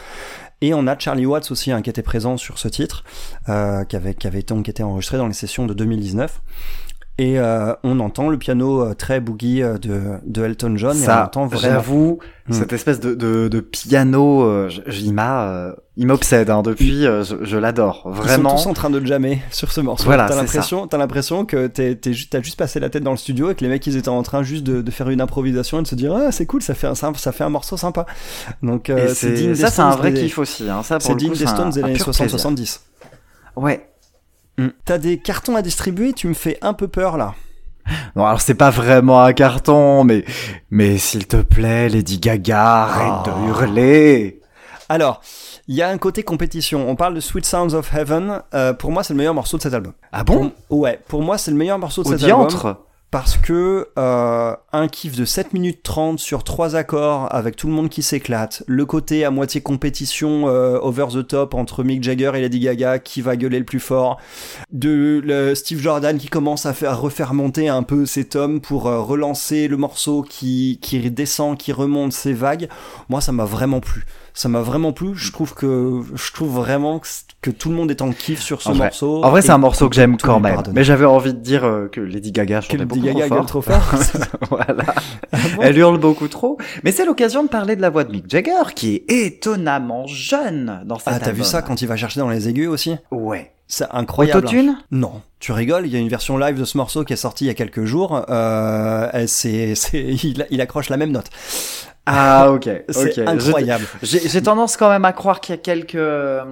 et 0.61 0.74
on 0.74 0.87
a 0.87 0.96
Charlie 0.96 1.26
Watts 1.26 1.50
aussi 1.50 1.72
hein, 1.72 1.83
qui 1.83 1.90
était 1.90 2.03
présent 2.03 2.37
sur 2.37 2.59
ce 2.59 2.68
titre, 2.68 3.03
qui, 3.46 3.96
avait, 3.96 4.11
été, 4.11 4.83
enregistré 4.85 5.16
dans 5.16 5.26
les 5.26 5.33
sessions 5.33 5.66
de 5.66 5.74
2019. 5.74 6.40
Et 7.22 7.38
euh, 7.38 7.74
on 7.85 8.00
entend 8.00 8.30
le 8.30 8.38
piano 8.38 8.83
euh, 8.83 8.94
très 8.94 9.20
boogie 9.20 9.62
euh, 9.62 9.76
de, 9.76 10.00
de 10.24 10.42
Elton 10.42 10.72
John, 10.76 10.96
et 10.96 11.02
on 11.02 11.04
Ça, 11.04 11.24
entend 11.26 11.46
vraiment. 11.46 11.74
j'avoue, 11.74 12.18
Hmm. 12.48 12.52
cette 12.54 12.72
espèce 12.72 12.98
de, 12.98 13.14
de, 13.14 13.46
de 13.48 13.61
piano, 13.61 14.42
euh, 14.42 14.68
il 14.88 15.14
euh, 15.18 15.72
il 15.96 16.06
m'obsède 16.06 16.48
hein, 16.50 16.62
depuis, 16.62 17.06
euh, 17.06 17.22
je, 17.22 17.37
je 17.42 17.56
l'adore, 17.59 18.02
Ils 18.06 18.12
vraiment. 18.12 18.56
sont 18.56 18.64
tous 18.64 18.70
en 18.70 18.72
train 18.72 18.90
de 18.90 19.04
jammer 19.04 19.40
sur 19.52 19.70
ce 19.70 19.80
morceau. 19.83 20.04
Voilà, 20.06 20.26
t'as 20.26 20.35
l'impression, 20.35 20.87
t'as 20.88 20.96
l'impression 20.98 21.44
que 21.44 21.66
t'es, 21.68 21.94
t'es 21.94 22.12
juste, 22.14 22.33
t'as 22.33 22.40
juste 22.42 22.59
passé 22.59 22.80
la 22.80 22.88
tête 22.88 23.02
dans 23.04 23.11
le 23.12 23.16
studio 23.18 23.50
et 23.50 23.54
que 23.54 23.62
les 23.62 23.68
mecs 23.68 23.87
ils 23.87 23.96
étaient 23.96 24.09
en 24.09 24.22
train 24.22 24.42
juste 24.42 24.64
de, 24.64 24.80
de 24.80 24.90
faire 24.90 25.11
une 25.11 25.20
improvisation 25.20 25.78
et 25.78 25.83
de 25.83 25.87
se 25.87 25.94
dire 25.94 26.12
ah 26.14 26.33
c'est 26.33 26.46
cool, 26.46 26.62
ça 26.62 26.74
fait 26.74 26.87
un, 26.88 26.94
ça, 26.96 27.12
ça 27.16 27.30
fait 27.33 27.44
un 27.44 27.50
morceau 27.50 27.76
sympa. 27.76 28.06
Donc 28.62 28.88
euh, 28.90 29.12
c'est- 29.14 29.54
ça, 29.54 29.70
c'est 29.70 29.83
un 29.83 29.94
vrai 29.94 30.11
des- 30.11 30.22
kiff 30.22 30.38
aussi. 30.38 30.68
Hein. 30.70 30.83
Ça, 30.83 30.96
pour 30.96 31.06
C'est 31.06 31.12
le 31.12 31.18
digne 31.18 31.35
des 31.35 31.46
Stones 31.46 31.70
des 31.70 31.85
années 31.85 31.92
pur 31.92 32.06
plaisir. 32.06 32.26
60-70. 32.37 32.80
Ouais. 33.56 33.89
T'as 34.84 34.98
des 34.98 35.18
cartons 35.18 35.56
à 35.56 35.62
distribuer, 35.62 36.12
tu 36.12 36.26
me 36.28 36.34
fais 36.34 36.58
un 36.62 36.72
peu 36.74 36.88
peur 36.88 37.16
là. 37.16 37.34
Non, 38.14 38.26
alors 38.26 38.40
c'est 38.40 38.54
pas 38.54 38.70
vraiment 38.70 39.22
un 39.22 39.32
carton, 39.32 40.04
mais 40.04 40.24
mais 40.70 40.98
s'il 40.98 41.26
te 41.26 41.38
plaît, 41.38 41.88
Lady 41.88 42.18
Gaga, 42.18 42.82
arrête 42.84 43.08
Ah. 43.08 43.22
de 43.26 43.48
hurler. 43.48 44.40
Alors, 44.88 45.20
il 45.68 45.74
y 45.76 45.82
a 45.82 45.88
un 45.88 45.98
côté 45.98 46.22
compétition. 46.22 46.88
On 46.88 46.96
parle 46.96 47.14
de 47.14 47.20
Sweet 47.20 47.46
Sounds 47.46 47.74
of 47.74 47.92
Heaven. 47.94 48.42
Euh, 48.54 48.72
pour 48.72 48.90
moi, 48.92 49.02
c'est 49.04 49.12
le 49.14 49.18
meilleur 49.18 49.34
morceau 49.34 49.56
de 49.56 49.62
cet 49.62 49.72
album. 49.74 49.92
Ah 50.12 50.24
bon? 50.24 50.52
Pour- 50.68 50.78
Ouais, 50.80 51.00
pour 51.08 51.22
moi, 51.22 51.38
c'est 51.38 51.50
le 51.52 51.56
meilleur 51.56 51.78
morceau 51.78 52.02
de 52.02 52.08
Au 52.08 52.10
cet 52.12 52.22
album. 52.24 52.48
Parce 53.10 53.36
que 53.36 53.88
euh, 53.98 54.54
un 54.72 54.88
kiff 54.88 55.16
de 55.16 55.24
7 55.24 55.52
minutes 55.52 55.82
30 55.82 56.18
sur 56.20 56.44
trois 56.44 56.76
accords 56.76 57.26
avec 57.34 57.56
tout 57.56 57.66
le 57.66 57.72
monde 57.72 57.88
qui 57.88 58.02
s'éclate, 58.02 58.62
le 58.68 58.86
côté 58.86 59.24
à 59.24 59.32
moitié 59.32 59.60
compétition 59.60 60.46
euh, 60.46 60.78
over 60.80 61.06
the 61.12 61.26
top 61.26 61.54
entre 61.54 61.82
Mick 61.82 62.04
Jagger 62.04 62.32
et 62.36 62.40
Lady 62.40 62.60
Gaga 62.60 63.00
qui 63.00 63.20
va 63.20 63.36
gueuler 63.36 63.58
le 63.58 63.64
plus 63.64 63.80
fort, 63.80 64.20
de 64.70 65.52
Steve 65.56 65.80
Jordan 65.80 66.18
qui 66.18 66.28
commence 66.28 66.66
à 66.66 66.72
faire 66.72 67.00
refaire 67.00 67.34
monter 67.34 67.68
un 67.68 67.82
peu 67.82 68.06
ses 68.06 68.26
tomes 68.26 68.60
pour 68.60 68.86
euh, 68.86 69.00
relancer 69.00 69.66
le 69.66 69.76
morceau 69.76 70.22
qui 70.22 70.78
descend, 71.10 71.58
qui 71.58 71.72
remonte 71.72 72.12
ses 72.12 72.32
vagues. 72.32 72.68
Moi 73.08 73.20
ça 73.20 73.32
m'a 73.32 73.44
vraiment 73.44 73.80
plu. 73.80 74.04
Ça 74.34 74.48
m'a 74.48 74.60
vraiment 74.60 74.92
plu. 74.92 75.10
Je 75.14 75.32
trouve 75.32 75.54
que 75.54 76.00
je 76.14 76.32
trouve 76.32 76.54
vraiment 76.54 76.98
que, 76.98 77.06
que 77.42 77.50
tout 77.50 77.68
le 77.68 77.74
monde 77.74 77.90
est 77.90 78.00
en 78.02 78.12
kiff 78.12 78.40
sur 78.40 78.62
ce 78.62 78.68
En 78.68 78.72
vrai- 78.72 78.86
morceau. 78.86 79.24
En 79.24 79.30
vrai, 79.30 79.42
c'est 79.42 79.50
un 79.50 79.58
morceau 79.58 79.88
que 79.88 79.94
j'aime 79.96 80.16
quand 80.16 80.40
même. 80.40 80.62
Mais 80.72 80.84
j'avais 80.84 81.04
envie 81.04 81.34
de 81.34 81.38
dire 81.40 81.64
euh, 81.64 81.88
que 81.88 82.00
Lady 82.00 82.32
Gaga 82.32 82.60
que 82.60 82.64
chantait 82.66 82.76
Lady 82.78 82.86
beaucoup 83.00 83.00
Gaga 83.18 83.26
trop 83.26 83.34
gueule 83.36 83.46
trop 83.46 83.62
fort. 83.62 83.94
voilà. 84.50 84.84
Ah 85.32 85.38
bon 85.56 85.62
Elle 85.62 85.78
hurle 85.78 85.98
beaucoup 85.98 86.28
trop. 86.28 86.58
Mais 86.84 86.92
c'est 86.92 87.04
l'occasion 87.04 87.42
de 87.42 87.48
parler 87.48 87.76
de 87.76 87.82
la 87.82 87.90
voix 87.90 88.04
de 88.04 88.12
Mick 88.12 88.28
Jagger, 88.30 88.74
qui 88.74 88.94
est 88.96 89.12
étonnamment 89.12 90.06
jeune 90.06 90.82
dans 90.86 90.98
cet 90.98 91.08
Ah, 91.14 91.18
t'as 91.20 91.32
vu 91.32 91.44
ça 91.44 91.62
quand 91.62 91.82
il 91.82 91.88
va 91.88 91.96
chercher 91.96 92.20
dans 92.20 92.28
les 92.30 92.48
aigus 92.48 92.68
aussi? 92.68 92.94
Ouais. 93.10 93.52
C'est 93.72 93.86
incroyable. 93.92 94.38
Autotune? 94.38 94.76
Non, 94.90 95.22
tu 95.38 95.52
rigoles, 95.52 95.86
il 95.86 95.92
y 95.92 95.96
a 95.96 96.00
une 96.00 96.08
version 96.08 96.36
live 96.36 96.58
de 96.58 96.64
ce 96.64 96.76
morceau 96.76 97.04
qui 97.04 97.12
est 97.12 97.16
sortie 97.16 97.44
il 97.44 97.46
y 97.46 97.50
a 97.50 97.54
quelques 97.54 97.84
jours. 97.84 98.24
Euh, 98.28 99.08
c'est, 99.28 99.74
il, 99.92 100.44
il 100.50 100.60
accroche 100.60 100.88
la 100.88 100.96
même 100.96 101.12
note. 101.12 101.26
Ah 102.06 102.50
ok. 102.52 102.68
C'est 102.88 103.18
ok. 103.20 103.28
incroyable. 103.28 103.84
J'ai 104.02 104.42
tendance 104.42 104.76
quand 104.76 104.88
même 104.90 105.04
à 105.04 105.12
croire 105.12 105.40
qu'il 105.40 105.54
y 105.54 105.58
a 105.58 105.60
quelques 105.60 105.94
euh, 105.94 106.42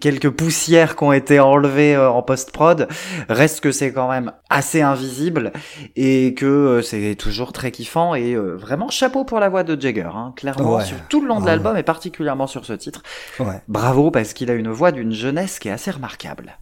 quelques 0.00 0.30
poussières 0.30 0.96
qui 0.96 1.04
ont 1.04 1.12
été 1.12 1.38
enlevées 1.38 1.94
euh, 1.94 2.10
en 2.10 2.22
post 2.22 2.50
prod. 2.50 2.88
Reste 3.28 3.60
que 3.60 3.70
c'est 3.72 3.92
quand 3.92 4.08
même 4.10 4.32
assez 4.50 4.80
invisible 4.82 5.52
et 5.94 6.34
que 6.34 6.46
euh, 6.46 6.82
c'est 6.82 7.14
toujours 7.14 7.52
très 7.52 7.70
kiffant 7.70 8.14
et 8.14 8.34
vraiment 8.36 8.88
chapeau 8.88 9.24
pour 9.24 9.38
la 9.38 9.48
voix 9.48 9.62
de 9.64 9.80
Jagger. 9.80 10.08
Hein, 10.12 10.32
clairement 10.36 10.76
Ouais. 10.76 10.84
sur 10.84 10.96
tout 11.08 11.20
le 11.20 11.28
long 11.28 11.36
de 11.40 11.44
Ouais, 11.44 11.50
l'album 11.50 11.76
et 11.76 11.82
particulièrement 11.82 12.46
sur 12.46 12.64
ce 12.64 12.72
titre. 12.72 13.02
Ouais, 13.38 13.60
Bravo 13.68 14.10
parce 14.10 14.32
qu'il 14.32 14.50
a 14.50 14.54
une 14.54 14.70
voix 14.70 14.92
d'une 14.92 15.12
jeunesse 15.12 15.58
qui 15.58 15.68
est 15.68 15.72
assez 15.72 15.90
remarquable. 15.90 16.58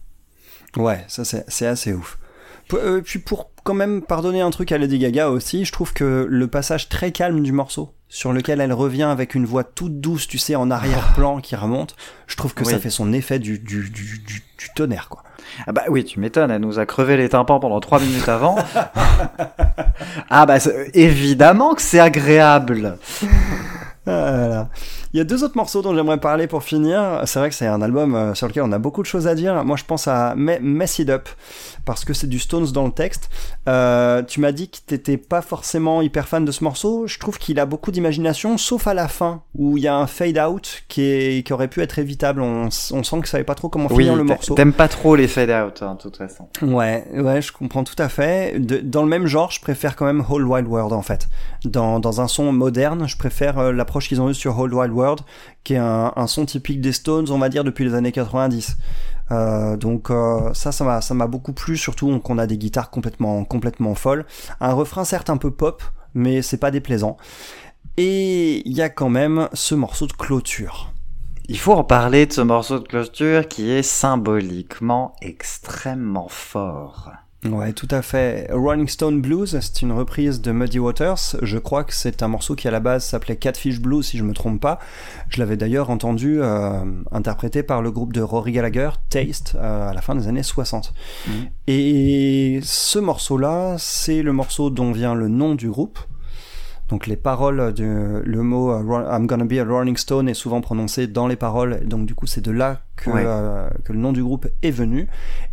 ouais, 0.77 1.03
ça 1.07 1.23
c'est, 1.25 1.45
c'est 1.47 1.65
assez 1.67 1.93
ouf. 1.93 2.17
P- 2.69 2.77
puis 3.03 3.19
pour 3.19 3.51
quand 3.63 3.73
même 3.73 4.01
pardonner 4.01 4.41
un 4.41 4.49
truc 4.51 4.71
à 4.71 4.77
Lady 4.77 4.99
Gaga 4.99 5.29
aussi, 5.29 5.65
je 5.65 5.71
trouve 5.71 5.93
que 5.93 6.27
le 6.29 6.47
passage 6.47 6.89
très 6.89 7.11
calme 7.11 7.41
du 7.41 7.51
morceau, 7.51 7.93
sur 8.07 8.31
lequel 8.33 8.61
elle 8.61 8.73
revient 8.73 9.03
avec 9.03 9.35
une 9.35 9.45
voix 9.45 9.63
toute 9.63 9.99
douce, 9.99 10.27
tu 10.27 10.37
sais, 10.37 10.55
en 10.55 10.71
arrière-plan 10.71 11.39
qui 11.41 11.55
remonte, 11.55 11.95
je 12.27 12.35
trouve 12.37 12.53
que 12.53 12.63
Oui. 12.63 12.71
ça 12.71 12.79
fait 12.79 12.89
son 12.89 13.11
effet 13.13 13.39
du, 13.39 13.59
du, 13.59 13.89
du, 13.89 14.23
du, 14.25 14.41
tonnerre, 14.75 15.09
quoi. 15.09 15.23
Ah 15.67 15.71
bah 15.71 15.83
oui, 15.89 16.03
tu 16.03 16.19
m'étonnes, 16.19 16.49
elle 16.51 16.61
nous 16.61 16.79
a 16.79 16.85
crevé 16.85 17.17
les 17.17 17.29
tympans 17.29 17.59
pendant 17.59 17.79
trois 17.79 17.99
minutes 17.99 18.27
avant. 18.29 18.57
ah 20.29 20.45
bah 20.45 20.57
évidemment 20.93 21.75
que 21.75 21.81
c'est 21.81 21.99
agréable. 21.99 22.97
Ah 24.07 24.11
là 24.11 24.47
là. 24.47 24.69
Il 25.15 25.17
y 25.19 25.21
a 25.21 25.23
deux 25.23 25.45
autres 25.45 25.55
morceaux 25.55 25.81
dont 25.81 25.95
j'aimerais 25.95 26.17
parler 26.19 26.45
pour 26.45 26.61
finir. 26.61 27.21
C'est 27.23 27.39
vrai 27.39 27.47
que 27.47 27.55
c'est 27.55 27.67
un 27.67 27.81
album 27.81 28.15
euh, 28.15 28.33
sur 28.35 28.47
lequel 28.49 28.63
on 28.63 28.71
a 28.73 28.79
beaucoup 28.79 29.01
de 29.01 29.07
choses 29.07 29.27
à 29.27 29.33
dire. 29.33 29.63
Moi, 29.63 29.77
je 29.77 29.85
pense 29.85 30.09
à 30.09 30.35
Me- 30.35 30.59
Mess 30.59 30.99
It 30.99 31.09
Up 31.09 31.29
parce 31.85 32.03
que 32.03 32.13
c'est 32.13 32.27
du 32.27 32.37
Stones 32.37 32.65
dans 32.73 32.83
le 32.83 32.91
texte. 32.91 33.29
Euh, 33.69 34.23
tu 34.23 34.41
m'as 34.41 34.51
dit 34.51 34.67
que 34.67 34.75
t'étais 34.85 35.15
pas 35.15 35.41
forcément 35.41 36.01
hyper 36.01 36.27
fan 36.27 36.43
de 36.43 36.51
ce 36.51 36.65
morceau. 36.65 37.07
Je 37.07 37.17
trouve 37.17 37.37
qu'il 37.37 37.61
a 37.61 37.65
beaucoup 37.65 37.91
d'imagination, 37.91 38.57
sauf 38.57 38.87
à 38.87 38.93
la 38.93 39.07
fin 39.07 39.41
où 39.57 39.77
il 39.77 39.83
y 39.83 39.87
a 39.87 39.95
un 39.95 40.05
fade 40.05 40.37
out 40.37 40.83
qui, 40.89 41.03
est, 41.03 41.47
qui 41.47 41.53
aurait 41.53 41.69
pu 41.69 41.81
être 41.81 41.97
évitable. 41.97 42.41
On, 42.41 42.69
sent 42.69 43.21
que 43.21 43.29
savait 43.29 43.45
pas 43.45 43.55
trop 43.55 43.69
comment 43.69 43.87
Oui, 43.91 44.03
finir 44.03 44.17
le 44.17 44.25
morceau. 44.25 44.53
t'aimes 44.55 44.73
pas 44.73 44.89
trop 44.89 45.15
les 45.15 45.29
fade 45.29 45.49
out, 45.49 45.81
hein, 45.81 45.93
de 45.95 46.01
toute 46.01 46.17
façon. 46.17 46.49
Ouais, 46.61 47.05
ouais, 47.13 47.41
je 47.41 47.53
comprends 47.53 47.85
tout 47.85 47.95
à 47.99 48.09
fait. 48.09 48.59
De- 48.59 48.79
dans 48.81 49.03
le 49.03 49.07
même 49.07 49.27
genre, 49.27 49.49
je 49.51 49.61
préfère 49.61 49.95
quand 49.95 50.05
même 50.07 50.25
Whole 50.29 50.45
Wild 50.45 50.67
World 50.67 50.91
en 50.91 51.01
fait. 51.03 51.29
Dans, 51.63 52.01
dans 52.01 52.19
un 52.19 52.27
son 52.27 52.51
moderne, 52.51 53.07
je 53.07 53.15
préfère 53.15 53.59
euh, 53.59 53.71
l'approche 53.71 54.09
qu'ils 54.09 54.19
ont 54.19 54.29
eue 54.29 54.33
sur 54.33 54.59
Whole 54.59 54.73
Wild 54.73 54.91
World, 54.91 55.04
qui 55.63 55.73
est 55.73 55.77
un, 55.77 56.27
son 56.27 56.45
typique 56.45 56.81
des 56.81 56.91
Stones, 56.91 57.29
on 57.29 57.37
va 57.37 57.49
dire 57.49 57.63
depuis 57.63 57.85
les 57.85 57.93
années 57.93 58.11
90. 58.11 58.77
Euh, 59.31 59.75
donc 59.75 60.11
euh, 60.11 60.53
ça, 60.53 60.71
ça 60.71 60.83
m'a, 60.83 61.01
ça 61.01 61.13
m'a 61.13 61.27
beaucoup 61.27 61.53
plu, 61.53 61.77
surtout 61.77 62.19
qu'on 62.19 62.37
a 62.37 62.47
des 62.47 62.57
guitares 62.57 62.89
complètement, 62.89 63.43
complètement 63.43 63.95
folles. 63.95 64.25
Un 64.59 64.73
refrain 64.73 65.03
certes 65.03 65.29
un 65.29 65.37
peu 65.37 65.51
pop, 65.51 65.83
mais 66.13 66.41
c'est 66.41 66.57
pas 66.57 66.71
déplaisant. 66.71 67.17
Et 67.97 68.67
il 68.67 68.73
y 68.73 68.81
a 68.81 68.89
quand 68.89 69.09
même 69.09 69.49
ce 69.53 69.73
morceau 69.75 70.07
de 70.07 70.13
clôture. 70.13 70.91
Il 71.47 71.59
faut 71.59 71.73
en 71.73 71.83
parler 71.83 72.25
de 72.25 72.33
ce 72.33 72.41
morceau 72.41 72.79
de 72.79 72.87
clôture 72.87 73.47
qui 73.47 73.69
est 73.69 73.83
symboliquement 73.83 75.15
extrêmement 75.21 76.27
fort. 76.27 77.11
Ouais, 77.51 77.73
tout 77.73 77.87
à 77.91 78.01
fait. 78.01 78.47
Rolling 78.51 78.87
Stone 78.87 79.21
Blues, 79.21 79.57
c'est 79.61 79.81
une 79.81 79.91
reprise 79.91 80.41
de 80.41 80.51
Muddy 80.51 80.79
Waters. 80.79 81.35
Je 81.41 81.57
crois 81.57 81.83
que 81.83 81.93
c'est 81.93 82.23
un 82.23 82.27
morceau 82.27 82.55
qui 82.55 82.67
à 82.67 82.71
la 82.71 82.79
base 82.79 83.05
s'appelait 83.05 83.35
Catfish 83.35 83.79
Blues, 83.79 84.05
si 84.05 84.17
je 84.17 84.23
me 84.23 84.33
trompe 84.33 84.59
pas. 84.59 84.79
Je 85.29 85.39
l'avais 85.39 85.57
d'ailleurs 85.57 85.89
entendu 85.89 86.41
euh, 86.41 86.83
interprété 87.11 87.61
par 87.61 87.81
le 87.81 87.91
groupe 87.91 88.13
de 88.13 88.21
Rory 88.21 88.53
Gallagher, 88.53 88.89
Taste, 89.09 89.55
euh, 89.55 89.89
à 89.89 89.93
la 89.93 90.01
fin 90.01 90.15
des 90.15 90.27
années 90.27 90.43
60. 90.43 90.93
Mhm. 91.27 91.33
Et 91.67 92.59
ce 92.63 92.99
morceau-là, 92.99 93.75
c'est 93.77 94.23
le 94.23 94.33
morceau 94.33 94.69
dont 94.69 94.91
vient 94.91 95.13
le 95.13 95.27
nom 95.27 95.55
du 95.55 95.69
groupe. 95.69 95.99
Donc 96.87 97.07
les 97.07 97.15
paroles, 97.17 97.73
de, 97.73 98.21
le 98.23 98.43
mot 98.43 98.71
euh, 98.71 99.09
I'm 99.11 99.25
gonna 99.25 99.45
be 99.45 99.53
a 99.53 99.63
Rolling 99.65 99.97
Stone 99.97 100.29
est 100.29 100.35
souvent 100.35 100.61
prononcé 100.61 101.07
dans 101.07 101.25
les 101.27 101.35
paroles, 101.35 101.83
donc 101.87 102.05
du 102.05 102.13
coup 102.13 102.27
c'est 102.27 102.41
de 102.41 102.51
là 102.51 102.81
que, 102.95 103.09
Ouais. 103.09 103.23
euh, 103.25 103.67
que 103.83 103.91
le 103.91 103.97
nom 103.97 104.11
du 104.13 104.23
groupe 104.23 104.47
est 104.61 104.69
venu. 104.69 105.07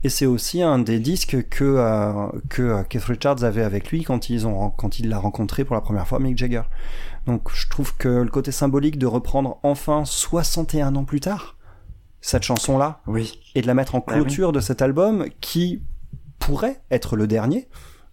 Et 0.04 0.10
c'est 0.10 0.26
aussi 0.26 0.62
un 0.62 0.78
des 0.78 0.98
disques 0.98 1.48
que, 1.48 1.64
euh, 1.64 2.26
que 2.50 2.60
euh, 2.62 2.82
Keith 2.82 3.04
Richards 3.04 3.44
avait 3.44 3.62
avec 3.62 3.90
lui 3.90 4.04
quand, 4.04 4.28
ils 4.28 4.46
ont, 4.46 4.68
quand 4.70 4.98
il 4.98 5.08
l'a 5.08 5.18
rencontré 5.18 5.64
pour 5.64 5.74
la 5.74 5.80
première 5.80 6.06
fois, 6.06 6.18
Mick 6.20 6.36
Jagger. 6.36 6.62
Donc 7.26 7.48
je 7.54 7.66
trouve 7.68 7.96
que 7.96 8.08
le 8.08 8.28
côté 8.30 8.52
symbolique 8.52 8.98
de 8.98 9.06
reprendre 9.06 9.58
enfin 9.62 10.04
61 10.04 10.96
ans 10.96 11.04
plus 11.04 11.20
tard 11.20 11.56
cette 12.20 12.42
chanson-là 12.42 13.00
Oui. 13.06 13.40
et 13.54 13.62
de 13.62 13.66
la 13.66 13.74
mettre 13.74 13.94
en 13.94 13.98
Bah 13.98 14.04
oui. 14.08 14.14
clôture 14.20 14.52
de 14.52 14.60
cet 14.60 14.82
album 14.82 15.24
qui 15.40 15.82
pourrait 16.38 16.80
être 16.90 17.16
le 17.16 17.26
dernier. 17.26 17.68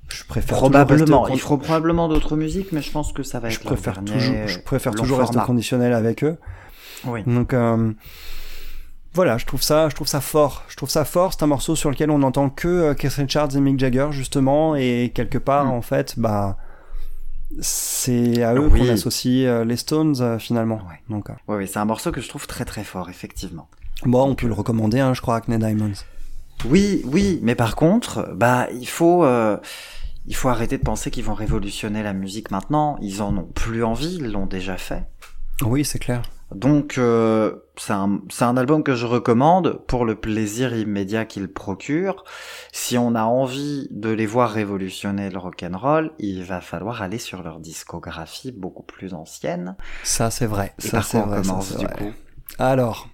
Je 0.09 0.23
préfère 0.25 0.57
Probablement. 0.57 1.27
Il 1.27 1.39
faut 1.39 1.57
probablement 1.57 2.07
d'autres 2.07 2.35
musiques, 2.35 2.71
mais 2.71 2.81
je 2.81 2.91
pense 2.91 3.13
que 3.13 3.23
ça 3.23 3.39
va 3.39 3.47
être 3.49 3.53
je 3.53 3.59
préfère 3.59 4.03
toujours, 4.03 4.47
je 4.47 4.59
préfère 4.59 4.93
toujours 4.95 5.19
rester 5.19 5.39
conditionnel 5.45 5.93
avec 5.93 6.23
eux. 6.23 6.37
Oui. 7.05 7.23
Donc, 7.25 7.53
euh, 7.53 7.91
voilà, 9.13 9.37
je 9.37 9.45
trouve 9.45 9.61
ça, 9.61 9.87
je 9.89 9.95
trouve 9.95 10.07
ça 10.07 10.21
fort. 10.21 10.63
Je 10.67 10.75
trouve 10.75 10.89
ça 10.89 11.05
fort. 11.05 11.33
C'est 11.33 11.43
un 11.43 11.47
morceau 11.47 11.75
sur 11.75 11.89
lequel 11.89 12.11
on 12.11 12.19
n'entend 12.19 12.49
que 12.49 12.67
euh, 12.67 12.93
Keith 12.93 13.13
Richards 13.13 13.55
et 13.55 13.59
Mick 13.61 13.79
Jagger 13.79 14.07
justement, 14.11 14.75
et 14.75 15.11
quelque 15.13 15.37
part 15.37 15.65
Mm. 15.65 15.69
en 15.71 15.81
fait, 15.81 16.15
bah 16.19 16.57
c'est 17.61 18.43
à 18.43 18.53
eux 18.53 18.67
Oui. 18.71 18.79
qu'on 18.81 18.89
associe 18.93 19.47
euh, 19.47 19.65
les 19.65 19.77
Stones 19.77 20.37
finalement. 20.39 20.81
Ouais. 20.89 20.99
Donc, 21.09 21.29
ouais, 21.47 21.65
c'est 21.67 21.79
un 21.79 21.85
morceau 21.85 22.11
que 22.11 22.21
je 22.21 22.29
trouve 22.29 22.45
très 22.47 22.65
très 22.65 22.83
fort, 22.83 23.09
effectivement. 23.09 23.67
bon, 24.05 24.23
on 24.29 24.35
peut 24.35 24.47
le 24.47 24.53
recommander, 24.53 24.99
hein, 24.99 25.13
je 25.13 25.21
crois, 25.21 25.37
Acne 25.37 25.57
Diamonds. 25.57 25.93
Oui, 26.65 27.01
oui, 27.05 27.39
mais 27.41 27.55
par 27.55 27.75
contre, 27.75 28.29
bah, 28.35 28.67
il 28.73 28.87
faut, 28.87 29.23
il 30.29 30.35
faut 30.35 30.47
arrêter 30.47 30.77
de 30.77 30.83
penser 30.83 31.09
qu'ils 31.11 31.25
vont 31.25 31.33
révolutionner 31.33 32.03
la 32.03 32.13
musique 32.13 32.51
maintenant. 32.51 32.97
Ils 33.01 33.21
en 33.21 33.35
ont 33.35 33.45
plus 33.47 33.83
envie, 33.83 34.15
ils 34.15 34.31
l'ont 34.31 34.45
déjà 34.45 34.77
fait. 34.77 35.07
Oui, 35.63 35.83
c'est 35.83 35.99
clair. 35.99 36.21
Donc, 36.53 36.97
euh, 36.97 37.55
c'est 37.77 37.93
un, 37.93 38.21
c'est 38.29 38.45
un 38.45 38.55
album 38.55 38.83
que 38.83 38.95
je 38.95 39.07
recommande 39.07 39.81
pour 39.87 40.05
le 40.05 40.15
plaisir 40.15 40.75
immédiat 40.75 41.25
qu'il 41.25 41.47
procure. 41.47 42.23
Si 42.71 42.97
on 42.97 43.15
a 43.15 43.23
envie 43.23 43.87
de 43.91 44.09
les 44.09 44.27
voir 44.27 44.51
révolutionner 44.51 45.31
le 45.31 45.39
rock'n'roll, 45.39 46.11
il 46.19 46.43
va 46.43 46.61
falloir 46.61 47.01
aller 47.01 47.19
sur 47.19 47.41
leur 47.41 47.59
discographie 47.59 48.51
beaucoup 48.51 48.83
plus 48.83 49.15
ancienne. 49.15 49.75
Ça, 50.03 50.29
c'est 50.29 50.47
vrai. 50.47 50.73
Et 50.83 50.87
ça, 50.87 51.01
c'est 51.01 51.21
vrai. 51.21 51.41
commence 51.41 51.75
du 51.75 51.85
vrai. 51.85 51.95
coup? 51.95 52.11
Alors, 52.59 53.09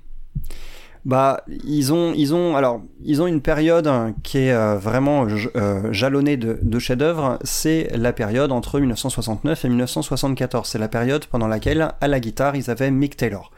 bah, 1.06 1.42
ils 1.64 1.94
ont, 1.94 2.14
ils 2.16 2.34
ont, 2.34 2.56
alors, 2.56 2.82
ils 3.04 3.22
ont 3.22 3.28
une 3.28 3.42
période 3.42 3.90
qui 4.24 4.40
est 4.40 4.52
euh, 4.54 4.76
vraiment 4.78 5.30
j- 5.30 5.50
euh, 5.56 5.94
jalonnée 5.94 6.36
de, 6.36 6.58
de 6.62 6.80
chefs-d'œuvre. 6.80 7.38
C'est 7.44 7.90
la 7.96 8.12
période 8.12 8.52
entre 8.52 8.80
1969 8.80 9.66
et 9.66 9.70
1974. 9.70 10.68
C'est 10.68 10.80
la 10.80 10.88
période 10.88 11.26
pendant 11.28 11.48
laquelle, 11.48 11.94
à 12.02 12.08
la 12.08 12.20
guitare, 12.20 12.56
ils 12.56 12.72
avaient 12.72 12.90
Mick 12.92 13.18
Taylor. 13.18 13.52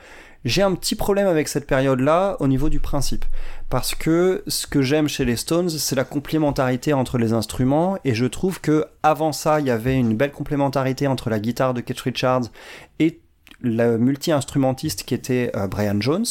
J'ai 0.45 0.62
un 0.62 0.75
petit 0.75 0.95
problème 0.95 1.27
avec 1.27 1.47
cette 1.47 1.65
période-là 1.65 2.38
au 2.39 2.47
niveau 2.47 2.69
du 2.69 2.79
principe. 2.79 3.25
Parce 3.69 3.95
que 3.95 4.43
ce 4.47 4.67
que 4.67 4.81
j'aime 4.81 5.07
chez 5.07 5.25
les 5.25 5.36
Stones, 5.36 5.69
c'est 5.69 5.95
la 5.95 6.03
complémentarité 6.03 6.93
entre 6.93 7.17
les 7.17 7.33
instruments. 7.33 7.97
Et 8.05 8.13
je 8.13 8.25
trouve 8.25 8.62
que 8.62 8.86
avant 9.03 9.31
ça, 9.31 9.60
il 9.60 9.65
y 9.65 9.71
avait 9.71 9.95
une 9.95 10.15
belle 10.15 10.31
complémentarité 10.31 11.07
entre 11.07 11.29
la 11.29 11.39
guitare 11.39 11.73
de 11.73 11.81
Keith 11.81 11.99
Richards 12.01 12.43
et 12.99 13.19
le 13.61 13.97
multi-instrumentiste 13.97 15.03
qui 15.03 15.13
était 15.13 15.51
euh, 15.55 15.67
Brian 15.67 15.99
Jones, 15.99 16.25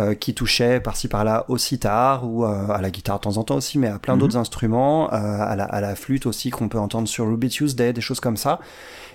euh, 0.00 0.14
qui 0.14 0.34
touchait 0.34 0.80
par-ci 0.80 1.06
par-là 1.08 1.44
au 1.48 1.56
sitar 1.58 2.24
ou 2.28 2.44
euh, 2.44 2.68
à 2.68 2.80
la 2.80 2.90
guitare 2.90 3.18
de 3.18 3.22
temps 3.22 3.36
en 3.36 3.44
temps 3.44 3.56
aussi, 3.56 3.78
mais 3.78 3.88
à 3.88 3.98
plein 3.98 4.14
Mhm. 4.14 4.20
d'autres 4.20 4.36
instruments, 4.36 5.08
à, 5.08 5.54
la, 5.56 5.64
à 5.64 5.80
la 5.80 5.94
flûte 5.94 6.26
aussi 6.26 6.50
qu'on 6.50 6.68
peut 6.68 6.78
entendre 6.78 7.06
sur 7.08 7.28
Ruby 7.28 7.48
Tuesday, 7.48 7.92
des 7.92 8.00
choses 8.00 8.20
comme 8.20 8.36
ça. 8.36 8.58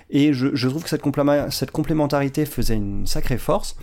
Et 0.08 0.32
je, 0.32 0.48
je 0.54 0.68
trouve 0.68 0.82
que 0.82 0.88
cette, 0.88 1.02
compléma- 1.04 1.50
cette 1.50 1.70
complémentarité 1.70 2.46
faisait 2.46 2.76
une 2.76 3.06
sacrée 3.06 3.38
force. 3.38 3.76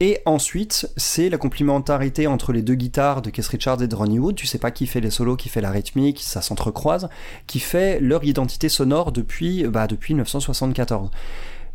Et 0.00 0.18
ensuite, 0.26 0.88
c'est 0.96 1.28
la 1.30 1.38
complémentarité 1.38 2.26
entre 2.26 2.52
les 2.52 2.62
deux 2.62 2.74
guitares 2.74 3.22
de 3.22 3.30
Keith 3.30 3.46
Richards 3.46 3.80
et 3.80 3.86
de 3.86 3.94
Ronnie 3.94 4.18
Wood. 4.18 4.34
Tu 4.34 4.46
sais 4.48 4.58
pas 4.58 4.72
qui 4.72 4.88
fait 4.88 5.00
les 5.00 5.10
solos, 5.10 5.36
qui 5.36 5.48
fait 5.48 5.60
la 5.60 5.70
rythmique, 5.70 6.18
ça 6.20 6.42
s'entrecroise, 6.42 7.08
qui 7.46 7.60
fait 7.60 8.00
leur 8.00 8.24
identité 8.24 8.68
sonore 8.68 9.12
depuis, 9.12 9.62
bah, 9.68 9.86
depuis 9.86 10.14
1974. 10.14 11.10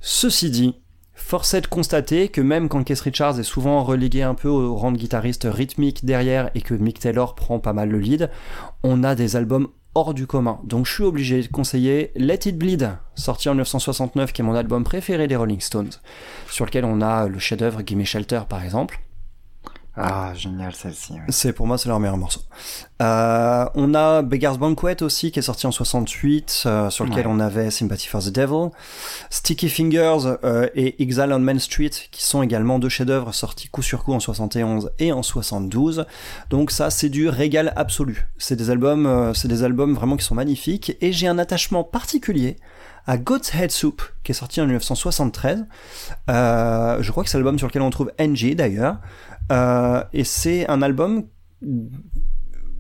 Ceci 0.02 0.50
dit, 0.52 0.76
force 1.30 1.54
est 1.54 1.62
de 1.62 1.68
constater 1.68 2.30
que 2.30 2.42
même 2.42 2.70
quand 2.70 2.84
Keith 2.84 3.02
Richards 3.02 3.40
est 3.40 3.44
souvent 3.44 3.84
relégué 3.84 4.24
un 4.24 4.34
peu 4.34 4.48
au 4.48 4.76
rang 4.76 4.92
de 4.92 4.98
guitariste 4.98 5.48
rythmique 5.48 6.04
derrière 6.04 6.50
et 6.56 6.62
que 6.62 6.74
Mick 6.74 6.98
Taylor 6.98 7.36
prend 7.36 7.60
pas 7.60 7.72
mal 7.72 7.90
le 7.90 8.00
lead, 8.00 8.32
on 8.82 9.04
a 9.04 9.14
des 9.14 9.36
albums 9.36 9.68
hors 9.94 10.16
du 10.16 10.26
commun. 10.26 10.60
Donc 10.64 10.88
je 10.88 10.94
suis 10.96 11.04
obligé 11.04 11.44
de 11.44 11.48
conseiller 11.48 12.12
Let 12.16 12.40
It 12.48 12.58
Bleed, 12.58 12.98
sorti 13.14 13.48
en 13.48 13.52
1969, 13.52 14.34
qui 14.34 14.42
est 14.42 14.44
mon 14.44 14.56
album 14.56 14.84
préféré 14.84 15.28
des 15.28 15.36
Rolling 15.36 15.60
Stones, 15.60 15.92
sur 16.50 16.66
lequel 16.66 16.84
on 16.84 17.00
a 17.00 17.28
le 17.28 17.38
chef-d'œuvre 17.38 17.84
Gimme 17.86 18.06
Shelter 18.06 18.42
par 18.50 18.64
exemple. 18.64 19.00
Ah, 20.02 20.34
génial 20.34 20.74
celle-ci. 20.74 21.14
C'est 21.30 21.52
pour 21.54 21.68
moi 21.68 21.78
c'est 21.78 21.90
leur 21.90 22.00
meilleur 22.00 22.18
morceau. 22.18 22.42
Euh, 23.02 23.66
on 23.76 23.94
a 23.94 24.22
Beggar's 24.22 24.58
Banquet 24.58 25.04
aussi 25.04 25.32
qui 25.32 25.40
est 25.40 25.44
sorti 25.44 25.68
en 25.68 25.72
68 25.72 26.64
euh, 26.66 26.90
sur 26.90 27.06
lequel 27.06 27.28
Ouais. 27.28 27.34
on 27.34 27.40
avait 27.40 27.70
Sympathy 27.72 28.08
for 28.08 28.22
the 28.24 28.30
Devil, 28.30 28.70
Sticky 29.30 29.70
Fingers 29.70 30.38
euh, 30.44 30.68
et 30.76 31.02
Exile 31.02 31.32
on 31.34 31.40
Main 31.40 31.60
Street 31.60 31.92
qui 32.12 32.24
sont 32.24 32.42
également 32.44 32.80
deux 32.80 32.90
chefs-d'œuvre 32.90 33.34
sortis 33.34 33.68
coup 33.70 33.82
sur 33.82 34.04
coup 34.04 34.14
en 34.14 34.20
71 34.20 34.92
et 35.00 35.12
en 35.12 35.22
72. 35.24 36.06
Donc 36.50 36.72
ça 36.72 36.90
c'est 36.90 37.10
du 37.10 37.28
régal 37.30 37.74
absolu. 37.76 38.28
C'est 38.38 38.56
des 38.56 38.70
albums 38.70 39.34
c'est 39.36 39.48
des 39.48 39.64
albums 39.64 39.94
vraiment 39.94 40.18
qui 40.18 40.26
sont 40.26 40.36
magnifiques 40.36 40.96
et 41.02 41.12
j'ai 41.12 41.28
un 41.28 41.38
attachement 41.40 41.84
particulier 41.84 42.58
à 43.08 43.18
God's 43.18 43.54
Head 43.56 43.72
Soup 43.72 44.02
qui 44.24 44.34
est 44.34 44.36
sorti 44.36 44.62
en 44.62 44.66
1973. 44.66 45.66
Euh, 46.30 47.02
je 47.02 47.12
crois 47.12 47.24
que 47.24 47.30
c'est 47.30 47.38
l'album 47.38 47.58
sur 47.58 47.68
lequel 47.68 47.82
on 47.82 47.90
trouve 47.90 48.12
NG 48.20 48.54
d'ailleurs. 48.56 48.98
Euh, 49.52 50.04
et 50.14 50.24
c'est 50.24 50.70
un 50.70 50.82
album 50.82 51.26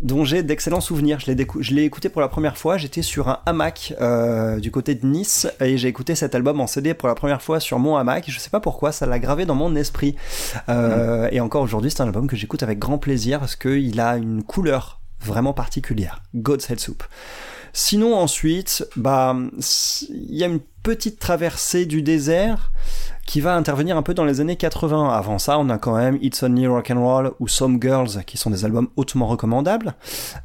dont 0.01 0.23
j'ai 0.23 0.43
d'excellents 0.43 0.81
souvenirs. 0.81 1.19
Je 1.19 1.31
l'ai, 1.73 1.83
écouté 1.83 2.09
pour 2.09 2.21
la 2.21 2.27
première 2.27 2.57
fois. 2.57 2.77
J'étais 2.77 3.01
sur 3.01 3.27
un 3.27 3.39
hamac 3.45 3.93
euh, 3.99 4.59
du 4.59 4.71
côté 4.71 4.95
de 4.95 5.05
Nice 5.05 5.47
et 5.59 5.77
j'ai 5.77 5.87
écouté 5.87 6.15
cet 6.15 6.35
album 6.35 6.61
en 6.61 6.67
CD 6.67 6.93
pour 6.93 7.07
la 7.07 7.15
première 7.15 7.41
fois 7.41 7.59
sur 7.59 7.79
mon 7.79 7.97
hamac. 7.97 8.25
Je 8.27 8.39
sais 8.39 8.49
pas 8.49 8.59
pourquoi, 8.59 8.91
ça 8.91 9.05
l'a 9.05 9.19
gravé 9.19 9.45
dans 9.45 9.55
mon 9.55 9.75
esprit. 9.75 10.15
Euh, 10.69 11.27
Et 11.31 11.39
encore 11.39 11.61
aujourd'hui, 11.61 11.91
c'est 11.91 12.01
un 12.01 12.05
album 12.05 12.27
que 12.27 12.35
j'écoute 12.35 12.63
avec 12.63 12.79
grand 12.79 12.97
plaisir 12.97 13.39
parce 13.39 13.55
qu'il 13.55 13.99
a 13.99 14.15
une 14.15 14.43
couleur 14.43 15.01
vraiment 15.19 15.53
particulière. 15.53 16.21
God's 16.33 16.69
Head 16.69 16.79
Soup. 16.79 17.03
Sinon 17.73 18.15
ensuite, 18.15 18.87
bah, 18.95 19.35
il 20.09 20.35
y 20.35 20.43
a 20.43 20.47
une 20.47 20.61
petite 20.81 21.19
traversée 21.19 21.85
du 21.85 22.01
désert 22.01 22.71
qui 23.29 23.41
va 23.41 23.55
intervenir 23.55 23.95
un 23.95 24.01
peu 24.01 24.15
dans 24.15 24.25
les 24.25 24.41
années 24.41 24.55
80. 24.55 25.07
Avant 25.13 25.37
ça, 25.37 25.59
on 25.59 25.69
a 25.69 25.77
quand 25.77 25.95
même 25.95 26.17
It's 26.19 26.41
Only 26.41 26.65
Rock 26.65 26.89
and 26.89 26.99
Roll 26.99 27.31
ou 27.39 27.47
Some 27.47 27.79
Girls, 27.79 28.23
qui 28.25 28.37
sont 28.37 28.49
des 28.49 28.65
albums 28.65 28.87
hautement 28.95 29.27
recommandables, 29.27 29.93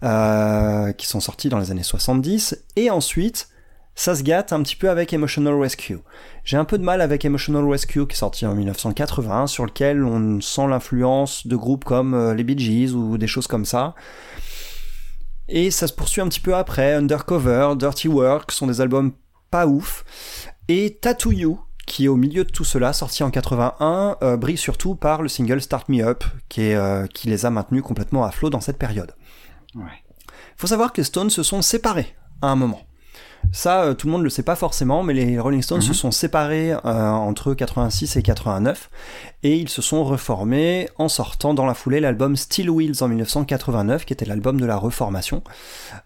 euh, 0.02 0.92
qui 0.92 1.06
sont 1.06 1.20
sortis 1.20 1.48
dans 1.48 1.58
les 1.58 1.70
années 1.70 1.82
70. 1.82 2.62
Et 2.76 2.90
ensuite, 2.90 3.48
ça 3.94 4.14
se 4.14 4.22
gâte 4.22 4.52
un 4.52 4.62
petit 4.62 4.76
peu 4.76 4.90
avec 4.90 5.14
Emotional 5.14 5.58
Rescue. 5.58 5.96
J'ai 6.44 6.58
un 6.58 6.66
peu 6.66 6.76
de 6.76 6.84
mal 6.84 7.00
avec 7.00 7.24
Emotional 7.24 7.66
Rescue, 7.66 8.06
qui 8.06 8.12
est 8.12 8.18
sorti 8.18 8.44
en 8.44 8.54
1980, 8.54 9.46
sur 9.46 9.64
lequel 9.64 10.04
on 10.04 10.42
sent 10.42 10.66
l'influence 10.68 11.46
de 11.46 11.56
groupes 11.56 11.84
comme 11.84 12.12
euh, 12.12 12.34
les 12.34 12.44
Bee 12.44 12.58
Gees 12.58 12.92
ou 12.92 13.16
des 13.16 13.26
choses 13.26 13.46
comme 13.46 13.64
ça. 13.64 13.94
Et 15.48 15.70
ça 15.70 15.86
se 15.86 15.94
poursuit 15.94 16.20
un 16.20 16.28
petit 16.28 16.40
peu 16.40 16.54
après. 16.54 16.92
Undercover, 16.92 17.76
Dirty 17.78 18.08
Work 18.08 18.52
sont 18.52 18.66
des 18.66 18.82
albums 18.82 19.12
pas 19.50 19.66
ouf. 19.66 20.04
Et 20.68 20.98
Tattoo 21.00 21.32
You, 21.32 21.60
qui 21.86 22.06
est 22.06 22.08
au 22.08 22.16
milieu 22.16 22.44
de 22.44 22.50
tout 22.50 22.64
cela, 22.64 22.92
sorti 22.92 23.22
en 23.22 23.30
81, 23.30 24.16
euh, 24.22 24.36
brille 24.36 24.56
surtout 24.56 24.94
par 24.94 25.22
le 25.22 25.28
single 25.28 25.60
Start 25.60 25.88
Me 25.88 26.02
Up, 26.02 26.24
qui, 26.48 26.62
est, 26.62 26.74
euh, 26.74 27.06
qui 27.06 27.28
les 27.28 27.46
a 27.46 27.50
maintenus 27.50 27.82
complètement 27.82 28.24
à 28.24 28.30
flot 28.30 28.50
dans 28.50 28.60
cette 28.60 28.78
période. 28.78 29.14
Ouais. 29.74 30.04
faut 30.56 30.66
savoir 30.66 30.92
que 30.92 31.00
les 31.00 31.04
Stones 31.04 31.30
se 31.30 31.42
sont 31.42 31.62
séparés 31.62 32.14
à 32.42 32.48
un 32.48 32.56
moment. 32.56 32.80
Ça, 33.52 33.82
euh, 33.84 33.94
tout 33.94 34.06
le 34.08 34.12
monde 34.12 34.20
ne 34.22 34.24
le 34.24 34.30
sait 34.30 34.42
pas 34.42 34.56
forcément, 34.56 35.02
mais 35.04 35.14
les 35.14 35.38
Rolling 35.38 35.62
Stones 35.62 35.78
Mhm. 35.78 35.84
se 35.86 35.94
sont 35.94 36.10
séparés 36.10 36.72
euh, 36.72 36.78
entre 36.84 37.54
86 37.54 38.16
et 38.16 38.22
89, 38.22 38.90
et 39.44 39.56
ils 39.56 39.68
se 39.68 39.80
sont 39.80 40.02
reformés 40.04 40.88
en 40.96 41.08
sortant 41.08 41.54
dans 41.54 41.64
la 41.66 41.74
foulée 41.74 42.00
l'album 42.00 42.34
Steel 42.36 42.68
Wheels 42.68 43.02
en 43.02 43.08
1989, 43.08 44.04
qui 44.06 44.12
était 44.12 44.24
l'album 44.24 44.60
de 44.60 44.66
la 44.66 44.76
reformation, 44.76 45.42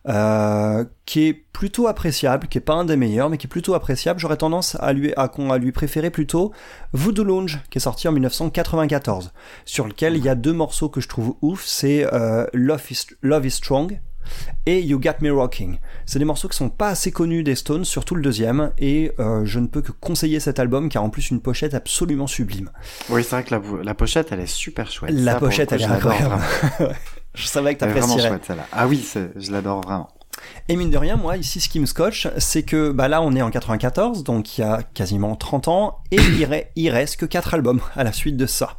euh, 0.08 0.84
qui 1.06 1.26
est 1.28 1.32
plutôt 1.32 1.88
appréciable, 1.88 2.48
qui 2.48 2.58
est 2.58 2.62
pas 2.62 2.74
un 2.74 2.84
des 2.84 2.96
meilleurs, 2.96 3.30
mais 3.30 3.38
qui 3.38 3.46
est 3.46 3.50
plutôt 3.50 3.74
appréciable. 3.74 4.20
J'aurais 4.20 4.36
tendance 4.36 4.76
à 4.80 4.92
lui, 4.92 5.12
à, 5.16 5.28
con- 5.28 5.50
à 5.50 5.58
lui 5.58 5.72
préférer 5.72 6.10
plutôt 6.10 6.52
Voodoo 6.92 7.24
Lounge, 7.24 7.60
qui 7.70 7.78
est 7.78 7.80
sorti 7.80 8.08
en 8.08 8.12
1994, 8.12 9.32
sur 9.64 9.86
lequel 9.86 10.16
il 10.16 10.24
y 10.24 10.28
a 10.28 10.34
deux 10.34 10.52
morceaux 10.52 10.88
que 10.88 11.00
je 11.00 11.08
trouve 11.08 11.34
ouf, 11.42 11.64
c'est 11.64 12.06
euh, 12.12 12.46
Love, 12.52 12.82
is, 12.90 13.06
Love 13.22 13.46
is 13.46 13.50
Strong 13.52 14.00
et 14.66 14.80
You 14.82 14.98
Got 15.00 15.20
Me 15.20 15.32
Rocking. 15.32 15.78
C'est 16.06 16.18
des 16.18 16.24
morceaux 16.24 16.48
qui 16.48 16.56
sont 16.56 16.68
pas 16.70 16.88
assez 16.88 17.10
connus 17.12 17.42
des 17.42 17.54
Stones, 17.54 17.84
surtout 17.84 18.14
le 18.14 18.22
deuxième, 18.22 18.72
et 18.78 19.12
euh, 19.18 19.44
je 19.44 19.58
ne 19.58 19.66
peux 19.66 19.82
que 19.82 19.92
conseiller 19.92 20.40
cet 20.40 20.58
album 20.58 20.88
qui 20.88 20.98
a 20.98 21.02
en 21.02 21.10
plus 21.10 21.30
une 21.30 21.40
pochette 21.40 21.74
absolument 21.74 22.26
sublime. 22.26 22.70
Oui, 23.08 23.22
c'est 23.24 23.36
vrai 23.36 23.44
que 23.44 23.54
la, 23.54 23.62
la 23.82 23.94
pochette, 23.94 24.28
elle 24.32 24.40
est 24.40 24.46
super 24.46 24.90
chouette. 24.90 25.10
La 25.12 25.34
Ça, 25.34 25.38
pochette, 25.40 25.68
coup, 25.68 25.74
elle 25.76 25.82
est 25.82 25.86
je 25.86 25.92
incroyable. 25.92 26.42
savais 27.34 27.74
que 27.74 27.84
est 27.84 27.88
vraiment 27.88 28.06
t'apprécierais. 28.06 28.28
chouette 28.28 28.44
celle-là. 28.46 28.66
Ah 28.72 28.86
oui, 28.86 29.06
je 29.36 29.52
l'adore 29.52 29.80
vraiment. 29.82 30.08
Et 30.68 30.76
mine 30.76 30.90
de 30.90 30.98
rien, 30.98 31.16
moi, 31.16 31.36
ici, 31.36 31.60
ce 31.60 31.68
qui 31.68 31.80
me 31.80 31.86
scotche, 31.86 32.28
c'est 32.38 32.62
que 32.62 32.90
bah 32.92 33.08
là, 33.08 33.22
on 33.22 33.34
est 33.34 33.42
en 33.42 33.50
94, 33.50 34.22
donc 34.22 34.56
il 34.56 34.60
y 34.60 34.64
a 34.64 34.82
quasiment 34.94 35.34
30 35.34 35.68
ans, 35.68 35.98
et 36.10 36.18
il 36.76 36.90
reste 36.90 37.16
que 37.16 37.26
4 37.26 37.54
albums 37.54 37.80
à 37.96 38.04
la 38.04 38.12
suite 38.12 38.36
de 38.36 38.46
ça. 38.46 38.76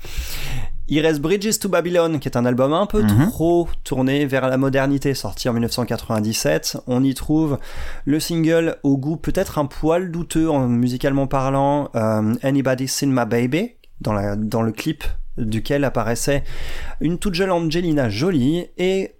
Il 0.89 0.99
reste 1.05 1.21
Bridges 1.21 1.59
to 1.59 1.69
Babylon, 1.69 2.19
qui 2.19 2.27
est 2.27 2.35
un 2.37 2.45
album 2.45 2.73
un 2.73 2.85
peu 2.87 3.03
Mhm. 3.03 3.29
trop 3.29 3.67
tourné 3.83 4.25
vers 4.25 4.47
la 4.49 4.57
modernité, 4.57 5.13
sorti 5.13 5.47
en 5.47 5.53
1997. 5.53 6.77
On 6.87 7.03
y 7.03 7.13
trouve 7.13 7.59
le 8.05 8.19
single 8.19 8.77
au 8.83 8.97
goût 8.97 9.15
peut-être 9.17 9.59
un 9.59 9.65
poil 9.65 10.11
douteux 10.11 10.49
en 10.49 10.67
musicalement 10.67 11.27
parlant, 11.27 11.89
euh, 11.95 12.33
Anybody 12.43 12.87
Seen 12.87 13.11
My 13.13 13.25
Baby, 13.25 13.71
dans, 14.01 14.13
la, 14.13 14.35
dans 14.35 14.61
le 14.63 14.71
clip 14.71 15.03
duquel 15.37 15.83
apparaissait 15.83 16.43
une 17.01 17.17
toute 17.17 17.33
jeune 17.35 17.51
Angelina 17.51 18.09
Jolie, 18.09 18.65
et 18.77 19.13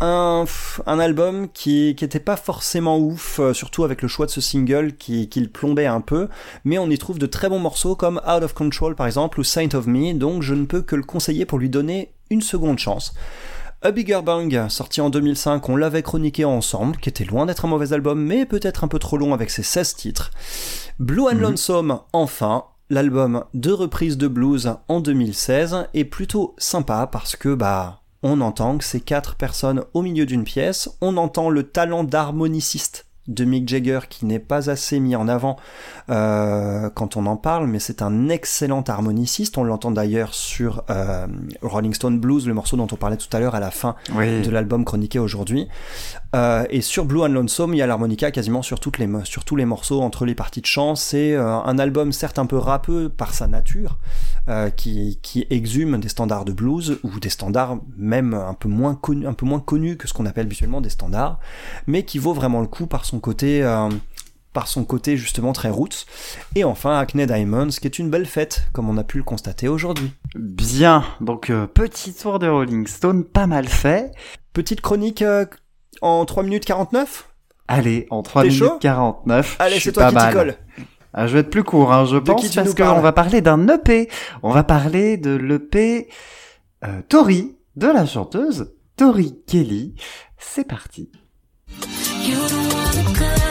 un, 0.00 0.44
un 0.86 0.98
album 0.98 1.48
qui, 1.52 1.94
qui 1.96 2.04
était 2.04 2.20
pas 2.20 2.36
forcément 2.36 2.98
ouf, 2.98 3.38
euh, 3.38 3.52
surtout 3.52 3.84
avec 3.84 4.02
le 4.02 4.08
choix 4.08 4.26
de 4.26 4.30
ce 4.30 4.40
single 4.40 4.96
qui, 4.96 5.28
qui 5.28 5.40
le 5.40 5.48
plombait 5.48 5.86
un 5.86 6.00
peu, 6.00 6.28
mais 6.64 6.78
on 6.78 6.90
y 6.90 6.98
trouve 6.98 7.18
de 7.18 7.26
très 7.26 7.48
bons 7.48 7.58
morceaux 7.58 7.94
comme 7.94 8.20
Out 8.26 8.42
of 8.42 8.52
Control 8.52 8.96
par 8.96 9.06
exemple 9.06 9.40
ou 9.40 9.44
Saint 9.44 9.74
of 9.74 9.86
Me, 9.86 10.12
donc 10.14 10.42
je 10.42 10.54
ne 10.54 10.64
peux 10.64 10.82
que 10.82 10.96
le 10.96 11.04
conseiller 11.04 11.46
pour 11.46 11.58
lui 11.58 11.68
donner 11.70 12.12
une 12.30 12.42
seconde 12.42 12.78
chance. 12.78 13.14
A 13.84 13.90
Bigger 13.90 14.20
Bang, 14.24 14.68
sorti 14.68 15.00
en 15.00 15.10
2005, 15.10 15.68
on 15.68 15.74
l'avait 15.74 16.04
chroniqué 16.04 16.44
ensemble, 16.44 16.98
qui 16.98 17.08
était 17.08 17.24
loin 17.24 17.46
d'être 17.46 17.64
un 17.64 17.68
mauvais 17.68 17.92
album, 17.92 18.22
mais 18.22 18.46
peut-être 18.46 18.84
un 18.84 18.88
peu 18.88 19.00
trop 19.00 19.16
long 19.16 19.34
avec 19.34 19.50
ses 19.50 19.64
16 19.64 19.96
titres. 19.96 20.30
Blue 21.00 21.24
and 21.24 21.38
Lonesome, 21.40 21.98
enfin, 22.12 22.66
l'album 22.90 23.44
de 23.54 23.72
reprise 23.72 24.16
de 24.16 24.28
blues 24.28 24.74
en 24.86 25.00
2016, 25.00 25.88
est 25.94 26.04
plutôt 26.04 26.54
sympa 26.58 27.08
parce 27.10 27.34
que, 27.34 27.54
bah, 27.54 28.01
on 28.22 28.40
entend 28.40 28.78
que 28.78 28.84
c'est 28.84 29.00
quatre 29.00 29.34
personnes 29.36 29.84
au 29.94 30.02
milieu 30.02 30.26
d'une 30.26 30.44
pièce, 30.44 30.88
on 31.00 31.16
entend 31.16 31.50
le 31.50 31.64
talent 31.64 32.04
d'harmoniciste 32.04 33.06
de 33.28 33.44
Mick 33.44 33.68
Jagger 33.68 34.00
qui 34.10 34.26
n'est 34.26 34.40
pas 34.40 34.68
assez 34.68 34.98
mis 34.98 35.14
en 35.14 35.28
avant 35.28 35.56
euh, 36.10 36.90
quand 36.90 37.16
on 37.16 37.26
en 37.26 37.36
parle, 37.36 37.68
mais 37.68 37.78
c'est 37.78 38.02
un 38.02 38.28
excellent 38.28 38.82
harmoniciste. 38.82 39.56
On 39.58 39.62
l'entend 39.64 39.92
d'ailleurs 39.92 40.34
sur 40.34 40.82
euh, 40.90 41.28
Rolling 41.62 41.94
Stone 41.94 42.18
Blues, 42.18 42.48
le 42.48 42.54
morceau 42.54 42.76
dont 42.76 42.88
on 42.90 42.96
parlait 42.96 43.16
tout 43.16 43.28
à 43.32 43.38
l'heure 43.38 43.54
à 43.54 43.60
la 43.60 43.70
fin 43.70 43.94
Oui. 44.16 44.42
de 44.42 44.50
l'album 44.50 44.84
chroniqué 44.84 45.20
aujourd'hui. 45.20 45.68
Euh, 46.34 46.64
et 46.70 46.80
sur 46.80 47.04
Blue 47.04 47.22
and 47.22 47.28
Lonesome, 47.28 47.74
il 47.74 47.78
y 47.78 47.82
a 47.82 47.86
l'harmonica 47.86 48.30
quasiment 48.30 48.62
sur, 48.62 48.80
toutes 48.80 48.98
les, 48.98 49.08
sur 49.24 49.44
tous 49.44 49.56
les 49.56 49.64
morceaux 49.64 50.00
entre 50.00 50.24
les 50.24 50.34
parties 50.34 50.60
de 50.60 50.66
chant. 50.66 50.94
C'est 50.94 51.34
euh, 51.34 51.46
un 51.46 51.78
album 51.78 52.12
certes 52.12 52.38
un 52.38 52.46
peu 52.46 52.56
rappeux 52.56 53.08
par 53.08 53.34
sa 53.34 53.46
nature, 53.46 53.98
euh, 54.48 54.70
qui, 54.70 55.18
qui 55.22 55.46
exhume 55.50 55.98
des 55.98 56.08
standards 56.08 56.44
de 56.44 56.52
blues 56.52 56.98
ou 57.02 57.20
des 57.20 57.30
standards 57.30 57.78
même 57.96 58.34
un 58.34 58.54
peu 58.54 58.68
moins 58.68 58.94
connus, 58.94 59.26
un 59.26 59.34
peu 59.34 59.46
moins 59.46 59.60
connus 59.60 59.96
que 59.96 60.08
ce 60.08 60.14
qu'on 60.14 60.26
appelle 60.26 60.46
habituellement 60.46 60.80
des 60.80 60.90
standards, 60.90 61.38
mais 61.86 62.04
qui 62.04 62.18
vaut 62.18 62.34
vraiment 62.34 62.60
le 62.60 62.66
coup 62.66 62.86
par 62.86 63.04
son 63.04 63.20
côté. 63.20 63.62
euh, 63.62 63.88
par 64.52 64.68
son 64.68 64.84
côté 64.84 65.16
justement 65.16 65.52
très 65.52 65.70
roots. 65.70 66.06
Et 66.54 66.64
enfin 66.64 66.98
Acne 66.98 67.26
Diamonds, 67.26 67.68
qui 67.68 67.86
est 67.86 67.98
une 67.98 68.10
belle 68.10 68.26
fête, 68.26 68.64
comme 68.72 68.88
on 68.88 68.98
a 68.98 69.04
pu 69.04 69.18
le 69.18 69.24
constater 69.24 69.68
aujourd'hui. 69.68 70.12
Bien, 70.34 71.04
donc 71.20 71.50
euh, 71.50 71.66
petit 71.66 72.12
tour 72.12 72.38
de 72.38 72.48
Rolling 72.48 72.86
Stone, 72.86 73.24
pas 73.24 73.46
mal 73.46 73.68
fait. 73.68 74.12
Petite 74.52 74.80
chronique 74.80 75.22
euh, 75.22 75.46
en 76.02 76.24
3 76.24 76.42
minutes 76.42 76.64
49 76.64 77.28
Allez, 77.68 78.06
en 78.10 78.22
3 78.22 78.42
T'es 78.42 78.48
minutes 78.48 78.62
chaud? 78.64 78.78
49. 78.80 79.56
Allez, 79.58 79.80
c'est 79.80 79.92
toi 79.92 80.10
pas 80.12 80.20
qui 80.20 80.26
t'y 80.28 80.32
colle. 80.34 80.54
Ah, 81.14 81.26
je 81.26 81.34
vais 81.34 81.40
être 81.40 81.50
plus 81.50 81.64
court, 81.64 81.92
hein, 81.92 82.04
je 82.06 82.16
pense, 82.16 82.40
qui 82.40 82.48
tu 82.50 82.56
parce 82.56 82.74
qu'on 82.74 83.00
va 83.00 83.12
parler 83.12 83.40
d'un 83.40 83.66
EP. 83.68 84.08
On 84.42 84.50
va 84.50 84.64
parler 84.64 85.16
de 85.16 85.30
l'EP 85.36 86.08
euh, 86.84 87.00
Tori, 87.08 87.56
de 87.76 87.86
la 87.86 88.06
chanteuse 88.06 88.74
Tori 88.96 89.38
Kelly. 89.46 89.94
C'est 90.38 90.66
parti. 90.66 91.10
You 92.24 92.36
don't 92.48 92.72
wanna 92.74 93.41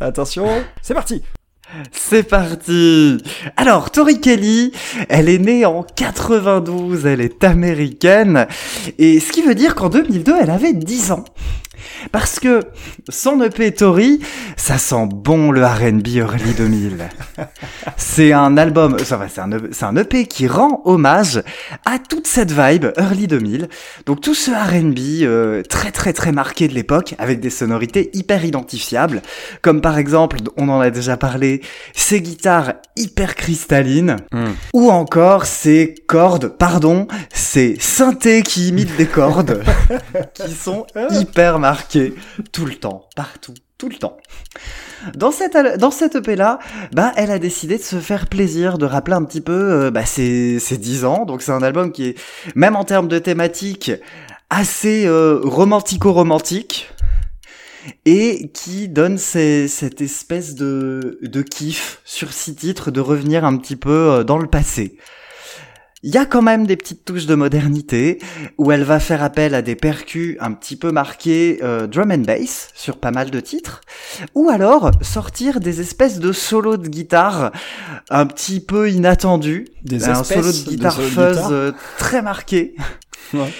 Attention, 0.00 0.46
c'est 0.82 0.92
parti. 0.92 1.22
C'est 1.90 2.22
parti. 2.22 3.16
Alors, 3.56 3.90
Tori 3.90 4.20
Kelly, 4.20 4.72
elle 5.08 5.28
est 5.28 5.38
née 5.38 5.64
en 5.64 5.82
92, 5.82 7.06
elle 7.06 7.22
est 7.22 7.42
américaine, 7.44 8.46
et 8.98 9.20
ce 9.20 9.32
qui 9.32 9.42
veut 9.42 9.54
dire 9.54 9.74
qu'en 9.74 9.88
2002, 9.88 10.34
elle 10.40 10.50
avait 10.50 10.74
10 10.74 11.12
ans. 11.12 11.24
Parce 12.12 12.40
que 12.40 12.60
son 13.08 13.42
EP 13.42 13.72
Tori, 13.72 14.20
ça 14.56 14.78
sent 14.78 15.08
bon 15.12 15.50
le 15.50 15.64
R&B 15.64 16.06
early 16.16 16.52
2000. 16.54 17.08
C'est 17.96 18.32
un 18.32 18.56
album, 18.56 18.98
ça 18.98 19.16
va, 19.16 19.28
c'est 19.28 19.40
un, 19.40 19.50
c'est 19.70 19.84
un 19.84 19.96
EP 19.96 20.26
qui 20.26 20.46
rend 20.48 20.82
hommage 20.84 21.42
à 21.84 21.98
toute 21.98 22.26
cette 22.26 22.52
vibe 22.52 22.86
early 22.96 23.26
2000. 23.26 23.68
Donc 24.06 24.20
tout 24.20 24.34
ce 24.34 24.50
R&B 24.50 25.22
euh, 25.22 25.62
très 25.62 25.90
très 25.90 26.12
très 26.12 26.32
marqué 26.32 26.68
de 26.68 26.74
l'époque, 26.74 27.14
avec 27.18 27.40
des 27.40 27.50
sonorités 27.50 28.10
hyper 28.14 28.44
identifiables, 28.44 29.22
comme 29.62 29.80
par 29.80 29.98
exemple, 29.98 30.38
on 30.56 30.68
en 30.68 30.80
a 30.80 30.90
déjà 30.90 31.16
parlé, 31.16 31.62
ces 31.94 32.20
guitares 32.20 32.74
hyper 32.96 33.34
cristallines, 33.34 34.16
ou 34.72 34.90
encore 34.90 35.46
ces 35.46 35.94
cordes, 36.06 36.48
pardon, 36.48 37.06
ces 37.32 37.76
synthés 37.78 38.42
qui 38.42 38.68
imitent 38.68 38.96
des 38.96 39.06
cordes, 39.06 39.62
qui 40.34 40.52
sont 40.52 40.86
hyper 41.10 41.58
marqués 41.66 42.14
tout 42.52 42.64
le 42.64 42.76
temps, 42.76 43.08
partout, 43.16 43.54
tout 43.76 43.88
le 43.88 43.96
temps. 43.96 44.18
Dans 45.16 45.32
cette, 45.32 45.56
dans 45.80 45.90
cette 45.90 46.14
EP 46.14 46.36
là, 46.36 46.60
bah, 46.92 47.12
elle 47.16 47.32
a 47.32 47.40
décidé 47.40 47.76
de 47.76 47.82
se 47.82 47.96
faire 47.96 48.28
plaisir, 48.28 48.78
de 48.78 48.86
rappeler 48.86 49.14
un 49.16 49.24
petit 49.24 49.40
peu, 49.40 49.86
euh, 49.86 49.90
bah, 49.90 50.06
ses, 50.06 50.60
ses 50.60 50.78
10 50.78 51.04
ans. 51.04 51.24
Donc 51.24 51.42
c'est 51.42 51.50
un 51.50 51.64
album 51.64 51.90
qui 51.90 52.04
est, 52.04 52.18
même 52.54 52.76
en 52.76 52.84
termes 52.84 53.08
de 53.08 53.18
thématique, 53.18 53.90
assez 54.48 55.06
euh, 55.06 55.40
romantico-romantique 55.42 56.88
et 58.04 58.48
qui 58.54 58.86
donne 58.88 59.18
cette 59.18 60.00
espèce 60.00 60.54
de, 60.54 61.18
de 61.22 61.42
kiff 61.42 62.00
sur 62.04 62.32
six 62.32 62.54
titres 62.54 62.92
de 62.92 63.00
revenir 63.00 63.44
un 63.44 63.56
petit 63.56 63.76
peu 63.76 63.90
euh, 63.90 64.22
dans 64.22 64.38
le 64.38 64.46
passé. 64.46 64.98
Il 66.02 66.14
y 66.14 66.18
a 66.18 66.26
quand 66.26 66.42
même 66.42 66.66
des 66.66 66.76
petites 66.76 67.04
touches 67.04 67.26
de 67.26 67.34
modernité 67.34 68.18
où 68.58 68.70
elle 68.70 68.84
va 68.84 69.00
faire 69.00 69.22
appel 69.22 69.54
à 69.54 69.62
des 69.62 69.74
percus 69.76 70.36
un 70.40 70.52
petit 70.52 70.76
peu 70.76 70.92
marqués 70.92 71.58
euh, 71.62 71.86
drum 71.86 72.12
and 72.12 72.18
bass 72.18 72.68
sur 72.74 72.98
pas 72.98 73.10
mal 73.10 73.30
de 73.30 73.40
titres, 73.40 73.80
ou 74.34 74.50
alors 74.50 74.90
sortir 75.00 75.58
des 75.58 75.80
espèces 75.80 76.18
de 76.20 76.32
solos 76.32 76.76
de 76.76 76.88
guitare 76.88 77.50
un 78.10 78.26
petit 78.26 78.60
peu 78.60 78.90
inattendus, 78.90 79.66
Des 79.82 80.08
un 80.08 80.22
solo 80.22 80.42
de 80.52 80.68
guitare 80.68 80.92
solos 80.92 81.06
de 81.08 81.10
fuzz 81.10 81.28
guitare. 81.32 81.50
euh, 81.52 81.72
très 81.98 82.22
marqué. 82.22 82.74
Ouais. 83.34 83.52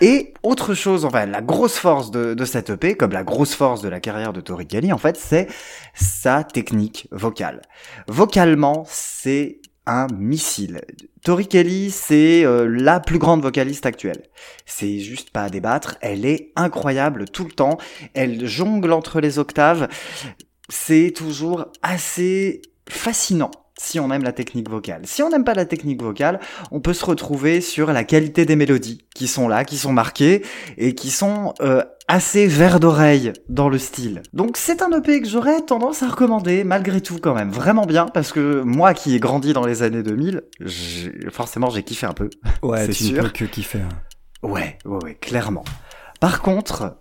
Et 0.00 0.34
autre 0.44 0.72
chose, 0.72 1.04
enfin 1.04 1.26
la 1.26 1.40
grosse 1.40 1.76
force 1.76 2.12
de, 2.12 2.34
de 2.34 2.44
cette 2.44 2.70
EP, 2.70 2.94
comme 2.94 3.10
la 3.10 3.24
grosse 3.24 3.56
force 3.56 3.82
de 3.82 3.88
la 3.88 3.98
carrière 3.98 4.32
de 4.32 4.40
Tori 4.40 4.68
Kelly, 4.68 4.92
en 4.92 4.98
fait, 4.98 5.16
c'est 5.16 5.48
sa 5.96 6.44
technique 6.44 7.08
vocale. 7.10 7.60
Vocalement, 8.06 8.84
c'est 8.88 9.59
un 9.86 10.06
missile. 10.12 10.82
Tori 11.24 11.48
Kelly, 11.48 11.90
c'est 11.90 12.44
euh, 12.44 12.66
la 12.66 13.00
plus 13.00 13.18
grande 13.18 13.42
vocaliste 13.42 13.86
actuelle. 13.86 14.22
C'est 14.66 15.00
juste 15.00 15.30
pas 15.30 15.44
à 15.44 15.50
débattre. 15.50 15.96
Elle 16.00 16.24
est 16.24 16.52
incroyable 16.56 17.26
tout 17.28 17.44
le 17.44 17.52
temps. 17.52 17.78
Elle 18.14 18.46
jongle 18.46 18.92
entre 18.92 19.20
les 19.20 19.38
octaves. 19.38 19.88
C'est 20.68 21.12
toujours 21.14 21.66
assez 21.82 22.62
fascinant 22.88 23.50
si 23.82 23.98
on 23.98 24.10
aime 24.10 24.22
la 24.22 24.32
technique 24.32 24.68
vocale. 24.68 25.00
Si 25.04 25.22
on 25.22 25.30
n'aime 25.30 25.42
pas 25.44 25.54
la 25.54 25.64
technique 25.64 26.02
vocale, 26.02 26.38
on 26.70 26.80
peut 26.80 26.92
se 26.92 27.04
retrouver 27.04 27.62
sur 27.62 27.92
la 27.92 28.04
qualité 28.04 28.44
des 28.44 28.54
mélodies 28.54 29.06
qui 29.14 29.26
sont 29.26 29.48
là, 29.48 29.64
qui 29.64 29.78
sont 29.78 29.92
marquées 29.92 30.44
et 30.76 30.94
qui 30.94 31.10
sont 31.10 31.54
euh, 31.62 31.82
assez 32.06 32.46
verts 32.46 32.78
d'oreille 32.78 33.32
dans 33.48 33.70
le 33.70 33.78
style. 33.78 34.20
Donc 34.34 34.58
c'est 34.58 34.82
un 34.82 34.90
EP 34.92 35.22
que 35.22 35.26
j'aurais 35.28 35.62
tendance 35.62 36.02
à 36.02 36.08
recommander 36.08 36.62
malgré 36.62 37.00
tout 37.00 37.18
quand 37.22 37.34
même, 37.34 37.50
vraiment 37.50 37.86
bien 37.86 38.04
parce 38.06 38.32
que 38.32 38.60
moi 38.60 38.92
qui 38.92 39.14
ai 39.14 39.18
grandi 39.18 39.54
dans 39.54 39.64
les 39.64 39.82
années 39.82 40.02
2000, 40.02 40.42
j'ai- 40.60 41.12
forcément 41.30 41.70
j'ai 41.70 41.82
kiffé 41.82 42.06
un 42.06 42.12
peu. 42.12 42.28
Ouais, 42.62 42.80
C'est 42.82 42.88
ne 42.88 42.92
sûr. 43.14 43.22
peux 43.24 43.30
que 43.30 43.44
kiffer. 43.46 43.80
hein. 43.80 43.88
Ouais, 44.42 44.76
ouais, 44.84 44.98
ouais, 45.04 45.14
clairement. 45.14 45.64
Par 46.20 46.42
contre, 46.42 46.98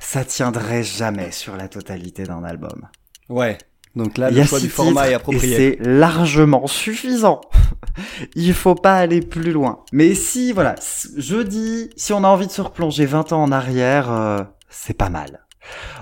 ça 0.00 0.24
tiendrait 0.24 0.82
jamais 0.82 1.30
sur 1.30 1.56
la 1.56 1.68
totalité 1.68 2.24
d'un 2.24 2.42
album. 2.44 2.88
Ouais. 3.28 3.58
Donc 3.96 4.18
là, 4.18 4.30
le 4.30 4.36
choix 4.46 4.58
du 4.60 4.68
format 4.68 5.08
est 5.10 5.14
approprié. 5.14 5.56
C'est 5.56 5.78
largement 5.84 6.66
suffisant. 6.66 7.40
Il 8.36 8.54
faut 8.54 8.74
pas 8.76 8.94
aller 8.96 9.20
plus 9.20 9.50
loin. 9.52 9.80
Mais 9.92 10.14
si, 10.14 10.52
voilà, 10.52 10.74
s- 10.76 11.10
je 11.16 11.36
dis, 11.38 11.90
si 11.96 12.12
on 12.12 12.22
a 12.24 12.28
envie 12.28 12.46
de 12.46 12.52
se 12.52 12.62
replonger 12.62 13.04
20 13.06 13.32
ans 13.32 13.42
en 13.42 13.52
arrière, 13.52 14.10
euh, 14.12 14.38
c'est 14.68 14.94
pas 14.96 15.08
mal. 15.10 15.44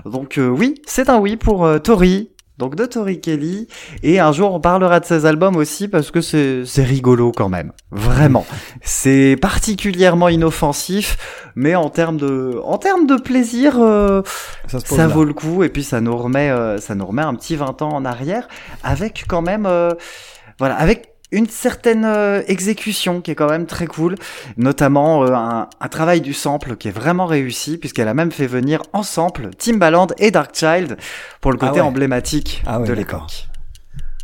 Donc 0.04 0.38
euh, 0.38 0.48
oui, 0.48 0.74
c'est 0.86 1.08
un 1.08 1.18
oui 1.18 1.36
pour 1.36 1.64
euh, 1.64 1.78
Tori. 1.78 2.30
Donc 2.58 2.74
de 2.74 2.84
Tori 2.86 3.20
Kelly. 3.20 3.68
Et 4.02 4.18
un 4.18 4.32
jour, 4.32 4.52
on 4.52 4.60
parlera 4.60 4.98
de 5.00 5.04
ses 5.04 5.26
albums 5.26 5.56
aussi 5.56 5.86
parce 5.86 6.10
que 6.10 6.20
c'est 6.20 6.64
rigolo 6.82 7.32
quand 7.32 7.48
même. 7.48 7.72
Vraiment. 7.90 8.44
C'est 8.82 9.36
particulièrement 9.40 10.28
inoffensif, 10.28 11.16
mais 11.54 11.74
en 11.74 11.88
termes 11.88 12.16
de, 12.16 12.60
en 12.64 12.78
termes 12.78 13.06
de 13.06 13.16
plaisir, 13.16 13.76
euh, 13.80 14.22
Ça 14.66 15.06
vaut 15.06 15.24
le 15.24 15.34
coup 15.34 15.62
et 15.62 15.68
puis 15.68 15.84
ça 15.84 16.00
nous 16.00 16.16
remet 16.16 16.50
euh, 16.50 16.78
ça 16.78 16.94
nous 16.94 17.06
remet 17.06 17.22
un 17.22 17.34
petit 17.34 17.56
20 17.56 17.82
ans 17.82 17.92
en 17.92 18.04
arrière 18.04 18.48
avec 18.82 19.24
quand 19.28 19.42
même 19.42 19.66
euh, 19.66 19.90
voilà 20.58 20.76
avec 20.76 21.07
une 21.30 21.46
certaine 21.48 22.04
euh, 22.06 22.42
exécution 22.46 23.20
qui 23.20 23.30
est 23.30 23.34
quand 23.34 23.50
même 23.50 23.66
très 23.66 23.86
cool, 23.86 24.14
notamment 24.56 25.24
euh, 25.24 25.32
un, 25.34 25.68
un 25.80 25.88
travail 25.88 26.20
du 26.20 26.32
sample 26.32 26.76
qui 26.76 26.88
est 26.88 26.92
vraiment 26.92 27.26
réussi 27.26 27.76
puisqu'elle 27.78 28.08
a 28.08 28.14
même 28.14 28.32
fait 28.32 28.46
venir 28.46 28.82
en 28.92 29.02
sample 29.02 29.50
Timbaland 29.56 30.08
et 30.18 30.30
Darkchild 30.30 30.96
pour 31.40 31.52
le 31.52 31.58
Ah 31.60 31.66
côté 31.68 31.80
ouais. 31.80 31.86
emblématique 31.86 32.62
Ah 32.66 32.80
ouais, 32.80 32.88
de 32.88 32.92
l'époque. 32.94 33.48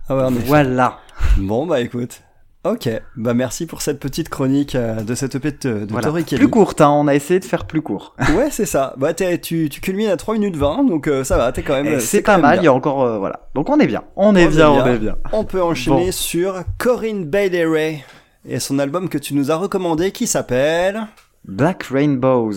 Ah 0.09 0.17
ouais. 0.17 0.31
Voilà. 0.47 0.99
Bon, 1.37 1.67
bah 1.67 1.81
écoute. 1.81 2.21
Ok, 2.65 2.89
bah 3.17 3.35
merci 3.35 3.67
pour 3.67 3.83
cette 3.83 4.01
petite 4.01 4.31
chronique 4.31 4.75
euh, 4.75 5.03
de 5.03 5.15
cette 5.15 5.35
EP 5.35 5.51
de, 5.53 5.85
de 5.85 5.93
voilà. 5.93 6.09
Tori 6.09 6.25
Kelly. 6.25 6.39
Plus 6.41 6.49
courte, 6.49 6.81
hein, 6.81 6.89
on 6.89 7.07
a 7.09 7.15
essayé 7.15 7.39
de 7.39 7.45
faire 7.45 7.67
plus 7.67 7.83
court. 7.83 8.15
Ouais, 8.35 8.49
c'est 8.51 8.65
ça. 8.65 8.95
Bah 8.97 9.13
tu, 9.13 9.69
tu 9.69 9.81
culmines 9.83 10.09
à 10.09 10.17
3 10.17 10.33
minutes 10.35 10.57
20, 10.57 10.85
donc 10.85 11.07
euh, 11.07 11.25
ça 11.25 11.37
va, 11.37 11.53
t'es 11.53 11.63
quand 11.63 11.75
même... 11.75 11.87
Et 11.87 11.95
euh, 11.97 12.01
C'est 12.01 12.23
pas 12.23 12.39
mal, 12.39 12.61
il 12.63 12.65
y 12.65 12.69
a 12.69 12.73
encore 12.73 13.03
euh, 13.03 13.19
voilà. 13.19 13.49
Donc 13.55 13.69
on 13.69 13.79
est 13.81 13.87
bien. 13.87 14.03
On 14.17 14.35
est 14.35 14.49
bien, 14.49 14.71
on 14.71 14.87
est 14.87 14.99
bien. 14.99 15.17
On 15.33 15.45
peut 15.45 15.63
enchaîner 15.63 16.07
Bon. 16.07 16.13
sur 16.13 16.63
Corinne 16.79 17.27
Bailey 17.27 17.67
Ray 17.67 18.05
et 18.49 18.59
son 18.61 18.79
album 18.79 19.11
que 19.11 19.19
tu 19.19 19.35
nous 19.35 19.51
as 19.51 19.57
recommandé 19.57 20.11
qui 20.11 20.27
s'appelle... 20.27 21.07
Black 21.47 21.83
Rainbows. 21.83 22.55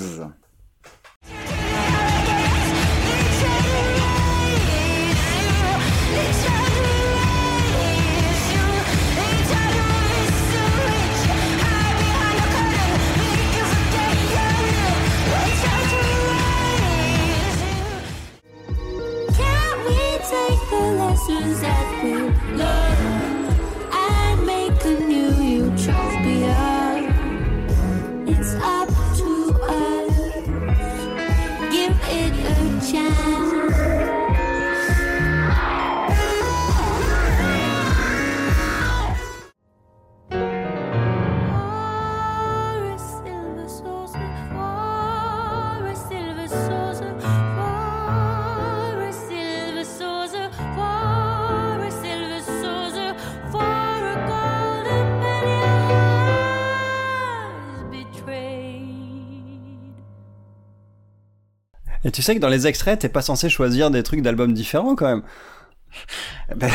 Et 62.03 62.11
tu 62.11 62.21
sais 62.21 62.35
que 62.35 62.39
dans 62.39 62.49
les 62.49 62.67
extraits, 62.67 62.99
t'es 62.99 63.09
pas 63.09 63.21
censé 63.21 63.49
choisir 63.49 63.91
des 63.91 64.03
trucs 64.03 64.21
d'albums 64.21 64.53
différents 64.53 64.95
quand 64.95 65.07
même. 65.07 65.23
Ben, 66.55 66.69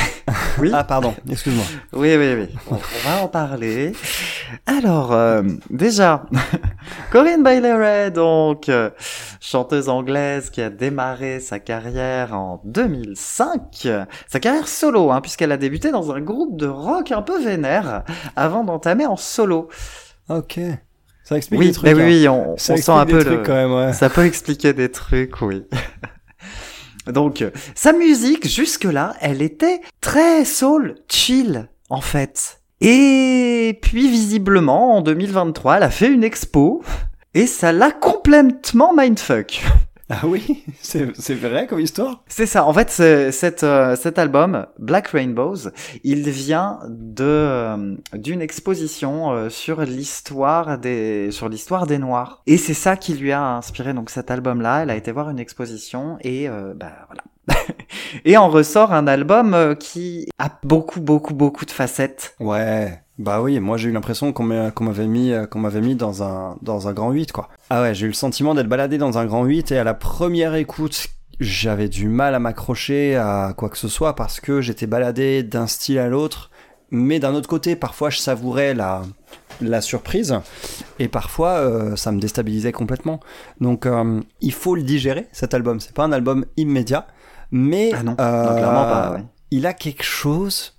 oui. 0.58 0.70
Ah 0.72 0.84
pardon, 0.84 1.14
excuse-moi. 1.30 1.64
Oui, 1.92 2.14
oui, 2.16 2.34
oui. 2.34 2.48
On, 2.70 2.74
on 2.74 3.08
va 3.08 3.22
en 3.22 3.28
parler. 3.28 3.94
Alors, 4.66 5.12
euh, 5.12 5.42
déjà, 5.70 6.24
Corinne 7.10 7.42
Bailey 7.42 8.10
donc, 8.10 8.68
euh, 8.68 8.90
chanteuse 9.40 9.88
anglaise 9.88 10.50
qui 10.50 10.60
a 10.60 10.68
démarré 10.68 11.40
sa 11.40 11.58
carrière 11.58 12.34
en 12.34 12.60
2005. 12.64 13.88
Sa 14.28 14.40
carrière 14.40 14.68
solo, 14.68 15.10
hein, 15.10 15.20
puisqu'elle 15.22 15.52
a 15.52 15.56
débuté 15.56 15.90
dans 15.90 16.12
un 16.12 16.20
groupe 16.20 16.58
de 16.58 16.66
rock 16.66 17.12
un 17.12 17.22
peu 17.22 17.42
vénère 17.42 18.02
avant 18.36 18.64
d'entamer 18.64 19.06
en 19.06 19.16
solo. 19.16 19.68
Ok. 20.28 20.60
Ça 21.24 21.36
explique 21.36 21.60
Oui, 21.60 21.66
des 21.68 21.72
trucs. 21.72 21.94
mais 21.96 22.02
hein. 22.02 22.06
oui, 22.06 22.28
on, 22.28 22.52
on 22.52 22.56
Ça 22.56 22.76
sent 22.76 22.90
un 22.90 23.06
peu 23.06 23.18
le... 23.18 23.24
trucs 23.24 23.42
quand 23.44 23.54
même, 23.54 23.72
ouais. 23.72 23.92
Ça 23.92 24.10
peut 24.10 24.24
expliquer 24.24 24.72
des 24.72 24.90
trucs, 24.90 25.40
oui. 25.42 25.64
Donc, 27.06 27.44
sa 27.74 27.92
musique, 27.92 28.48
jusque-là, 28.48 29.14
elle 29.20 29.42
était 29.42 29.80
très 30.00 30.44
soul, 30.44 30.96
chill, 31.08 31.68
en 31.90 32.00
fait. 32.00 32.60
Et 32.80 33.78
puis, 33.82 34.08
visiblement, 34.08 34.96
en 34.96 35.00
2023, 35.02 35.76
elle 35.78 35.82
a 35.84 35.90
fait 35.90 36.08
une 36.08 36.24
expo, 36.24 36.82
et 37.34 37.46
ça 37.46 37.72
l'a 37.72 37.90
complètement 37.90 38.92
mindfuck. 38.94 39.62
Ah 40.10 40.26
oui, 40.26 40.64
c'est 40.80 41.34
vrai 41.34 41.66
comme 41.66 41.80
histoire? 41.80 42.22
C'est 42.28 42.46
ça. 42.46 42.64
En 42.64 42.72
fait, 42.72 42.90
cet, 42.90 43.62
euh, 43.62 43.96
cet 43.96 44.18
album, 44.18 44.66
Black 44.78 45.08
Rainbows, 45.08 45.70
il 46.04 46.28
vient 46.28 46.80
de 46.88 47.24
euh, 47.24 47.96
d'une 48.14 48.42
exposition 48.42 49.32
euh, 49.32 49.48
sur 49.48 49.82
l'histoire 49.82 50.78
des 50.78 51.30
sur 51.30 51.48
l'histoire 51.48 51.86
des 51.86 51.98
Noirs. 51.98 52.42
Et 52.46 52.58
c'est 52.58 52.74
ça 52.74 52.96
qui 52.96 53.14
lui 53.14 53.32
a 53.32 53.42
inspiré 53.42 53.94
donc 53.94 54.10
cet 54.10 54.30
album-là. 54.30 54.82
Elle 54.82 54.90
a 54.90 54.96
été 54.96 55.12
voir 55.12 55.30
une 55.30 55.38
exposition 55.38 56.18
et 56.20 56.48
euh, 56.48 56.74
bah 56.74 56.92
voilà. 57.08 57.22
et 58.24 58.36
en 58.36 58.48
ressort 58.48 58.92
un 58.92 59.06
album 59.06 59.76
qui 59.78 60.28
a 60.38 60.50
beaucoup 60.62 61.00
beaucoup 61.00 61.34
beaucoup 61.34 61.64
de 61.64 61.70
facettes. 61.70 62.34
Ouais. 62.40 63.01
Bah 63.22 63.40
oui, 63.40 63.60
moi 63.60 63.76
j'ai 63.76 63.88
eu 63.88 63.92
l'impression 63.92 64.32
qu'on 64.32 64.42
m'avait 64.42 65.06
mis, 65.06 65.30
euh, 65.30 65.46
qu'on 65.46 65.60
m'avait 65.60 65.80
mis 65.80 65.94
dans 65.94 66.24
un, 66.24 66.56
dans 66.60 66.88
un 66.88 66.92
grand 66.92 67.12
8, 67.12 67.30
quoi. 67.30 67.48
Ah 67.70 67.80
ouais, 67.82 67.94
j'ai 67.94 68.06
eu 68.06 68.08
le 68.08 68.14
sentiment 68.14 68.52
d'être 68.54 68.66
baladé 68.68 68.98
dans 68.98 69.16
un 69.16 69.26
grand 69.26 69.44
8 69.44 69.70
et 69.70 69.78
à 69.78 69.84
la 69.84 69.94
première 69.94 70.56
écoute, 70.56 71.06
j'avais 71.38 71.88
du 71.88 72.08
mal 72.08 72.34
à 72.34 72.40
m'accrocher 72.40 73.14
à 73.14 73.54
quoi 73.56 73.68
que 73.68 73.78
ce 73.78 73.86
soit 73.86 74.16
parce 74.16 74.40
que 74.40 74.60
j'étais 74.60 74.88
baladé 74.88 75.44
d'un 75.44 75.68
style 75.68 75.98
à 76.00 76.08
l'autre. 76.08 76.50
Mais 76.90 77.20
d'un 77.20 77.32
autre 77.34 77.48
côté, 77.48 77.76
parfois 77.76 78.10
je 78.10 78.18
savourais 78.18 78.74
la, 78.74 79.02
la 79.60 79.80
surprise 79.80 80.36
et 80.98 81.06
parfois 81.08 81.50
euh, 81.52 81.94
ça 81.96 82.10
me 82.12 82.20
déstabilisait 82.20 82.72
complètement. 82.72 83.20
Donc 83.60 83.86
euh, 83.86 84.20
il 84.40 84.52
faut 84.52 84.74
le 84.74 84.82
digérer, 84.82 85.28
cet 85.32 85.54
album. 85.54 85.78
C'est 85.80 85.94
pas 85.94 86.02
un 86.04 86.12
album 86.12 86.44
immédiat, 86.56 87.06
mais 87.52 87.92
Ah 87.94 88.02
non, 88.02 88.16
euh, 88.20 88.44
non, 88.46 88.54
clairement 88.56 88.84
pas. 88.84 89.12
ouais. 89.12 89.24
il 89.52 89.66
a 89.66 89.72
quelque 89.74 90.02
chose 90.04 90.76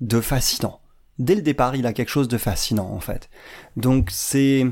de 0.00 0.20
fascinant. 0.20 0.80
Dès 1.22 1.36
le 1.36 1.42
départ, 1.42 1.76
il 1.76 1.86
a 1.86 1.92
quelque 1.92 2.08
chose 2.08 2.26
de 2.26 2.36
fascinant 2.36 2.90
en 2.92 2.98
fait. 2.98 3.30
Donc 3.76 4.08
c'est 4.10 4.66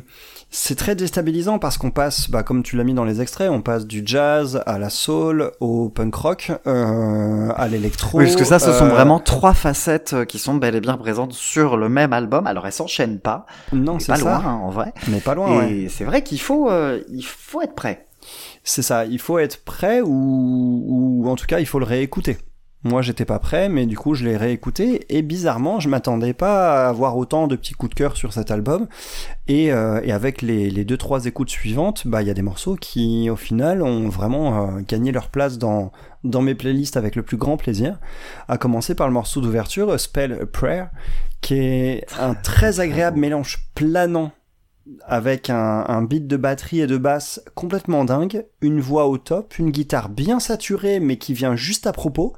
c'est 0.51 0.74
très 0.74 0.96
déstabilisant 0.96 1.61
parce 1.61 1.78
qu'on 1.78 1.92
passe, 1.92 2.28
bah, 2.28 2.42
comme 2.42 2.64
tu 2.64 2.76
l'as 2.76 2.82
mis 2.82 2.92
dans 2.92 3.05
les 3.05 3.20
extraits, 3.20 3.48
on 3.51 3.62
passe 3.62 3.86
du 3.86 4.03
jazz 4.05 4.61
à 4.66 4.80
la 4.80 4.90
soul, 4.90 5.53
au 5.61 5.90
punk 5.90 6.12
rock, 6.12 6.53
euh, 6.66 7.53
à 7.55 7.68
l'électro. 7.68 8.18
Oui, 8.18 8.24
parce 8.24 8.34
que 8.34 8.44
ça, 8.44 8.59
ce 8.59 8.72
sont 8.72 8.86
euh, 8.86 8.88
vraiment 8.88 9.20
trois 9.20 9.55
facettes 9.55 10.12
euh, 10.12 10.24
qui 10.24 10.40
sont 10.40 10.55
bel 10.55 10.74
et 10.74 10.80
bien 10.80 10.96
présentes 10.96 11.34
sur 11.34 11.76
le 11.76 11.88
même 11.88 12.12
album. 12.12 12.48
Alors, 12.48 12.66
elles 12.66 12.72
s'enchaînent 12.72 13.20
pas, 13.20 13.46
non, 13.72 14.01
c'est 14.01 14.09
pas 14.11 14.18
ça, 14.18 14.24
loin 14.24 14.42
hein, 14.44 14.61
en 14.61 14.70
vrai. 14.70 14.92
mais 15.07 15.20
pas 15.20 15.36
loin. 15.36 15.57
ouais. 15.59 15.72
Et 15.72 15.88
c'est 15.88 16.05
vrai 16.05 16.22
qu'il 16.24 16.40
faut, 16.40 16.68
euh, 16.68 17.01
il 17.11 17.24
faut 17.24 17.62
être 17.62 17.76
prêt. 17.76 18.09
C'est 18.64 18.82
ça, 18.82 19.07
il 19.07 19.20
faut 19.20 19.38
être 19.38 19.62
prêt 19.64 20.01
ou, 20.01 20.84
ou 20.86 21.28
en 21.28 21.36
tout 21.36 21.46
cas 21.46 21.61
il 21.61 21.66
faut 21.66 21.78
le 21.78 21.86
réécouter. 21.86 22.38
Moi 22.82 23.02
j'étais 23.02 23.26
pas 23.26 23.38
prêt, 23.38 23.68
mais 23.68 23.84
du 23.84 23.98
coup 23.98 24.14
je 24.14 24.24
l'ai 24.24 24.38
réécouté 24.38 25.04
et 25.10 25.20
bizarrement 25.20 25.80
je 25.80 25.88
m'attendais 25.90 26.32
pas 26.32 26.86
à 26.86 26.88
avoir 26.88 27.18
autant 27.18 27.46
de 27.46 27.54
petits 27.54 27.74
coups 27.74 27.90
de 27.90 27.94
cœur 27.94 28.16
sur 28.16 28.32
cet 28.32 28.50
album. 28.50 28.88
Et, 29.48 29.70
euh, 29.70 30.00
et 30.02 30.12
avec 30.12 30.40
les, 30.40 30.70
les 30.70 30.84
deux 30.86 30.96
trois 30.96 31.26
écoutes 31.26 31.50
suivantes, 31.50 32.06
bah 32.06 32.22
il 32.22 32.28
y 32.28 32.30
a 32.30 32.34
des 32.34 32.40
morceaux 32.40 32.76
qui 32.76 33.28
au 33.28 33.36
final 33.36 33.82
ont 33.82 34.08
vraiment 34.08 34.78
euh, 34.78 34.80
gagné 34.88 35.12
leur 35.12 35.28
place 35.28 35.58
dans 35.58 35.92
dans 36.24 36.40
mes 36.40 36.54
playlists 36.54 36.96
avec 36.96 37.16
le 37.16 37.22
plus 37.22 37.36
grand 37.36 37.58
plaisir. 37.58 37.98
À 38.48 38.56
commencer 38.56 38.94
par 38.94 39.08
le 39.08 39.12
morceau 39.12 39.40
d'ouverture, 39.40 39.98
Spell 40.00 40.32
a 40.32 40.46
Prayer, 40.46 40.84
qui 41.42 41.54
est 41.54 42.06
un 42.18 42.34
très 42.34 42.80
agréable 42.80 43.18
mélange 43.18 43.58
planant 43.74 44.32
avec 45.06 45.50
un, 45.50 45.84
un 45.86 46.02
beat 46.02 46.26
de 46.26 46.36
batterie 46.36 46.80
et 46.80 46.86
de 46.86 46.96
basse 46.96 47.42
complètement 47.54 48.04
dingue, 48.04 48.46
une 48.60 48.80
voix 48.80 49.06
au 49.06 49.18
top, 49.18 49.58
une 49.58 49.70
guitare 49.70 50.08
bien 50.08 50.40
saturée 50.40 51.00
mais 51.00 51.16
qui 51.16 51.34
vient 51.34 51.56
juste 51.56 51.86
à 51.86 51.92
propos, 51.92 52.34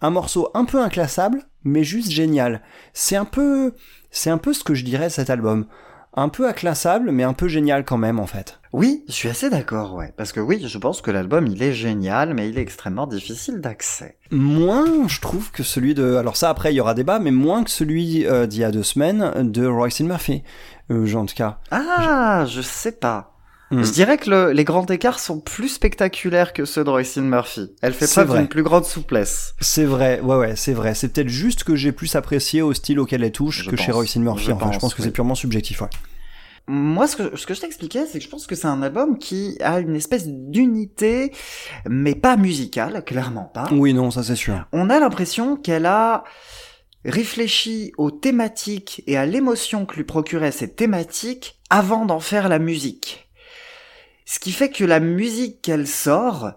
un 0.00 0.10
morceau 0.10 0.50
un 0.54 0.64
peu 0.64 0.80
inclassable 0.82 1.44
mais 1.64 1.84
juste 1.84 2.10
génial. 2.10 2.62
C'est 2.94 3.16
un 3.16 3.24
peu, 3.24 3.74
c'est 4.10 4.30
un 4.30 4.38
peu 4.38 4.52
ce 4.52 4.64
que 4.64 4.74
je 4.74 4.84
dirais 4.84 5.06
de 5.06 5.12
cet 5.12 5.30
album. 5.30 5.66
Un 6.14 6.30
peu 6.30 6.48
inclassable 6.48 7.10
mais 7.10 7.24
un 7.24 7.34
peu 7.34 7.48
génial 7.48 7.84
quand 7.84 7.98
même 7.98 8.20
en 8.20 8.26
fait. 8.26 8.60
Oui, 8.72 9.04
je 9.08 9.12
suis 9.14 9.30
assez 9.30 9.48
d'accord, 9.48 9.94
ouais. 9.94 10.12
Parce 10.18 10.32
que 10.32 10.40
oui, 10.40 10.62
je 10.66 10.76
pense 10.76 11.00
que 11.00 11.10
l'album, 11.10 11.46
il 11.46 11.62
est 11.62 11.72
génial, 11.72 12.34
mais 12.34 12.50
il 12.50 12.58
est 12.58 12.60
extrêmement 12.60 13.06
difficile 13.06 13.62
d'accès. 13.62 14.18
Moins, 14.30 15.08
je 15.08 15.18
trouve, 15.20 15.50
que 15.50 15.62
celui 15.62 15.94
de... 15.94 16.16
Alors 16.16 16.36
ça, 16.36 16.50
après, 16.50 16.74
il 16.74 16.76
y 16.76 16.80
aura 16.80 16.92
débat, 16.92 17.18
mais 17.18 17.30
moins 17.30 17.64
que 17.64 17.70
celui 17.70 18.26
euh, 18.26 18.46
d'il 18.46 18.60
y 18.60 18.64
a 18.64 18.70
deux 18.70 18.82
semaines 18.82 19.50
de 19.50 19.64
Royce 19.64 20.00
Murphy. 20.00 20.42
Euh, 20.90 21.14
en 21.14 21.26
tout 21.26 21.34
cas. 21.34 21.58
Ah, 21.70 22.44
je 22.48 22.60
sais 22.60 22.92
pas. 22.92 23.32
Hmm. 23.72 23.82
Je 23.82 23.90
dirais 23.90 24.16
que 24.16 24.30
le- 24.30 24.52
les 24.52 24.62
grands 24.62 24.86
écarts 24.86 25.18
sont 25.18 25.40
plus 25.40 25.68
spectaculaires 25.68 26.52
que 26.52 26.64
ceux 26.64 26.84
de 26.84 26.90
Royce 26.90 27.16
Murphy. 27.16 27.72
Elle 27.82 27.94
fait 27.94 28.06
preuve 28.06 28.36
d'une 28.36 28.46
plus 28.46 28.62
grande 28.62 28.84
souplesse. 28.84 29.54
C'est 29.60 29.84
vrai, 29.84 30.20
ouais, 30.20 30.36
ouais, 30.36 30.54
c'est 30.54 30.72
vrai. 30.72 30.94
C'est 30.94 31.08
peut-être 31.08 31.28
juste 31.28 31.64
que 31.64 31.74
j'ai 31.74 31.90
plus 31.90 32.14
apprécié 32.14 32.62
au 32.62 32.72
style 32.74 33.00
auquel 33.00 33.24
elle 33.24 33.32
touche 33.32 33.64
Je 33.64 33.70
que 33.70 33.76
chez 33.76 33.86
pense. 33.86 33.94
Royce 33.96 34.16
Murphy. 34.16 34.44
Je 34.44 34.52
enfin, 34.52 34.66
je 34.66 34.70
pense, 34.74 34.80
pense 34.80 34.94
que 34.94 35.02
oui. 35.02 35.06
c'est 35.08 35.12
purement 35.12 35.34
subjectif, 35.34 35.80
ouais. 35.82 35.88
Moi, 36.68 37.06
ce 37.06 37.16
que, 37.16 37.36
ce 37.36 37.46
que 37.46 37.54
je 37.54 37.60
t'expliquais, 37.60 38.06
c'est 38.06 38.18
que 38.18 38.24
je 38.24 38.28
pense 38.28 38.46
que 38.46 38.54
c'est 38.56 38.66
un 38.66 38.82
album 38.82 39.18
qui 39.18 39.56
a 39.62 39.78
une 39.80 39.94
espèce 39.94 40.26
d'unité, 40.26 41.32
mais 41.88 42.14
pas 42.16 42.36
musicale, 42.36 43.04
clairement 43.04 43.44
pas. 43.52 43.68
Oui, 43.72 43.94
non, 43.94 44.10
ça 44.10 44.22
c'est 44.24 44.34
sûr. 44.36 44.64
On 44.72 44.90
a 44.90 44.98
l'impression 44.98 45.56
qu'elle 45.56 45.86
a 45.86 46.24
réfléchit 47.06 47.92
aux 47.96 48.10
thématiques 48.10 49.02
et 49.06 49.16
à 49.16 49.26
l'émotion 49.26 49.86
que 49.86 49.96
lui 49.96 50.04
procuraient 50.04 50.52
ces 50.52 50.72
thématiques 50.72 51.60
avant 51.70 52.04
d'en 52.04 52.20
faire 52.20 52.48
la 52.48 52.58
musique. 52.58 53.30
Ce 54.24 54.38
qui 54.38 54.52
fait 54.52 54.70
que 54.70 54.84
la 54.84 55.00
musique 55.00 55.62
qu'elle 55.62 55.86
sort, 55.86 56.52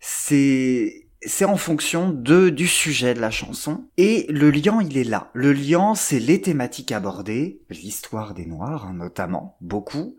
c'est 0.00 1.02
c'est 1.22 1.46
en 1.46 1.56
fonction 1.56 2.10
de 2.10 2.50
du 2.50 2.68
sujet 2.68 3.14
de 3.14 3.20
la 3.20 3.30
chanson 3.30 3.88
et 3.96 4.26
le 4.28 4.50
lien 4.50 4.80
il 4.82 4.96
est 4.98 5.04
là. 5.04 5.30
Le 5.32 5.52
lien 5.52 5.94
c'est 5.94 6.20
les 6.20 6.40
thématiques 6.40 6.92
abordées, 6.92 7.62
l'histoire 7.70 8.34
des 8.34 8.46
noirs 8.46 8.86
hein, 8.86 8.94
notamment, 8.94 9.56
beaucoup 9.60 10.16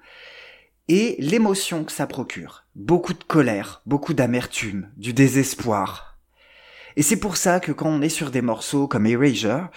et 0.87 1.15
l'émotion 1.19 1.83
que 1.83 1.91
ça 1.91 2.07
procure. 2.07 2.65
Beaucoup 2.75 3.13
de 3.13 3.23
colère, 3.23 3.81
beaucoup 3.85 4.13
d'amertume, 4.13 4.89
du 4.97 5.13
désespoir. 5.13 6.16
Et 6.97 7.03
c'est 7.03 7.15
pour 7.17 7.37
ça 7.37 7.59
que 7.61 7.71
quand 7.71 7.87
on 7.87 8.01
est 8.01 8.09
sur 8.09 8.29
des 8.31 8.41
morceaux 8.41 8.87
comme 8.87 9.05
Erasure, 9.05 9.69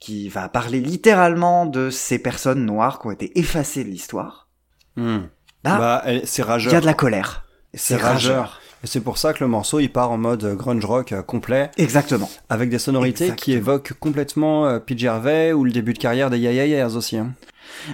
qui 0.00 0.28
va 0.28 0.48
parler 0.48 0.80
littéralement 0.80 1.66
de 1.66 1.90
ces 1.90 2.18
personnes 2.18 2.64
noires 2.66 2.98
qui 2.98 3.06
ont 3.06 3.10
été 3.12 3.38
effacées 3.38 3.84
de 3.84 3.90
l'histoire, 3.90 4.48
Hmm. 4.96 5.20
bah, 5.64 5.78
Bah, 5.78 6.04
c'est 6.24 6.42
il 6.42 6.44
rageur. 6.44 6.72
y 6.72 6.76
a 6.76 6.80
de 6.80 6.86
la 6.86 6.92
colère. 6.94 7.46
C'est 7.72 7.96
rageur. 7.96 8.60
Et 8.84 8.86
c'est 8.86 9.00
pour 9.00 9.16
ça 9.16 9.32
que 9.32 9.42
le 9.44 9.48
morceau, 9.48 9.78
il 9.80 9.90
part 9.92 10.10
en 10.10 10.18
mode 10.18 10.56
grunge 10.56 10.84
rock 10.84 11.12
euh, 11.12 11.22
complet, 11.22 11.70
Exactement. 11.78 12.28
avec 12.50 12.68
des 12.68 12.78
sonorités 12.80 13.34
qui 13.36 13.52
évoquent 13.52 13.92
complètement 13.94 14.66
euh, 14.66 14.80
Pete 14.80 14.98
Gervais 14.98 15.52
ou 15.52 15.64
le 15.64 15.70
début 15.70 15.92
de 15.94 15.98
carrière 15.98 16.28
des 16.30 16.38
Yeah 16.38 16.52
Yeah 16.52 16.66
Yeahs 16.66 16.96
aussi. 16.96 17.16
hein. 17.16 17.32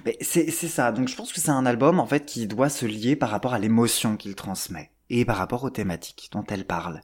Mais 0.07 0.16
c'est 0.22 0.51
ça. 0.51 0.91
Donc 0.91 1.09
je 1.09 1.14
pense 1.14 1.33
que 1.33 1.41
c'est 1.41 1.51
un 1.51 1.66
album 1.66 2.01
en 2.01 2.07
fait 2.07 2.24
qui 2.26 2.47
doit 2.47 2.68
se 2.70 2.87
lier 2.87 3.14
par 3.16 3.29
rapport 3.31 3.55
à 3.55 3.59
l'émotion 3.59 4.16
qu'il 4.16 4.35
transmet 4.35 4.91
et 5.11 5.24
par 5.24 5.37
rapport 5.37 5.62
aux 5.62 5.70
thématiques 5.70 6.31
dont 6.33 6.45
elle 6.49 6.64
parle, 6.64 7.01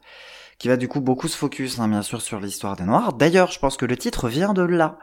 qui 0.59 0.69
va 0.69 0.77
du 0.77 0.89
coup 0.89 1.01
beaucoup 1.01 1.29
se 1.29 1.37
focus 1.37 1.79
hein, 1.79 1.89
bien 1.89 2.03
sûr 2.03 2.21
sur 2.23 2.41
l'histoire 2.41 2.77
des 2.77 2.85
Noirs. 2.85 3.13
D'ailleurs, 3.13 3.51
je 3.51 3.59
pense 3.59 3.77
que 3.77 3.87
le 3.87 3.97
titre 3.97 4.29
vient 4.29 4.53
de 4.55 4.63
là. 4.63 4.99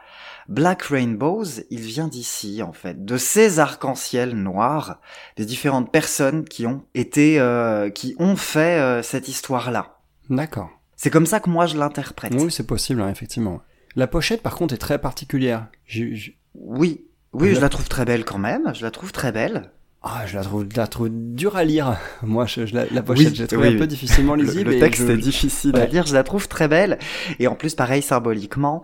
Black 0.47 0.82
Rainbows, 0.84 1.45
il 1.70 1.80
vient 1.82 2.08
d'ici 2.08 2.62
en 2.64 2.74
fait, 2.74 3.06
de 3.06 3.18
ces 3.18 3.60
arcs-en-ciel 3.60 4.34
noirs, 4.36 4.99
des 5.38 5.45
différentes 5.45 5.91
personnes 5.91 6.45
qui 6.45 6.66
ont 6.66 6.84
été, 6.95 7.39
euh, 7.39 7.89
qui 7.89 8.16
ont 8.20 8.36
fait 8.36 8.80
euh, 8.80 9.04
cette 9.04 9.28
histoire-là. 9.28 9.99
D'accord. 10.30 10.70
C'est 10.95 11.10
comme 11.12 11.26
ça 11.28 11.39
que 11.39 11.49
moi 11.49 11.68
je 11.68 11.78
l'interprète. 11.78 12.34
Oui, 12.36 12.52
c'est 12.52 12.66
possible, 12.68 13.02
hein, 13.02 13.10
effectivement. 13.10 13.62
La 13.95 14.08
pochette, 14.08 14.41
par 14.41 14.56
contre, 14.56 14.74
est 14.74 14.78
très 14.78 14.99
particulière. 14.99 15.68
J'ai- 15.86 16.16
j'ai- 16.16 16.38
Oui, 16.56 17.06
oui, 17.34 17.54
je 17.56 17.62
la 17.62 17.70
trouve 17.70 17.88
très 17.88 18.06
belle 18.06 18.26
quand 18.26 18.38
même. 18.38 18.74
Je 18.74 18.82
la 18.84 18.91
trouve 18.91 19.12
très 19.12 19.32
belle. 19.32 19.72
Ah, 20.04 20.26
je 20.26 20.36
la 20.36 20.43
trouve, 20.43 20.66
je 20.72 20.78
la 20.78 20.88
trouve 20.88 21.10
dure 21.12 21.56
à 21.58 21.64
lire. 21.64 21.95
Moi, 22.24 22.45
je, 22.47 22.66
je 22.66 22.74
la, 22.74 22.86
la 22.86 23.04
pochette, 23.04 23.28
Oui, 23.30 23.36
j'ai 23.36 23.45
trouvé 23.47 23.70
oui, 23.70 23.76
un 23.76 23.78
peu 23.78 23.86
difficilement 23.88 24.34
Le, 24.36 24.43
lisible. 24.43 24.72
le 24.72 24.78
et 24.78 24.80
texte 24.80 25.06
je- 25.06 25.12
est 25.12 25.18
difficile 25.18 25.76
à 25.78 25.86
lire, 25.86 26.08
je 26.08 26.16
la 26.16 26.24
trouve 26.24 26.47
très 26.47 26.68
belle. 26.68 26.97
Et 27.39 27.47
en 27.47 27.56
plus, 27.56 27.76
pareil, 27.76 28.02
symboliquement, 28.02 28.82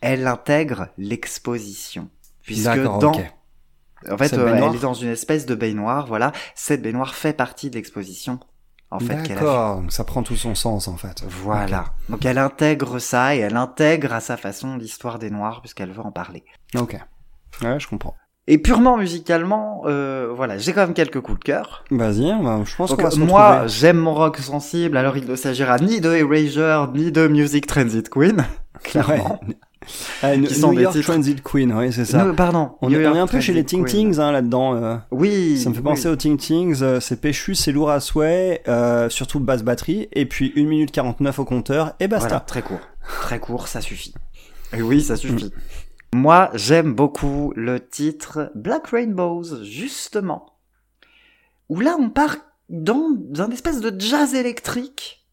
elle 0.00 0.26
intègre 0.28 0.88
l'exposition. 0.96 2.08
Puisque 2.42 2.82
dans, 2.82 3.12
en 4.10 4.16
fait, 4.16 4.32
euh, 4.34 4.54
elle 4.54 4.74
est 4.76 4.80
dans 4.80 4.94
une 4.94 5.10
espèce 5.10 5.44
de 5.46 5.54
baignoire, 5.54 6.06
voilà. 6.06 6.32
Cette 6.54 6.82
baignoire 6.82 7.14
fait 7.14 7.32
partie 7.32 7.68
de 7.70 7.74
l'exposition, 7.76 8.38
en 8.90 8.98
fait, 8.98 9.08
qu'elle 9.08 9.20
a 9.20 9.24
fait. 9.24 9.34
D'accord, 9.34 9.80
donc 9.82 9.92
ça 9.92 10.04
prend 10.04 10.22
tout 10.22 10.36
son 10.36 10.54
sens, 10.54 10.88
en 10.88 10.96
fait. 10.96 11.22
Voilà. 11.28 11.86
Donc 12.08 12.24
elle 12.24 12.38
intègre 12.38 12.98
ça 12.98 13.34
et 13.36 13.40
elle 13.40 13.56
intègre 13.56 14.12
à 14.12 14.20
sa 14.20 14.36
façon 14.36 14.76
l'histoire 14.76 15.18
des 15.18 15.30
Noirs 15.30 15.60
puisqu'elle 15.60 15.90
veut 15.92 16.00
en 16.04 16.12
parler. 16.12 16.44
Ok. 16.76 16.96
Ouais, 17.62 17.78
je 17.78 17.86
comprends. 17.88 18.14
Et 18.46 18.58
purement 18.58 18.96
musicalement, 18.96 19.82
euh, 19.86 20.32
voilà, 20.34 20.58
j'ai 20.58 20.72
quand 20.72 20.80
même 20.80 20.94
quelques 20.94 21.20
coups 21.20 21.38
de 21.38 21.44
cœur. 21.44 21.84
Vas-y, 21.90 22.32
bah, 22.42 22.60
je 22.64 22.74
pense 22.74 22.92
qu'on 22.94 23.02
va 23.02 23.10
se 23.10 23.18
moi, 23.20 23.66
j'aime 23.68 23.98
mon 23.98 24.14
rock 24.14 24.38
sensible, 24.38 24.96
alors 24.96 25.16
il 25.16 25.26
ne 25.26 25.36
s'agira 25.36 25.78
ni 25.78 26.00
de 26.00 26.10
Erasure, 26.12 26.90
ni 26.92 27.12
de 27.12 27.28
Music 27.28 27.66
Transit 27.66 28.08
Queen, 28.08 28.44
clairement. 28.82 29.40
Ouais. 29.46 29.56
Ah, 30.22 30.36
New 30.36 30.46
Qui 30.46 30.54
sont 30.54 30.70
New 30.70 30.76
des 30.76 30.82
York 30.82 30.94
titres- 30.94 31.12
Transit 31.12 31.42
Queen, 31.42 31.72
oui, 31.72 31.92
c'est 31.92 32.04
ça. 32.04 32.24
No, 32.24 32.34
pardon. 32.34 32.72
on, 32.82 32.90
est, 32.92 32.96
on 32.96 33.00
York 33.00 33.16
est 33.16 33.18
un 33.20 33.26
peu 33.26 33.40
chez 33.40 33.52
les 33.54 33.64
Ting. 33.64 33.84
Tings 33.86 34.18
hein, 34.18 34.30
là-dedans. 34.32 34.74
euh. 34.74 34.96
Oui. 35.10 35.58
Ça 35.58 35.70
me 35.70 35.74
fait 35.74 35.80
penser 35.80 36.08
oui. 36.08 36.12
aux 36.12 36.16
Ting 36.16 36.36
Tings, 36.36 36.82
euh, 36.82 37.00
c'est 37.00 37.20
péchu, 37.20 37.54
c'est 37.54 37.72
lourd 37.72 37.90
à 37.90 38.00
souhait, 38.00 38.62
euh, 38.68 39.08
surtout 39.08 39.38
basse 39.40 39.62
batterie, 39.62 40.08
et 40.12 40.26
puis 40.26 40.52
1 40.56 40.64
minute 40.64 40.90
49 40.90 41.38
au 41.38 41.44
compteur, 41.44 41.92
et 42.00 42.08
basta. 42.08 42.28
Voilà, 42.28 42.40
très 42.40 42.62
court. 42.62 42.80
Très 43.22 43.38
court, 43.38 43.68
ça 43.68 43.80
suffit. 43.80 44.12
Et 44.76 44.82
oui, 44.82 45.00
ça 45.02 45.16
suffit. 45.16 45.50
Moi, 46.12 46.50
j'aime 46.54 46.94
beaucoup 46.94 47.52
le 47.54 47.86
titre 47.86 48.50
Black 48.54 48.88
Rainbows, 48.88 49.62
justement. 49.62 50.46
Où 51.68 51.80
là, 51.80 51.96
on 51.98 52.10
part 52.10 52.36
dans 52.68 53.16
un 53.38 53.50
espèce 53.50 53.80
de 53.80 53.98
jazz 53.98 54.34
électrique 54.34 55.26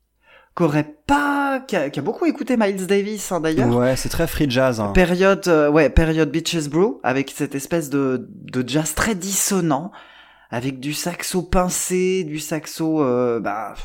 qu'aurait 0.53 0.95
pas, 1.05 1.59
qui 1.67 1.75
a, 1.75 1.89
beaucoup 2.01 2.25
écouté 2.25 2.57
Miles 2.57 2.87
Davis, 2.87 3.31
hein, 3.31 3.39
d'ailleurs. 3.39 3.75
Ouais, 3.75 3.95
c'est 3.95 4.09
très 4.09 4.25
free 4.25 4.49
jazz. 4.49 4.79
hein. 4.79 4.91
Période, 4.93 5.47
euh, 5.47 5.69
ouais, 5.69 5.89
période 5.89 6.31
Beaches 6.31 6.67
Brew, 6.67 6.99
avec 7.03 7.31
cette 7.35 7.53
espèce 7.53 7.91
de, 7.91 8.27
de 8.29 8.67
jazz 8.67 8.95
très 8.95 9.13
dissonant, 9.13 9.91
avec 10.49 10.79
du 10.79 10.93
saxo 10.93 11.43
pincé, 11.43 12.23
du 12.23 12.39
saxo, 12.39 13.03
euh, 13.03 13.39
bah, 13.39 13.75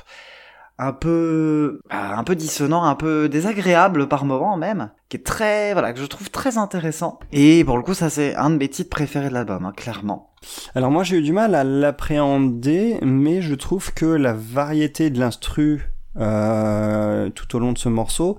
un 0.86 0.92
peu, 0.92 1.80
bah, 1.88 2.16
un 2.16 2.24
peu 2.24 2.34
dissonant, 2.34 2.84
un 2.84 2.94
peu 2.94 3.28
désagréable 3.28 4.08
par 4.08 4.24
moment 4.24 4.56
même, 4.56 4.90
qui 5.08 5.16
est 5.16 5.24
très, 5.24 5.72
voilà, 5.72 5.92
que 5.92 6.00
je 6.00 6.06
trouve 6.06 6.30
très 6.30 6.58
intéressant. 6.58 7.18
Et 7.32 7.64
pour 7.64 7.76
le 7.76 7.82
coup, 7.82 7.94
ça 7.94 8.10
c'est 8.10 8.34
un 8.36 8.50
de 8.50 8.56
mes 8.56 8.68
titres 8.68 8.90
préférés 8.90 9.28
de 9.28 9.34
l'album, 9.34 9.64
hein, 9.64 9.72
clairement. 9.76 10.30
Alors 10.74 10.90
moi 10.90 11.04
j'ai 11.04 11.18
eu 11.18 11.22
du 11.22 11.32
mal 11.32 11.54
à 11.54 11.64
l'appréhender, 11.64 12.98
mais 13.02 13.42
je 13.42 13.54
trouve 13.54 13.92
que 13.94 14.06
la 14.06 14.32
variété 14.32 15.10
de 15.10 15.20
l'instru 15.20 15.92
euh, 16.18 17.30
tout 17.30 17.56
au 17.56 17.58
long 17.58 17.72
de 17.72 17.78
ce 17.78 17.88
morceau, 17.88 18.36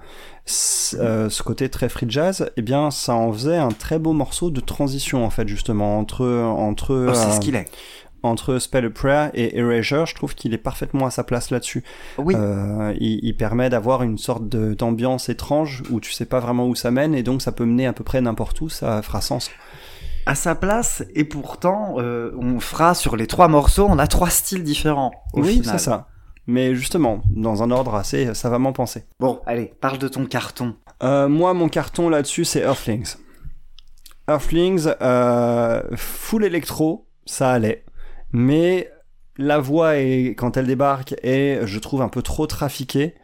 euh, 0.96 1.30
ce 1.30 1.42
côté 1.42 1.70
très 1.70 1.90
free 1.90 2.06
jazz, 2.08 2.52
eh 2.56 2.62
bien 2.62 2.92
ça 2.92 3.16
en 3.16 3.34
faisait 3.34 3.58
un 3.58 3.70
très 3.70 3.98
beau 3.98 4.14
morceau 4.14 4.52
de 4.52 4.60
transition 4.60 5.26
en 5.26 5.32
fait 5.32 5.48
justement 5.48 5.98
entre 5.98 6.28
entre 6.28 7.08
Oh, 7.10 7.14
c'est 7.16 7.30
euh, 7.30 7.32
ce 7.32 7.40
qu'il 7.40 7.56
est. 7.56 7.66
entre 8.24 8.58
Spell 8.58 8.86
a 8.86 8.90
Prayer 8.90 9.30
et 9.34 9.58
Erasure. 9.58 10.06
Je 10.06 10.16
trouve 10.16 10.34
qu'il 10.34 10.54
est 10.54 10.58
parfaitement 10.58 11.06
à 11.06 11.12
sa 11.12 11.24
place 11.24 11.52
là-dessus. 11.52 11.84
Oui. 12.18 12.34
Euh, 12.38 12.94
il, 13.00 13.20
il 13.24 13.36
permet 13.38 13.70
d'avoir 13.70 14.02
une 14.04 14.18
sorte 14.18 14.48
d'ambiance 14.48 15.30
étrange 15.30 15.84
où 15.92 16.00
tu 16.00 16.12
sais 16.12 16.26
pas 16.26 16.40
vraiment 16.40 16.68
où 16.68 16.76
ça 16.76 16.90
mène 16.92 17.14
et 17.16 17.24
donc 17.24 17.42
ça 17.42 17.52
peut 17.52 17.66
mener 17.66 17.86
à 17.86 17.94
peu 17.94 18.04
près 18.04 18.22
n'importe 18.22 18.60
où. 18.62 18.70
Ça 18.70 19.02
fera 19.02 19.22
sens. 19.22 19.52
à 20.26 20.36
sa 20.36 20.56
place, 20.56 21.04
et 21.16 21.26
pourtant, 21.26 21.96
euh, 21.98 22.32
on 22.40 22.60
fera 22.60 22.96
sur 22.96 23.16
les 23.18 23.28
trois 23.28 23.48
morceaux, 23.50 23.88
on 23.90 24.00
a 24.00 24.08
trois 24.08 24.30
styles 24.30 24.64
différents. 24.64 25.12
Au 25.34 25.42
oui, 25.42 25.62
c'est 25.64 25.78
ça. 25.78 26.08
Mais 26.48 26.76
justement, 26.76 27.22
dans 27.30 27.64
un 27.64 27.72
ordre 27.72 27.96
assez 27.96 28.34
savamment 28.34 28.74
pensé. 28.74 29.06
Bon, 29.20 29.42
allez, 29.46 29.74
parle 29.82 29.98
de 29.98 30.08
ton 30.08 30.26
carton. 30.26 30.76
Euh, 31.02 31.28
moi, 31.28 31.54
mon 31.54 31.70
carton 31.70 32.10
là-dessus, 32.10 32.46
c'est 32.46 32.62
Earthlings. 32.62 33.16
Earthlings, 34.30 34.88
full 35.96 36.44
électro, 36.46 37.08
ça 37.26 37.52
allait. 37.52 37.83
Mais 38.34 38.92
la 39.38 39.60
voix, 39.60 39.98
est, 39.98 40.36
quand 40.36 40.58
elle 40.58 40.68
débarque, 40.68 41.16
est, 41.24 41.66
je 41.66 41.80
trouve, 41.80 42.02
un 42.02 42.10
peu 42.10 42.22
trop 42.22 42.48
trafiquée. 42.48 43.16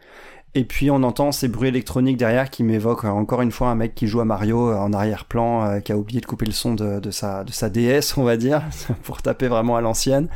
Et 0.54 0.64
puis 0.64 0.90
on 0.90 1.04
entend 1.04 1.30
ces 1.30 1.46
bruits 1.46 1.68
électroniques 1.68 2.16
derrière 2.16 2.50
qui 2.50 2.64
m'évoquent 2.64 3.04
euh, 3.04 3.10
encore 3.10 3.40
une 3.40 3.52
fois 3.52 3.68
un 3.68 3.76
mec 3.76 3.94
qui 3.94 4.08
joue 4.08 4.20
à 4.20 4.24
Mario 4.24 4.70
euh, 4.70 4.76
en 4.76 4.92
arrière-plan, 4.92 5.64
euh, 5.64 5.80
qui 5.80 5.92
a 5.92 5.96
oublié 5.96 6.20
de 6.20 6.26
couper 6.26 6.44
le 6.44 6.50
son 6.52 6.74
de, 6.74 7.10
sa, 7.12 7.44
de 7.44 7.52
sa 7.52 7.70
DS, 7.70 8.16
on 8.16 8.24
va 8.24 8.36
dire, 8.36 8.62
pour 9.04 9.22
taper 9.22 9.46
vraiment 9.46 9.76
à 9.76 9.80
l'ancienne. 9.80 10.28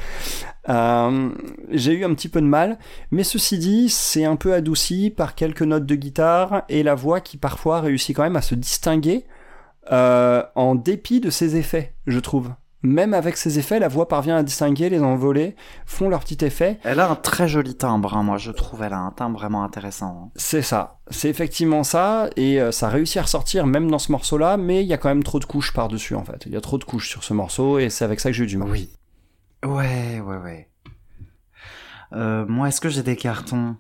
J'ai 0.69 1.93
eu 1.93 2.05
un 2.05 2.15
petit 2.15 2.29
peu 2.29 2.41
de 2.41 2.47
mal, 2.47 2.79
mais 3.11 3.25
ceci 3.25 3.59
dit, 3.59 3.89
c'est 3.89 4.25
un 4.25 4.37
peu 4.37 4.55
adouci 4.55 5.11
par 5.11 5.35
quelques 5.35 5.63
notes 5.63 5.87
de 5.87 5.95
guitare 5.97 6.63
et 6.69 6.85
la 6.85 6.95
voix 6.95 7.21
qui 7.21 7.37
parfois 7.37 7.81
réussit 7.81 8.15
quand 8.15 8.23
même 8.23 8.37
à 8.37 8.43
se 8.43 8.55
distinguer 8.55 9.27
en 9.91 10.75
dépit 10.77 11.21
de 11.21 11.29
ses 11.29 11.57
effets, 11.57 11.95
je 12.07 12.21
trouve. 12.21 12.51
Même 12.87 13.15
avec 13.15 13.39
ses 13.39 13.59
effets, 13.59 13.79
la 13.79 13.89
voix 13.89 14.09
parvient 14.09 14.37
à 14.37 14.43
distinguer 14.43 14.91
les 14.91 15.03
envolées, 15.03 15.57
font 15.87 16.11
leur 16.11 16.21
petit 16.21 16.45
effet. 16.45 16.79
Elle 16.85 17.01
a 17.01 17.11
un 17.11 17.15
très 17.17 17.49
joli 17.49 17.75
timbre, 17.75 18.15
hein, 18.15 18.23
moi 18.23 18.37
je 18.37 18.51
trouve. 18.53 18.83
Elle 18.83 18.93
a 18.93 18.99
un 18.99 19.11
timbre 19.11 19.39
vraiment 19.39 19.65
intéressant. 19.65 20.25
hein. 20.27 20.31
C'est 20.37 20.61
ça, 20.61 20.99
c'est 21.09 21.31
effectivement 21.31 21.83
ça, 21.83 22.29
et 22.37 22.61
euh, 22.61 22.73
ça 22.73 22.91
réussit 22.91 23.17
à 23.17 23.23
ressortir 23.23 23.67
même 23.67 23.91
dans 23.91 23.99
ce 23.99 24.13
morceau-là, 24.13 24.59
mais 24.59 24.83
il 24.83 24.87
y 24.87 24.93
a 24.93 24.99
quand 24.99 25.09
même 25.09 25.23
trop 25.23 25.39
de 25.39 25.47
couches 25.47 25.73
par-dessus 25.73 26.15
en 26.15 26.25
fait. 26.25 26.43
Il 26.45 26.53
y 26.53 26.57
a 26.57 26.61
trop 26.61 26.77
de 26.77 26.85
couches 26.85 27.09
sur 27.09 27.25
ce 27.25 27.33
morceau, 27.33 27.79
et 27.79 27.89
c'est 27.89 28.05
avec 28.05 28.21
ça 28.21 28.29
que 28.29 28.37
j'ai 28.37 28.45
eu 28.45 28.49
du 28.49 28.59
mal. 28.59 28.69
Oui. 28.69 28.91
Ouais, 29.65 30.21
ouais, 30.21 30.37
ouais. 30.37 30.69
Euh, 32.13 32.45
moi, 32.47 32.69
est-ce 32.69 32.83
que 32.83 32.91
j'ai 32.91 33.03
des 33.03 33.17
cartons? 33.17 33.77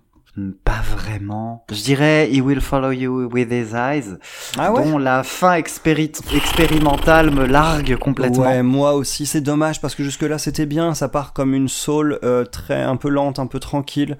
Pas 0.64 0.82
vraiment. 0.96 1.64
Je 1.70 1.80
dirais 1.80 2.28
He 2.32 2.40
Will 2.40 2.60
Follow 2.60 2.90
You 2.90 3.28
With 3.32 3.52
His 3.52 3.72
Eyes, 3.76 4.16
Ah 4.58 4.72
ouais 4.72 4.82
dont 4.82 4.98
la 4.98 5.22
fin 5.22 5.56
expéri- 5.56 6.10
expérimentale 6.34 7.30
me 7.30 7.46
largue 7.46 7.96
complètement. 7.96 8.42
Ouais, 8.42 8.62
moi 8.64 8.94
aussi, 8.94 9.26
c'est 9.26 9.40
dommage 9.40 9.80
parce 9.80 9.94
que 9.94 10.02
jusque-là 10.02 10.38
c'était 10.38 10.66
bien, 10.66 10.94
ça 10.94 11.08
part 11.08 11.34
comme 11.34 11.54
une 11.54 11.68
soul 11.68 12.18
euh, 12.24 12.44
très 12.44 12.82
un 12.82 12.96
peu 12.96 13.10
lente, 13.10 13.38
un 13.38 13.46
peu 13.46 13.60
tranquille, 13.60 14.18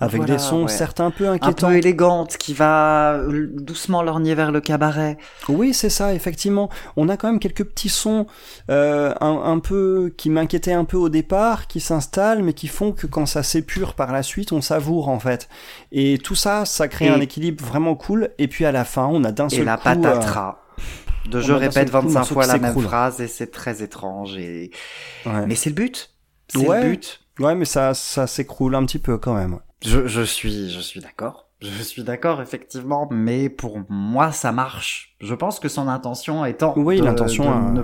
avec 0.00 0.16
Voilà, 0.16 0.34
des 0.34 0.38
sons 0.40 0.62
ouais. 0.62 0.68
certes 0.68 1.00
un 1.00 1.10
peu 1.10 1.28
un 1.28 1.34
inquiétants. 1.34 1.68
peu 1.68 1.76
élégante, 1.76 2.36
qui 2.36 2.52
va 2.54 3.12
euh, 3.14 3.48
doucement 3.54 4.02
lorgner 4.02 4.34
vers 4.34 4.50
le 4.50 4.60
cabaret. 4.60 5.18
Oui, 5.48 5.72
c'est 5.72 5.88
ça, 5.90 6.14
effectivement. 6.14 6.68
On 6.96 7.08
a 7.08 7.16
quand 7.16 7.28
même 7.28 7.38
quelques 7.38 7.64
petits 7.64 7.88
sons 7.88 8.26
euh, 8.70 9.14
un, 9.20 9.42
un 9.44 9.58
peu 9.60 10.12
qui 10.16 10.30
m'inquiétaient 10.30 10.72
un 10.72 10.84
peu 10.84 10.96
au 10.96 11.08
départ, 11.08 11.66
qui 11.68 11.80
s'installent, 11.80 12.42
mais 12.42 12.54
qui 12.54 12.66
font 12.68 12.92
que 12.92 13.06
quand 13.06 13.26
ça 13.26 13.42
s'épure 13.42 13.94
par 13.94 14.12
la 14.12 14.22
suite, 14.22 14.50
on 14.52 14.60
savoure 14.60 15.08
en 15.08 15.18
fait. 15.20 15.48
Et 15.92 16.18
tout 16.18 16.34
ça, 16.34 16.64
ça 16.64 16.88
crée 16.88 17.06
Et- 17.06 17.10
un 17.10 17.20
équilibre 17.20 17.64
vraiment 17.64 17.94
cool. 17.94 18.30
Et 18.38 18.48
puis 18.48 18.64
à 18.64 18.72
la 18.72 18.84
fin, 18.84 19.06
on 19.10 19.22
a 19.24 19.30
d'un 19.32 19.48
seul 19.48 19.60
Et 19.60 19.64
la 19.64 19.76
coup, 19.76 19.88
euh, 19.88 19.94
patatras. 19.94 20.58
De 21.30 21.40
je 21.40 21.52
répète 21.52 21.72
seul 21.74 21.84
coup 21.90 21.92
le 22.08 22.12
25 22.12 22.18
morceau 22.18 22.34
fois 22.34 22.46
la 22.46 22.58
même 22.58 22.78
phrase 22.80 23.20
et 23.20 23.28
c'est 23.28 23.50
très 23.50 23.82
étrange. 23.82 24.36
Et... 24.36 24.70
ouais. 25.24 25.46
Mais 25.46 25.54
c'est 25.54 25.70
le 25.70 25.74
but. 25.76 26.10
C'est 26.48 26.58
Ouais. 26.66 26.82
le 26.84 26.90
but. 26.90 27.20
Ouais, 27.38 27.54
mais 27.54 27.64
ça, 27.64 27.94
ça 27.94 28.26
s'écroule 28.26 28.74
un 28.74 28.84
petit 28.84 28.98
peu 28.98 29.16
quand 29.18 29.34
même. 29.34 29.58
Je, 29.84 30.06
je 30.06 30.22
suis, 30.22 30.70
je 30.70 30.80
suis 30.80 31.00
d'accord. 31.00 31.48
Je 31.60 31.82
suis 31.82 32.02
d'accord, 32.04 32.42
effectivement, 32.42 33.08
mais 33.10 33.48
pour 33.48 33.80
moi, 33.88 34.32
ça 34.32 34.52
marche. 34.52 35.14
Je 35.20 35.34
pense 35.34 35.60
que 35.60 35.68
son 35.68 35.88
intention 35.88 36.44
étant 36.44 36.74
Oui, 36.76 36.98
de- 36.98 37.04
l'intention, 37.04 37.50
euh, 37.50 37.70
ne- 37.72 37.82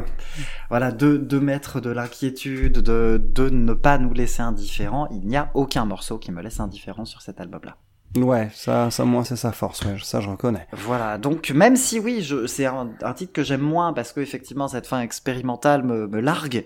voilà, 0.69 0.93
de, 0.93 1.17
de 1.17 1.39
mettre 1.39 1.81
de 1.81 1.91
l'inquiétude, 1.91 2.79
de, 2.81 3.23
de 3.35 3.49
ne 3.49 3.73
pas 3.73 3.97
nous 3.99 4.13
laisser 4.13 4.43
indifférents. 4.43 5.09
Il 5.13 5.27
n'y 5.27 5.37
a 5.37 5.51
aucun 5.55 5.87
morceau 5.87 6.19
qui 6.19 6.31
me 6.33 6.43
laisse 6.43 6.61
indifférent 6.61 7.05
sur 7.07 7.23
cet 7.23 7.41
album-là. 7.41 7.77
Ouais, 8.17 8.51
ça, 8.53 8.91
ça 8.91 9.05
moi, 9.05 9.25
c'est 9.25 9.37
sa 9.37 9.53
force. 9.53 9.83
Ouais, 9.83 9.97
ça, 10.03 10.21
je 10.21 10.29
reconnais. 10.29 10.67
Voilà, 10.73 11.17
donc 11.17 11.51
même 11.51 11.77
si 11.77 12.01
oui, 12.01 12.23
je, 12.23 12.47
c'est 12.49 12.67
un, 12.67 12.91
un 13.03 13.13
titre 13.15 13.33
que 13.33 13.45
j'aime 13.45 13.61
moins 13.61 13.93
parce 13.93 14.13
que 14.13 14.19
effectivement 14.21 14.67
cette 14.67 14.89
fin 14.89 15.01
expérimentale 15.01 15.85
me, 15.85 16.09
me 16.09 16.21
largue, 16.21 16.65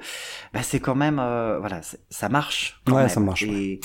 bah 0.54 0.62
c'est 0.62 0.80
quand 0.80 0.94
même, 0.94 1.18
euh, 1.18 1.58
voilà, 1.60 1.80
ça 2.08 2.28
marche. 2.30 2.80
Quand 2.86 2.94
Ouais, 2.94 3.00
même. 3.02 3.08
ça 3.10 3.20
marche, 3.20 3.42
Et, 3.42 3.78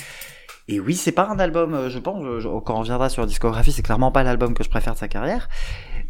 et 0.70 0.80
oui, 0.80 0.96
c'est 0.96 1.12
pas 1.12 1.28
un 1.30 1.40
album, 1.40 1.74
euh, 1.74 1.90
je 1.90 2.00
pense, 2.00 2.24
je- 2.40 2.48
quand 2.60 2.76
on 2.76 2.80
reviendra 2.80 3.10
sur 3.10 3.22
la 3.22 3.28
discographie, 3.28 3.72
c'est 3.72 3.82
clairement 3.82 4.12
pas 4.12 4.24
l'album 4.24 4.54
que 4.54 4.64
je 4.64 4.70
préfère 4.70 4.94
de 4.94 5.00
sa 5.00 5.08
carrière. 5.08 5.50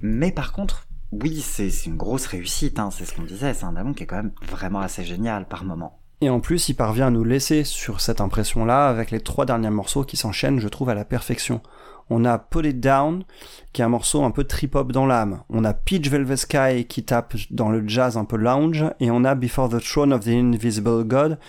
Mais 0.01 0.31
par 0.31 0.51
contre, 0.51 0.85
oui, 1.11 1.39
c'est 1.41 1.69
c'est 1.71 1.87
une 1.89 1.97
grosse 1.97 2.27
réussite, 2.27 2.77
hein, 2.77 2.89
c'est 2.91 3.05
ce 3.05 3.13
qu'on 3.15 3.23
disait, 3.23 3.53
c'est 3.53 3.65
un 3.65 3.75
album 3.75 3.95
qui 3.95 4.03
est 4.03 4.05
quand 4.07 4.17
même 4.17 4.31
vraiment 4.47 4.79
assez 4.81 5.03
génial 5.03 5.47
par 5.47 5.63
moment. 5.63 5.99
Et 6.21 6.29
en 6.29 6.41
plus, 6.41 6.67
il 6.69 6.73
parvient 6.75 7.07
à 7.07 7.11
nous 7.11 7.23
laisser 7.23 7.63
sur 7.63 8.01
cette 8.01 8.19
impression-là 8.19 8.89
avec 8.89 9.09
les 9.09 9.21
trois 9.21 9.45
derniers 9.45 9.69
morceaux 9.69 10.03
qui 10.03 10.17
s'enchaînent, 10.17 10.59
je 10.59 10.67
trouve, 10.67 10.89
à 10.89 10.93
la 10.93 11.05
perfection. 11.05 11.61
On 12.09 12.25
a 12.25 12.37
Put 12.37 12.67
It 12.67 12.79
Down, 12.81 13.23
qui 13.71 13.81
est 13.81 13.85
un 13.85 13.89
morceau 13.89 14.23
un 14.23 14.31
peu 14.31 14.43
trip-hop 14.43 14.91
dans 14.91 15.05
l'âme. 15.05 15.43
On 15.49 15.63
a 15.63 15.73
Peach 15.73 16.09
Velvet 16.09 16.35
Sky, 16.37 16.85
qui 16.89 17.05
tape 17.05 17.35
dans 17.51 17.69
le 17.69 17.87
jazz 17.87 18.17
un 18.17 18.25
peu 18.25 18.35
lounge. 18.35 18.83
Et 18.99 19.11
on 19.11 19.23
a 19.23 19.35
Before 19.35 19.69
the 19.69 19.79
Throne 19.79 20.11
of 20.11 20.25
the 20.25 20.29
Invisible 20.29 21.05
God, 21.05 21.39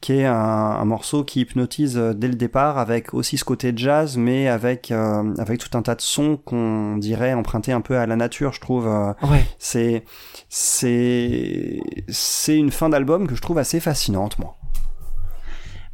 qui 0.00 0.12
est 0.12 0.24
un, 0.26 0.34
un 0.34 0.84
morceau 0.84 1.24
qui 1.24 1.40
hypnotise 1.40 1.96
euh, 1.98 2.14
dès 2.14 2.28
le 2.28 2.34
départ, 2.36 2.78
avec 2.78 3.14
aussi 3.14 3.36
ce 3.36 3.44
côté 3.44 3.72
jazz, 3.74 4.16
mais 4.16 4.46
avec, 4.48 4.90
euh, 4.92 5.34
avec 5.38 5.58
tout 5.58 5.76
un 5.76 5.82
tas 5.82 5.96
de 5.96 6.00
sons 6.00 6.36
qu'on 6.36 6.96
dirait 6.98 7.32
emprunter 7.34 7.72
un 7.72 7.80
peu 7.80 7.98
à 7.98 8.06
la 8.06 8.14
nature, 8.16 8.52
je 8.52 8.60
trouve. 8.60 8.86
euh, 8.86 9.12
Ouais. 9.26 9.44
c'est 9.58 10.04
c'est 10.48 11.80
c'est 12.08 12.56
une 12.56 12.70
fin 12.70 12.88
d'album 12.88 13.26
que 13.26 13.34
je 13.34 13.42
trouve 13.42 13.58
assez 13.58 13.80
fascinante 13.80 14.38
moi. 14.38 14.56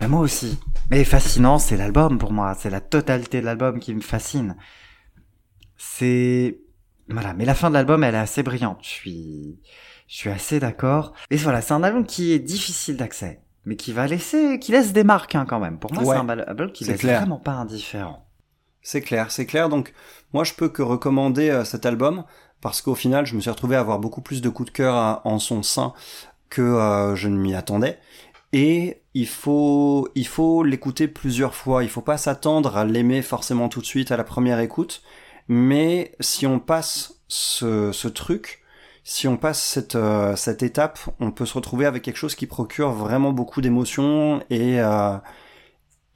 Mais 0.01 0.09
moi 0.09 0.21
aussi. 0.21 0.59
Mais 0.91 1.03
fascinant, 1.05 1.59
c'est 1.59 1.77
l'album 1.79 2.19
pour 2.19 2.33
moi. 2.33 2.55
C'est 2.59 2.69
la 2.69 2.81
totalité 2.81 3.41
de 3.41 3.47
l'album 3.47 3.79
qui 3.79 3.95
me 3.95 4.01
fascine. 4.03 4.57
C'est 5.79 6.59
voilà. 7.09 7.33
Mais 7.35 7.45
la 7.45 7.55
fin 7.55 7.69
de 7.71 7.75
l'album, 7.75 8.05
elle 8.05 8.15
est 8.15 8.19
assez 8.19 8.43
brillante. 8.43 8.79
Je 8.83 8.89
suis, 8.89 9.61
je 10.09 10.17
suis 10.17 10.31
assez 10.31 10.61
d'accord. 10.61 11.13
Et 11.31 11.37
voilà, 11.37 11.63
c'est 11.63 11.73
un 11.75 11.83
album 11.83 12.05
qui 12.07 12.33
est 12.33 12.39
difficile 12.39 12.97
d'accès, 12.97 13.41
mais 13.65 13.77
qui 13.77 13.93
va 13.93 14.07
laisser, 14.07 14.59
qui 14.59 14.73
laisse 14.73 14.93
des 14.93 15.05
marques 15.05 15.35
hein, 15.35 15.47
quand 15.49 15.61
même. 15.61 15.79
Pour 15.79 15.93
moi, 15.93 16.03
Ouais. 16.05 16.15
c'est 16.17 16.21
un 16.23 16.29
al- 16.29 16.45
album 16.47 16.73
qui 16.73 16.85
clair. 16.85 17.21
vraiment 17.21 17.39
pas 17.39 17.53
indifférent. 17.53 18.27
C'est 18.83 19.01
clair, 19.01 19.31
c'est 19.31 19.47
clair. 19.47 19.69
Donc 19.69 19.93
moi 20.33 20.45
je 20.45 20.53
peux 20.53 20.69
que 20.69 20.83
recommander 20.83 21.49
euh, 21.51 21.65
cet 21.65 21.87
album 21.87 22.25
parce 22.61 22.83
qu'au 22.83 22.95
final 22.95 23.25
je 23.27 23.35
me 23.35 23.41
suis 23.41 23.51
retrouvé 23.51 23.77
à 23.77 23.81
avoir 23.81 23.99
beaucoup 23.99 24.21
plus 24.21 24.43
de 24.43 24.49
coups 24.51 24.71
de 24.71 24.77
cœur 24.77 24.95
à- 24.95 25.23
en 25.25 25.39
son 25.39 25.63
sein 25.63 25.95
que 26.51 26.61
euh, 26.63 27.17
je 27.17 27.29
ne 27.29 27.37
m'y 27.39 27.55
attendais. 27.55 27.99
Et 28.53 29.03
il 29.15 29.27
faut 29.27 30.09
il 30.15 30.27
faut 30.27 30.63
l'écouter 30.63 31.09
plusieurs 31.09 31.55
fois. 31.55 31.83
Il 31.83 31.89
faut 31.89 32.03
pas 32.03 32.19
s'attendre 32.19 32.77
à 32.77 32.85
l'aimer 32.85 33.23
forcément 33.23 33.69
tout 33.71 33.81
de 33.81 33.87
suite 33.87 34.13
à 34.13 34.17
la 34.19 34.25
première 34.25 34.61
écoute. 34.61 35.03
Mais 35.49 36.15
si 36.21 36.47
on 36.47 36.59
passe 36.61 37.21
ce, 37.29 37.91
ce 37.93 38.09
truc, 38.09 38.63
si 39.07 39.29
on 39.29 39.37
passe 39.37 39.63
cette, 39.63 39.95
euh, 39.97 40.35
cette 40.35 40.63
étape, 40.63 40.99
on 41.21 41.31
peut 41.31 41.45
se 41.47 41.55
retrouver 41.55 41.85
avec 41.87 42.03
quelque 42.03 42.17
chose 42.17 42.35
qui 42.35 42.47
procure 42.47 42.91
vraiment 42.93 43.33
beaucoup 43.33 43.61
d'émotions 43.61 44.43
et, 44.51 44.81
euh, 44.81 45.17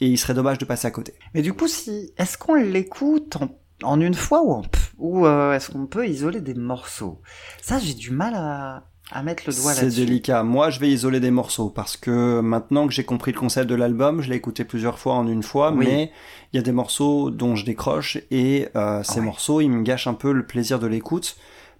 et 0.01 0.07
il 0.07 0.17
serait 0.17 0.35
dommage 0.35 0.59
de 0.59 0.65
passer 0.65 0.87
à 0.87 0.91
côté. 0.91 1.13
Mais 1.35 1.43
du 1.43 1.53
coup, 1.53 1.69
si, 1.69 2.13
est-ce 2.17 2.39
qu'on 2.39 2.55
l'écoute 2.55 3.37
en, 3.37 3.51
en 3.87 4.01
une 4.01 4.15
fois 4.15 4.43
ou 4.43 4.53
en, 4.53 4.63
p- 4.63 4.79
ou 4.97 5.27
euh, 5.27 5.53
est-ce 5.53 5.71
qu'on 5.71 5.87
peut 5.87 6.09
isoler 6.09 6.41
des 6.41 6.55
morceaux? 6.55 7.21
Ça, 7.61 7.79
j'ai 7.79 7.93
du 7.93 8.11
mal 8.11 8.33
à, 8.35 8.85
à 9.13 9.23
mettre 9.23 9.43
le 9.47 9.53
doigt 9.53 9.75
C'est 9.75 9.83
là-dessus. 9.83 10.07
délicat. 10.07 10.43
Moi, 10.43 10.71
je 10.71 10.81
vais 10.81 10.89
isoler 10.89 11.21
des 11.21 11.31
morceaux 11.31 11.69
parce 11.69 11.99
que 11.99 12.41
maintenant 12.41 12.87
que 12.87 12.95
j'ai 12.95 13.05
compris 13.05 13.33
le 13.33 13.39
concept 13.39 13.69
de 13.69 13.75
l'album, 13.75 14.23
je 14.23 14.31
l'ai 14.31 14.37
écouté 14.37 14.65
plusieurs 14.65 14.99
fois 14.99 15.13
en 15.15 15.27
une 15.27 15.43
fois, 15.43 15.73
Oui. 15.73 15.85
mais 15.85 16.13
il 16.55 16.57
y 16.57 16.59
a 16.59 16.63
des 16.63 16.73
morceaux 16.73 17.31
dont 17.31 17.55
je 17.55 17.67
décroche 17.67 18.17
et 18.31 18.69
euh, 18.77 19.03
ces 19.03 19.19
Ouais. 19.21 19.27
morceaux, 19.27 19.61
ils 19.61 19.69
me 19.69 19.83
gâchent 19.83 20.07
un 20.07 20.15
peu 20.15 20.33
le 20.33 20.47
plaisir 20.47 20.79
de 20.79 20.87
l'écoute 20.87 21.37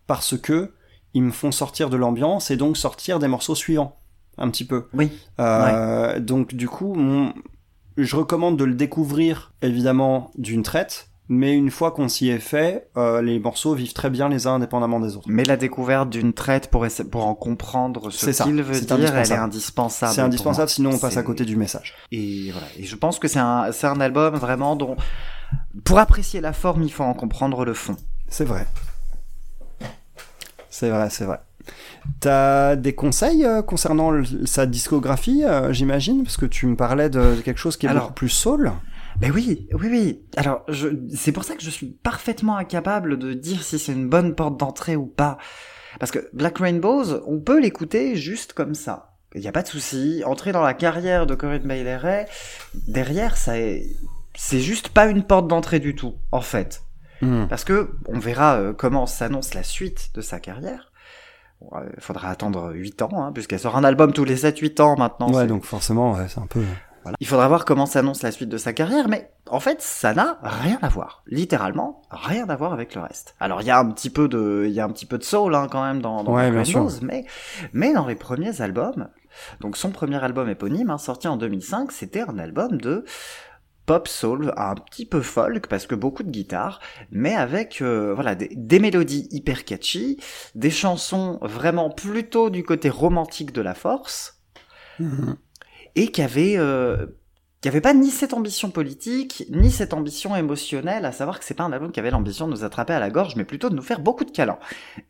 parce 0.07 0.37
que 0.39 0.73
ils 1.15 1.23
me 1.23 1.31
font 1.31 1.53
sortir 1.53 1.91
de 1.91 1.97
l'ambiance 1.97 2.51
et 2.51 2.57
donc 2.57 2.77
sortir 2.77 3.19
des 3.19 3.29
morceaux 3.29 3.55
suivants, 3.55 3.97
un 4.37 4.51
petit 4.51 4.65
peu. 4.65 4.89
Oui. 4.93 5.11
Euh, 5.41 6.21
Donc 6.21 6.55
du 6.55 6.69
coup, 6.69 6.95
mon... 6.95 7.33
je 7.97 8.17
recommande 8.17 8.57
de 8.57 8.65
le 8.65 8.75
découvrir 8.75 9.53
évidemment 9.63 10.31
d'une 10.37 10.63
traite, 10.63 11.11
mais 11.31 11.55
une 11.55 11.71
fois 11.71 11.91
qu'on 11.91 12.09
s'y 12.09 12.31
est 12.31 12.39
fait, 12.39 12.89
euh, 12.97 13.21
les 13.21 13.39
morceaux 13.39 13.75
vivent 13.75 13.93
très 13.93 14.09
bien 14.09 14.31
les 14.31 14.47
uns 14.47 14.55
indépendamment 14.55 14.99
des 14.99 15.15
autres. 15.15 15.29
Mais 15.29 15.45
la 15.45 15.59
découverte 15.59 16.09
d'une 16.09 16.33
traite 16.33 16.71
pour, 16.71 16.87
pour 17.11 17.27
en 17.27 17.35
comprendre 17.35 18.11
ce 18.11 18.31
qu'il 18.31 18.63
veut 18.63 18.81
dire, 18.81 19.15
elle 19.15 19.31
est 19.31 19.33
indispensable. 19.33 20.15
C'est 20.15 20.23
indispensable, 20.23 20.71
sinon 20.71 20.93
on 20.95 20.99
passe 20.99 21.19
à 21.19 21.23
côté 21.23 21.45
du 21.45 21.57
message. 21.57 21.95
Et 22.13 22.51
voilà. 22.51 22.67
Et 22.79 22.85
je 22.85 22.97
pense 22.97 23.19
que 23.19 23.29
c'est 23.29 23.39
un, 23.41 23.73
c'est 23.73 23.87
un 23.87 24.01
album 24.01 24.37
vraiment 24.37 24.75
dont, 24.75 24.97
pour 25.85 25.99
apprécier 25.99 26.41
la 26.41 26.55
forme, 26.55 26.83
il 26.83 26.93
faut 26.93 27.05
en 27.05 27.15
comprendre 27.15 27.67
le 27.67 27.75
fond. 27.75 27.97
C'est 28.29 28.45
vrai. 28.47 28.67
C'est 30.79 30.91
vrai, 30.91 31.11
c'est 31.11 31.25
vrai. 31.25 31.41
T'as 32.21 32.77
des 32.77 32.95
conseils 32.95 33.45
euh, 33.45 33.63
concernant 33.63 34.13
le- 34.13 34.47
sa 34.47 34.65
discographie, 34.65 35.43
euh, 35.45 35.73
j'imagine, 35.73 36.23
parce 36.23 36.37
que 36.37 36.47
tu 36.47 36.67
me 36.69 36.77
parlais 36.77 37.11
de, 37.11 37.35
de 37.35 37.41
quelque 37.41 37.59
chose 37.59 37.77
qui 37.77 37.87
est 37.87 37.89
Alors, 37.89 38.03
beaucoup 38.05 38.15
plus 38.15 38.29
soul. 38.29 38.71
Ben 39.21 39.33
oui, 39.35 39.67
oui, 39.73 39.89
oui. 39.91 40.23
Alors, 40.37 40.65
c'est 41.13 41.33
pour 41.33 41.43
ça 41.43 41.57
que 41.57 41.63
je 41.65 41.71
suis 41.71 41.87
parfaitement 41.89 42.57
incapable 42.57 43.19
de 43.19 43.33
dire 43.33 43.65
si 43.65 43.81
c'est 43.81 43.93
une 43.93 44.09
bonne 44.09 44.37
porte 44.37 44.57
d'entrée 44.57 44.95
ou 44.95 45.07
pas. 45.07 45.37
Parce 45.99 46.13
que 46.13 46.31
Black 46.33 46.59
Rainbows, 46.59 47.25
on 47.27 47.41
peut 47.41 47.61
l'écouter 47.61 48.15
juste 48.15 48.53
comme 48.53 48.77
ça. 48.77 49.17
Il 49.35 49.41
n'y 49.41 49.49
a 49.49 49.53
pas 49.53 49.63
de 49.63 49.69
souci. 49.69 50.23
Entrer 50.25 50.53
dans 50.53 50.63
la 50.63 50.75
carrière 50.75 51.27
de 51.27 51.35
Corinne 51.35 51.67
Bailey 51.67 52.27
derrière, 52.87 53.37
ça 53.37 53.59
est, 53.59 53.85
c'est 54.37 54.61
juste 54.61 54.91
pas 54.91 55.09
une 55.09 55.25
porte 55.25 55.49
d'entrée 55.49 55.81
du 55.81 55.97
tout, 55.97 56.15
en 56.31 56.41
fait. 56.41 56.83
Hmm. 57.23 57.47
Parce 57.49 57.65
que 57.65 57.91
on 58.07 58.19
verra 58.19 58.57
euh, 58.57 58.73
comment 58.73 59.07
s'annonce 59.07 59.55
la 59.55 59.63
suite 59.63 60.11
de 60.15 60.21
sa 60.21 60.41
carrière. 60.41 60.93
Il 61.61 62.01
faudra 62.01 62.29
attendre 62.31 62.71
8 62.73 63.03
ans, 63.03 63.11
hein, 63.17 63.33
puisqu'elle 63.33 63.59
sort 63.59 63.77
un 63.77 63.83
album 63.83 64.13
tous 64.13 64.23
les 64.25 64.37
7-8 64.37 64.81
ans 64.81 64.95
maintenant. 64.97 65.33
Ouais, 65.33 65.49
donc 65.49 65.65
forcément, 65.65 66.13
ouais, 66.13 66.27
c'est 66.29 66.39
un 66.39 66.47
peu. 66.47 66.63
voilà. 67.03 67.17
Il 67.19 67.27
faudra 67.27 67.49
voir 67.49 67.65
comment 67.65 67.85
s'annonce 67.87 68.23
la 68.23 68.31
suite 68.31 68.49
de 68.49 68.59
sa 68.59 68.73
carrière, 68.73 69.09
mais 69.09 69.33
en 69.51 69.59
fait, 69.59 69.83
ça 69.83 70.15
n'a 70.15 70.39
rien 70.41 70.79
à 70.83 70.89
voir. 70.89 71.25
Littéralement, 71.27 72.03
rien 72.13 72.49
à 72.49 72.55
voir 72.55 72.73
avec 72.73 72.95
le 72.95 73.01
reste. 73.01 73.35
Alors, 73.41 73.61
il 73.63 73.67
y 73.67 73.73
a 73.73 73.79
un 73.81 73.91
petit 73.91 74.09
peu 74.11 74.29
de, 74.29 74.67
il 74.69 74.73
y 74.73 74.79
a 74.79 74.85
un 74.85 74.91
petit 74.91 75.07
peu 75.07 75.19
de 75.19 75.25
soul, 75.25 75.53
hein, 75.57 75.67
quand 75.69 75.83
même, 75.83 76.01
dans, 76.01 76.23
dans 76.23 76.33
Ouais, 76.33 76.43
Black 76.53 76.63
bien 76.63 76.65
sûr. 76.65 76.79
Rainbows, 76.79 77.01
mais, 77.03 77.25
mais 77.73 77.93
dans 77.93 78.07
les 78.07 78.15
premiers 78.15 78.61
albums, 78.61 79.09
donc 79.61 79.77
son 79.77 79.91
premier 79.91 80.23
album 80.23 80.49
éponyme, 80.49 80.91
hein, 80.91 80.99
sorti 80.99 81.27
en 81.27 81.37
2005, 81.37 81.91
c'était 81.91 82.21
un 82.23 82.39
album 82.39 82.81
de 82.81 83.05
pop 83.89 84.07
soul, 84.07 84.53
un 84.59 84.75
petit 84.75 85.07
peu 85.07 85.23
folk, 85.23 85.67
parce 85.67 85.87
que 85.87 85.95
beaucoup 85.95 86.23
de 86.23 86.31
guitare, 86.31 86.79
mais 87.11 87.35
avec, 87.35 87.81
euh, 87.81 88.13
voilà, 88.15 88.35
des, 88.35 88.51
des 88.55 88.81
mélodies 88.81 89.27
hyper 89.31 89.65
catchy, 89.65 90.19
des 90.55 90.71
chansons 90.71 91.39
vraiment 91.41 91.89
plutôt 91.89 92.51
du 92.51 92.63
côté 92.63 92.91
romantique 92.91 93.51
de 93.51 93.63
la 93.63 93.73
force, 93.73 94.43
et 95.95 96.09
qui 96.09 96.21
avait 96.21 96.57
euh, 96.59 97.07
qui 97.61 97.69
avait 97.69 97.81
pas 97.81 97.95
ni 97.95 98.11
cette 98.11 98.35
ambition 98.35 98.71
politique 98.71 99.45
ni 99.51 99.71
cette 99.71 99.95
ambition 99.95 100.37
émotionnelle 100.37 101.05
à 101.05 101.13
savoir 101.13 101.39
que 101.39 101.45
c'est 101.45 101.55
pas 101.55 101.65
un 101.65 101.73
album 101.73 101.93
qui 101.93 102.01
avait 102.01 102.11
l'ambition 102.11 102.47
de 102.47 102.53
nous 102.53 102.65
attraper 102.65 102.93
à 102.93 103.01
la 103.01 103.11
gorge 103.11 103.37
mais 103.37 103.45
plutôt 103.45 103.71
de 103.71 103.77
nous 103.77 103.83
faire 103.83 104.01
beaucoup 104.01 104.25
de 104.25 104.31
câlins. 104.31 104.59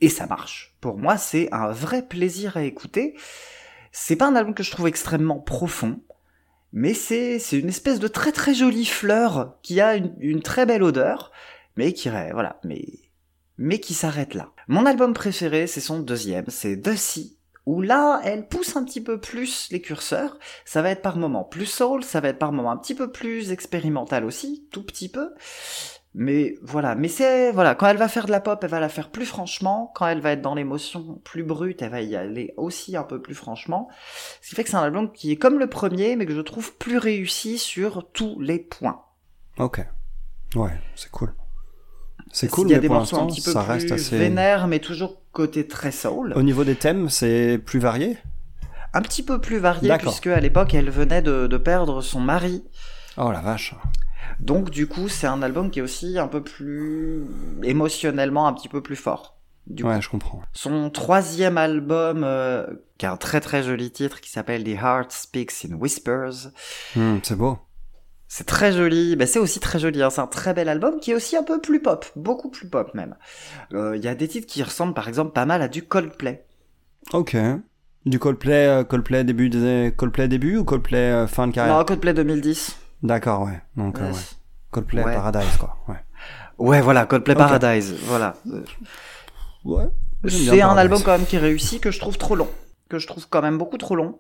Et 0.01 0.09
ça 0.09 0.27
marche. 0.27 0.77
Pour 0.81 0.99
moi 0.99 1.17
c'est 1.17 1.49
un 1.53 1.73
vrai 1.73 2.07
plaisir 2.07 2.57
à 2.57 2.63
écouter. 2.63 3.17
C'est 3.93 4.17
pas 4.17 4.29
un 4.29 4.37
album 4.37 4.55
que 4.55 4.63
je 4.63 4.71
trouve 4.71 4.89
extrêmement 4.89 5.41
profond 5.41 6.01
mais 6.73 6.95
c'est 6.95 7.39
une 7.53 7.69
espèce 7.69 8.01
de 8.01 8.09
très 8.09 8.33
très 8.33 8.55
jolie 8.55 8.87
fleur 8.87 9.59
qui 9.63 9.81
a 9.81 9.97
une, 9.97 10.43
très 10.43 10.67
belle 10.67 10.83
odeur 10.83 11.33
mais 11.77 11.93
qui 11.93 12.09
voilà 12.09 12.61
mais 12.65 12.85
mais 13.57 13.81
qui 13.81 13.95
s'arrête 13.95 14.35
là 14.35 14.53
mon 14.69 14.87
album 14.87 15.15
préféré 15.15 15.67
c'est 15.67 15.81
son 15.81 16.01
deuxième 16.01 16.47
c'est 16.49 16.81
The 16.81 16.95
Sea 16.95 17.39
où 17.69 17.83
là, 17.83 18.23
elle 18.25 18.49
pousse 18.49 18.77
un 18.77 18.85
petit 18.85 19.03
peu 19.03 19.21
plus 19.21 19.69
les 19.71 19.83
curseurs. 19.83 20.39
Ça 20.65 20.81
va 20.81 20.89
être 20.89 21.03
par 21.03 21.19
moments 21.19 21.45
plus 21.45 21.67
soul, 21.67 22.03
ça 22.03 22.19
va 22.21 22.29
être 22.29 22.39
par 22.39 22.51
moments 22.51 22.71
un 22.71 22.79
petit 22.79 22.95
peu 22.95 23.13
plus 23.13 23.53
expérimental 23.53 24.25
aussi, 24.25 24.67
tout 24.73 24.83
petit 24.83 25.11
peu. 25.11 25.35
Mais 26.15 26.57
voilà, 26.63 26.95
mais 26.95 27.09
c'est 27.09 27.53
voilà, 27.53 27.75
quand 27.75 27.87
elle 27.87 27.97
va 27.99 28.09
faire 28.09 28.27
de 28.27 28.31
la 28.33 28.41
pop, 28.41 28.59
elle 28.65 28.71
va 28.71 28.81
la 28.81 28.89
faire 28.89 29.11
plus 29.11 29.27
franchement. 29.27 29.93
Quand 29.95 30.07
elle 30.09 30.21
va 30.21 30.33
être 30.33 30.43
dans 30.43 30.55
l'émotion 30.55 31.21
plus 31.23 31.45
brute, 31.45 31.83
elle 31.83 31.91
va 31.91 32.01
y 32.01 32.17
aller 32.17 32.55
aussi 32.57 32.97
un 32.97 33.05
peu 33.05 33.21
plus 33.21 33.35
franchement. 33.35 33.89
Ce 34.41 34.49
qui 34.49 34.55
fait 34.55 34.65
que 34.65 34.71
c'est 34.71 34.77
un 34.77 34.83
album 34.83 35.13
qui 35.13 35.31
est 35.31 35.37
comme 35.37 35.59
le 35.59 35.69
premier, 35.69 36.17
mais 36.17 36.27
que 36.27 36.35
je 36.35 36.41
trouve 36.41 36.75
plus 36.77 36.99
réussi 36.99 37.59
sur 37.59 38.11
tous 38.13 38.41
les 38.41 38.59
points. 38.59 39.03
Ok. 39.59 39.87
Ouais, 40.57 40.81
c'est 40.97 41.11
cool. 41.11 41.35
C'est 42.33 42.47
Il 42.47 42.51
cool, 42.51 42.71
y 42.71 42.73
a 42.73 42.77
mais 42.77 42.83
des 42.83 42.89
pour 42.89 42.97
morceaux 42.97 43.21
un 43.21 43.27
petit 43.27 43.43
peu 43.43 43.53
ça 43.53 43.63
plus 43.63 43.73
reste 43.73 43.93
assez. 43.93 44.19
vénères, 44.19 44.67
mais 44.67 44.81
toujours 44.81 45.23
côté 45.33 45.67
très 45.69 45.93
soul. 45.93 46.33
Au 46.35 46.43
niveau 46.43 46.65
des 46.65 46.75
thèmes, 46.75 47.11
c'est 47.11 47.59
plus 47.59 47.79
varié? 47.79 48.19
Un 48.95 49.03
petit 49.03 49.23
peu 49.23 49.41
plus 49.41 49.59
varié, 49.59 49.97
puisque 49.99 50.27
à 50.29 50.41
l'époque, 50.41 50.75
elle 50.75 50.91
venait 50.91 51.23
de, 51.23 51.47
de 51.47 51.57
perdre 51.59 52.01
son 52.01 52.21
mari. 52.21 52.65
Oh 53.19 53.31
la 53.31 53.41
vache. 53.41 53.75
Donc 54.41 54.71
du 54.71 54.87
coup, 54.87 55.09
c'est 55.09 55.27
un 55.27 55.43
album 55.43 55.71
qui 55.71 55.81
est 55.81 55.83
aussi 55.83 56.19
un 56.19 56.29
peu 56.29 56.43
plus 56.43 57.25
émotionnellement 57.63 58.47
un 58.47 58.53
petit 58.53 58.69
peu 58.69 58.83
plus 58.83 58.97
fort. 58.97 59.39
Du 59.67 59.83
coup. 59.83 59.91
Ouais, 59.91 60.01
je 60.01 60.09
comprends. 60.09 60.41
Son 60.55 60.89
troisième 60.91 61.59
album, 61.59 62.23
euh, 62.25 62.67
qui 62.97 63.05
a 63.07 63.13
un 63.13 63.17
très 63.17 63.41
très 63.41 63.63
joli 63.63 63.91
titre, 63.91 64.21
qui 64.21 64.31
s'appelle 64.31 64.65
The 64.65 64.69
Heart 64.69 65.13
Speaks 65.13 65.67
in 65.71 65.75
Whispers. 65.75 66.53
Hmm, 66.97 67.17
c'est 67.23 67.37
beau. 67.37 67.59
C'est 68.31 68.47
très 68.47 68.73
joli, 68.73 69.17
ben, 69.17 69.27
c'est 69.27 69.39
aussi 69.39 69.59
très 69.59 69.79
joli, 69.79 70.03
hein. 70.03 70.11
c'est 70.11 70.21
un 70.21 70.27
très 70.27 70.53
bel 70.53 70.69
album 70.69 71.01
qui 71.01 71.13
est 71.13 71.15
aussi 71.15 71.35
un 71.35 71.43
peu 71.43 71.61
plus 71.63 71.81
pop, 71.81 72.05
beaucoup 72.15 72.51
plus 72.51 72.69
pop 72.69 72.93
même. 72.93 73.17
Euh, 73.73 73.97
Il 73.97 74.05
y 74.05 74.09
a 74.09 74.15
des 74.15 74.29
titres 74.29 74.47
qui 74.47 74.63
ressemblent 74.63 74.93
par 74.93 75.09
exemple 75.09 75.33
pas 75.33 75.47
mal 75.47 75.63
à 75.63 75.69
du 75.69 75.83
Coldplay. 75.83 76.45
Ok. 77.15 77.37
Du 78.05 78.19
Coldplay, 78.19 78.67
euh, 78.67 78.85
Coldplay 78.85 79.25
début 79.25 79.49
des 79.49 79.93
Coldplay 79.97 80.29
début 80.29 80.59
ou 80.59 80.65
Coldplay 80.65 81.11
euh, 81.11 81.27
fin 81.27 81.47
de 81.47 81.53
carrière? 81.53 81.77
Non, 81.77 81.85
Coldplay 81.85 82.13
2010. 82.13 82.77
D'accord, 83.03 83.43
ouais. 83.43 83.61
Donc 83.77 83.99
euh, 84.01 84.11
Ouais. 84.11 84.19
Coldplay 84.71 85.03
Ouais. 85.05 85.15
Paradise 85.15 85.57
quoi. 85.59 85.77
Ouais. 85.89 85.97
Ouais, 86.59 86.81
voilà, 86.81 87.07
Coldplay. 87.07 87.35
Paradise, 87.35 87.95
voilà. 88.05 88.35
Ouais. 89.65 89.89
C'est 90.27 90.61
un 90.61 90.77
album 90.77 91.01
quand 91.05 91.13
même 91.17 91.27
qui 91.27 91.39
réussit, 91.39 91.81
que 91.81 91.91
je 91.91 92.01
trouve 92.01 92.19
trop 92.19 92.35
long. 92.35 92.49
Que 92.89 92.99
je 92.99 93.07
trouve 93.07 93.29
quand 93.29 93.43
même 93.43 93.59
beaucoup 93.59 93.79
trop 93.79 93.95
long. 93.95 94.19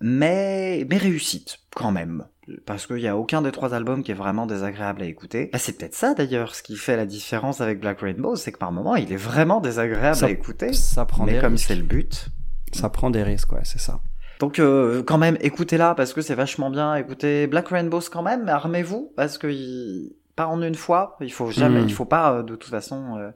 Mais, 0.00 0.86
mais 0.88 0.96
réussite, 0.96 1.58
quand 1.74 1.90
même. 1.92 2.24
Parce 2.66 2.86
qu'il 2.86 2.96
n'y 2.96 3.08
a 3.08 3.16
aucun 3.16 3.42
des 3.42 3.52
trois 3.52 3.72
albums 3.74 4.02
qui 4.02 4.10
est 4.10 4.14
vraiment 4.14 4.46
désagréable 4.46 5.02
à 5.02 5.06
écouter. 5.06 5.50
C'est 5.56 5.78
peut-être 5.78 5.94
ça 5.94 6.14
d'ailleurs, 6.14 6.54
ce 6.54 6.62
qui 6.62 6.76
fait 6.76 6.96
la 6.96 7.06
différence 7.06 7.60
avec 7.60 7.80
Black 7.80 8.00
Rainbow, 8.00 8.34
c'est 8.36 8.50
que 8.52 8.58
par 8.58 8.72
moment 8.72 8.96
il 8.96 9.12
est 9.12 9.16
vraiment 9.16 9.60
désagréable 9.60 10.16
Ça- 10.16 10.26
à 10.26 10.30
écouter. 10.30 10.72
Ça 10.72 11.04
prend 11.04 11.24
Mais 11.24 11.34
des 11.34 11.40
comme 11.40 11.56
c'est 11.56 11.76
le 11.76 11.82
but. 11.84 12.28
Ça 12.72 12.88
prend 12.88 13.10
des 13.10 13.22
risques, 13.22 13.52
ouais, 13.52 13.60
c'est 13.64 13.80
ça. 13.80 14.00
Donc 14.40 14.58
euh, 14.58 15.02
quand 15.02 15.18
même, 15.18 15.36
écoutez-la 15.40 15.94
parce 15.94 16.12
que 16.12 16.20
c'est 16.20 16.34
vachement 16.34 16.70
bien. 16.70 16.94
Écoutez 16.96 17.46
Black 17.46 17.68
Rainbows 17.68 18.00
quand 18.10 18.22
même, 18.22 18.44
mais 18.44 18.52
armez-vous 18.52 19.12
parce 19.16 19.38
que 19.38 19.46
il- 19.46 20.14
pas 20.34 20.46
en 20.46 20.62
une 20.62 20.74
fois. 20.74 21.16
Il 21.20 21.30
faut 21.30 21.50
jamais, 21.50 21.82
Mm. 21.82 21.88
il 21.88 21.92
faut 21.92 22.06
pas 22.06 22.32
euh, 22.32 22.42
de 22.42 22.56
toute 22.56 22.70
façon 22.70 23.18
euh, 23.18 23.30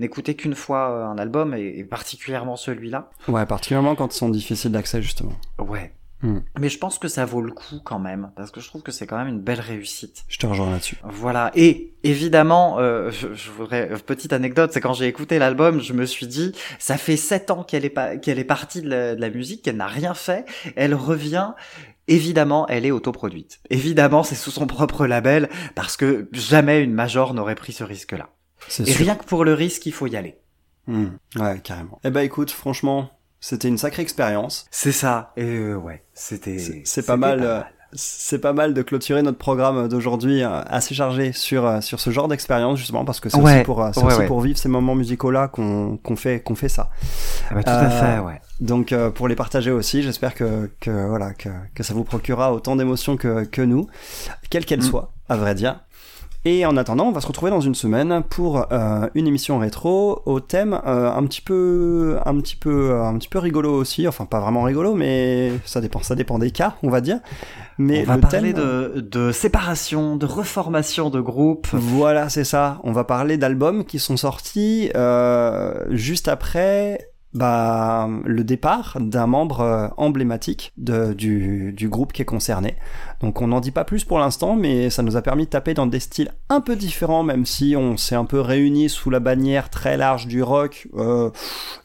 n'écouter 0.00 0.34
qu'une 0.36 0.54
fois 0.54 0.90
euh, 0.90 1.04
un 1.06 1.16
album 1.16 1.54
et, 1.54 1.78
et 1.78 1.82
particulièrement 1.84 2.56
celui-là. 2.56 3.08
Ouais, 3.26 3.46
particulièrement 3.46 3.94
quand 3.94 4.14
ils 4.14 4.18
sont 4.18 4.28
difficiles 4.28 4.70
d'accès 4.72 5.00
justement. 5.00 5.32
Ouais. 5.58 5.94
Mm. 6.22 6.38
Mais 6.58 6.68
je 6.68 6.78
pense 6.78 6.98
que 6.98 7.08
ça 7.08 7.24
vaut 7.24 7.40
le 7.42 7.52
coup 7.52 7.80
quand 7.84 7.98
même 7.98 8.30
parce 8.36 8.50
que 8.50 8.60
je 8.60 8.68
trouve 8.68 8.82
que 8.82 8.92
c'est 8.92 9.06
quand 9.06 9.18
même 9.18 9.28
une 9.28 9.40
belle 9.40 9.60
réussite. 9.60 10.24
Je 10.28 10.38
te 10.38 10.46
rejoins 10.46 10.70
là-dessus. 10.70 10.96
Voilà. 11.04 11.50
Et 11.54 11.94
évidemment, 12.04 12.78
euh, 12.78 13.10
je, 13.10 13.34
je 13.34 13.50
voudrais 13.50 13.90
euh, 13.90 13.98
petite 13.98 14.32
anecdote, 14.32 14.70
c'est 14.72 14.80
quand 14.80 14.92
j'ai 14.92 15.06
écouté 15.06 15.38
l'album, 15.38 15.80
je 15.80 15.92
me 15.92 16.06
suis 16.06 16.26
dit, 16.26 16.52
ça 16.78 16.96
fait 16.96 17.16
sept 17.16 17.50
ans 17.50 17.64
qu'elle 17.64 17.84
est 17.84 17.90
pas 17.90 18.16
qu'elle 18.16 18.38
est 18.38 18.44
partie 18.44 18.82
de 18.82 18.88
la, 18.88 19.14
de 19.14 19.20
la 19.20 19.30
musique, 19.30 19.62
qu'elle 19.62 19.76
n'a 19.76 19.86
rien 19.88 20.14
fait, 20.14 20.44
elle 20.76 20.94
revient. 20.94 21.50
Évidemment, 22.08 22.66
elle 22.68 22.84
est 22.84 22.90
autoproduite. 22.90 23.60
Évidemment, 23.70 24.24
c'est 24.24 24.34
sous 24.34 24.50
son 24.50 24.66
propre 24.66 25.06
label 25.06 25.48
parce 25.76 25.96
que 25.96 26.28
jamais 26.32 26.82
une 26.82 26.92
major 26.92 27.32
n'aurait 27.32 27.54
pris 27.54 27.72
ce 27.72 27.84
risque-là. 27.84 28.28
C'est 28.68 28.88
Et 28.88 28.92
sûr. 28.92 29.04
rien 29.04 29.14
que 29.14 29.24
pour 29.24 29.44
le 29.44 29.54
risque, 29.54 29.86
il 29.86 29.92
faut 29.92 30.08
y 30.08 30.16
aller. 30.16 30.36
Hmm. 30.88 31.10
Ouais, 31.36 31.60
carrément. 31.62 32.00
Eh 32.02 32.10
ben 32.10 32.20
écoute, 32.22 32.50
franchement, 32.50 33.10
c'était 33.42 33.68
une 33.68 33.76
sacrée 33.76 34.00
expérience. 34.02 34.64
C'est 34.70 34.92
ça. 34.92 35.32
Et 35.36 35.44
euh, 35.44 35.74
ouais, 35.74 36.02
c'était. 36.14 36.58
C'est- 36.84 37.06
pas 37.06 37.18
mal. 37.18 37.40
euh, 37.42 37.60
C'est 37.94 38.38
pas 38.38 38.54
mal 38.54 38.72
de 38.72 38.80
clôturer 38.80 39.20
notre 39.20 39.36
programme 39.36 39.86
d'aujourd'hui 39.86 40.42
euh, 40.42 40.62
assez 40.66 40.94
chargé 40.94 41.32
sur 41.32 41.66
euh, 41.66 41.82
sur 41.82 42.00
ce 42.00 42.08
genre 42.08 42.26
d'expérience 42.26 42.78
justement 42.78 43.04
parce 43.04 43.20
que 43.20 43.28
c'est 43.28 43.36
Ouais, 43.36 43.56
aussi 43.56 43.64
pour 43.64 43.86
c'est 43.92 44.00
ouais, 44.00 44.06
aussi 44.06 44.18
ouais. 44.20 44.26
pour 44.26 44.40
vivre 44.40 44.56
ces 44.58 44.70
moments 44.70 44.94
musicaux 44.94 45.30
là 45.30 45.48
qu'on 45.48 45.98
qu'on 45.98 46.16
fait 46.16 46.40
qu'on 46.40 46.54
fait 46.54 46.70
ça. 46.70 46.88
Ah 47.50 47.54
bah, 47.56 47.62
tout 47.62 47.68
Euh, 47.70 47.86
à 47.86 47.90
fait, 47.90 48.18
ouais. 48.20 48.40
Donc 48.60 48.92
euh, 48.92 49.10
pour 49.10 49.28
les 49.28 49.36
partager 49.36 49.70
aussi, 49.70 50.02
j'espère 50.02 50.32
que 50.34 50.70
que 50.80 50.90
voilà 51.06 51.34
que 51.34 51.50
que 51.74 51.82
ça 51.82 51.92
vous 51.92 52.04
procurera 52.04 52.54
autant 52.54 52.76
d'émotions 52.76 53.18
que 53.18 53.44
que 53.44 53.60
nous, 53.60 53.86
quelles 54.48 54.64
qu'elles 54.64 54.78
Mm. 54.78 54.90
soient, 54.90 55.12
à 55.28 55.36
vrai 55.36 55.54
dire. 55.54 55.80
Et 56.44 56.66
en 56.66 56.76
attendant, 56.76 57.04
on 57.04 57.12
va 57.12 57.20
se 57.20 57.28
retrouver 57.28 57.52
dans 57.52 57.60
une 57.60 57.76
semaine 57.76 58.22
pour 58.28 58.66
euh, 58.72 59.06
une 59.14 59.28
émission 59.28 59.58
rétro 59.60 60.22
au 60.26 60.40
thème 60.40 60.80
euh, 60.86 61.12
un 61.12 61.24
petit 61.24 61.40
peu, 61.40 62.18
un 62.26 62.34
petit 62.40 62.56
peu, 62.56 62.90
euh, 62.90 63.04
un 63.04 63.16
petit 63.16 63.28
peu 63.28 63.38
rigolo 63.38 63.72
aussi. 63.72 64.08
Enfin, 64.08 64.24
pas 64.24 64.40
vraiment 64.40 64.62
rigolo, 64.62 64.94
mais 64.94 65.52
ça 65.64 65.80
dépend, 65.80 66.02
ça 66.02 66.16
dépend 66.16 66.40
des 66.40 66.50
cas, 66.50 66.74
on 66.82 66.90
va 66.90 67.00
dire. 67.00 67.20
Mais 67.78 68.02
On 68.02 68.06
va 68.06 68.14
le 68.16 68.20
parler 68.22 68.52
thème, 68.52 68.62
de, 68.64 69.00
de 69.00 69.30
séparation, 69.30 70.16
de 70.16 70.26
reformation 70.26 71.10
de 71.10 71.20
groupe. 71.20 71.68
voilà, 71.72 72.28
c'est 72.28 72.44
ça. 72.44 72.80
On 72.82 72.90
va 72.90 73.04
parler 73.04 73.36
d'albums 73.36 73.84
qui 73.84 74.00
sont 74.00 74.16
sortis 74.16 74.90
euh, 74.96 75.84
juste 75.90 76.26
après 76.26 77.11
bah, 77.34 78.08
le 78.24 78.44
départ 78.44 78.96
d'un 79.00 79.26
membre 79.26 79.60
euh, 79.60 79.88
emblématique 79.96 80.72
de, 80.76 81.12
du, 81.14 81.72
du 81.72 81.88
groupe 81.88 82.12
qui 82.12 82.22
est 82.22 82.26
concerné. 82.26 82.76
Donc 83.20 83.40
on 83.40 83.46
n'en 83.48 83.60
dit 83.60 83.70
pas 83.70 83.84
plus 83.84 84.04
pour 84.04 84.18
l'instant, 84.18 84.54
mais 84.54 84.90
ça 84.90 85.02
nous 85.02 85.16
a 85.16 85.22
permis 85.22 85.44
de 85.46 85.50
taper 85.50 85.72
dans 85.74 85.86
des 85.86 86.00
styles 86.00 86.30
un 86.50 86.60
peu 86.60 86.76
différents, 86.76 87.22
même 87.22 87.46
si 87.46 87.74
on 87.76 87.96
s'est 87.96 88.14
un 88.16 88.24
peu 88.26 88.40
réunis 88.40 88.88
sous 88.90 89.08
la 89.10 89.20
bannière 89.20 89.70
très 89.70 89.96
large 89.96 90.26
du 90.26 90.42
rock, 90.42 90.88
euh, 90.94 91.30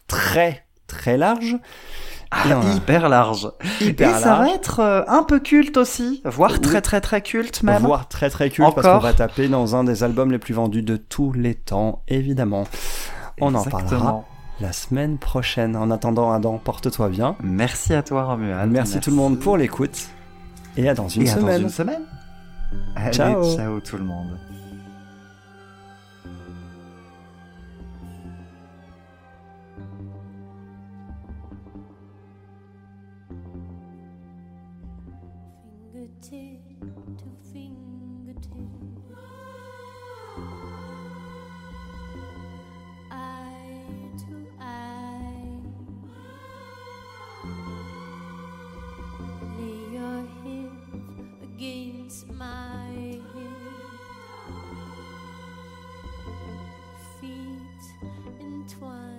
très 0.07 0.65
très 0.87 1.17
large. 1.17 1.57
Ah, 2.29 2.59
a- 2.59 2.75
hyper 2.75 3.07
large. 3.07 3.49
Hyper 3.79 4.09
Et 4.09 4.19
ça 4.19 4.35
va 4.35 4.39
large. 4.45 4.55
être 4.55 4.79
euh, 4.81 5.01
un 5.07 5.23
peu 5.23 5.39
culte 5.39 5.77
aussi, 5.77 6.21
voire 6.25 6.51
Oui. 6.51 6.59
très 6.59 6.81
très 6.81 6.99
très 6.99 7.21
culte 7.21 7.63
même. 7.63 7.81
voire 7.83 8.09
très 8.09 8.29
très 8.29 8.49
culte 8.49 8.75
parce 8.75 8.85
qu'on 8.85 8.97
va 8.99 9.13
taper 9.13 9.47
dans 9.47 9.77
un 9.77 9.85
des 9.85 10.03
albums 10.03 10.29
les 10.33 10.39
plus 10.39 10.53
vendus 10.53 10.81
de 10.81 10.97
tous 10.97 11.31
les 11.31 11.55
temps, 11.55 12.03
évidemment. 12.09 12.65
On 13.39 13.55
en 13.55 13.63
parlera. 13.63 14.25
La 14.59 14.71
semaine 14.73 15.17
prochaine. 15.17 15.75
En 15.75 15.91
attendant, 15.91 16.31
Adam, 16.31 16.57
porte-toi 16.57 17.09
bien. 17.09 17.35
Merci 17.43 17.93
à 17.93 18.03
toi 18.03 18.23
Romuald. 18.23 18.71
Merci, 18.71 18.99
tout 18.99 19.09
le 19.11 19.15
monde 19.15 19.39
pour 19.39 19.57
l'écoute. 19.57 20.09
Et 20.75 20.87
à 20.89 20.93
dans 20.93 21.07
une 21.07 21.23
Et 21.23 21.29
à 21.29 21.35
dans 21.35 21.41
semaine. 21.41 21.61
une 21.63 21.69
semaine. 21.69 22.01
Allez, 22.95 23.13
Ciao. 23.13 23.55
ciao 23.55 23.79
tout 23.79 23.97
le 23.97 24.03
monde. 24.03 24.37
My. 52.25 53.19
Feet 57.19 57.83
entwined. 58.39 59.16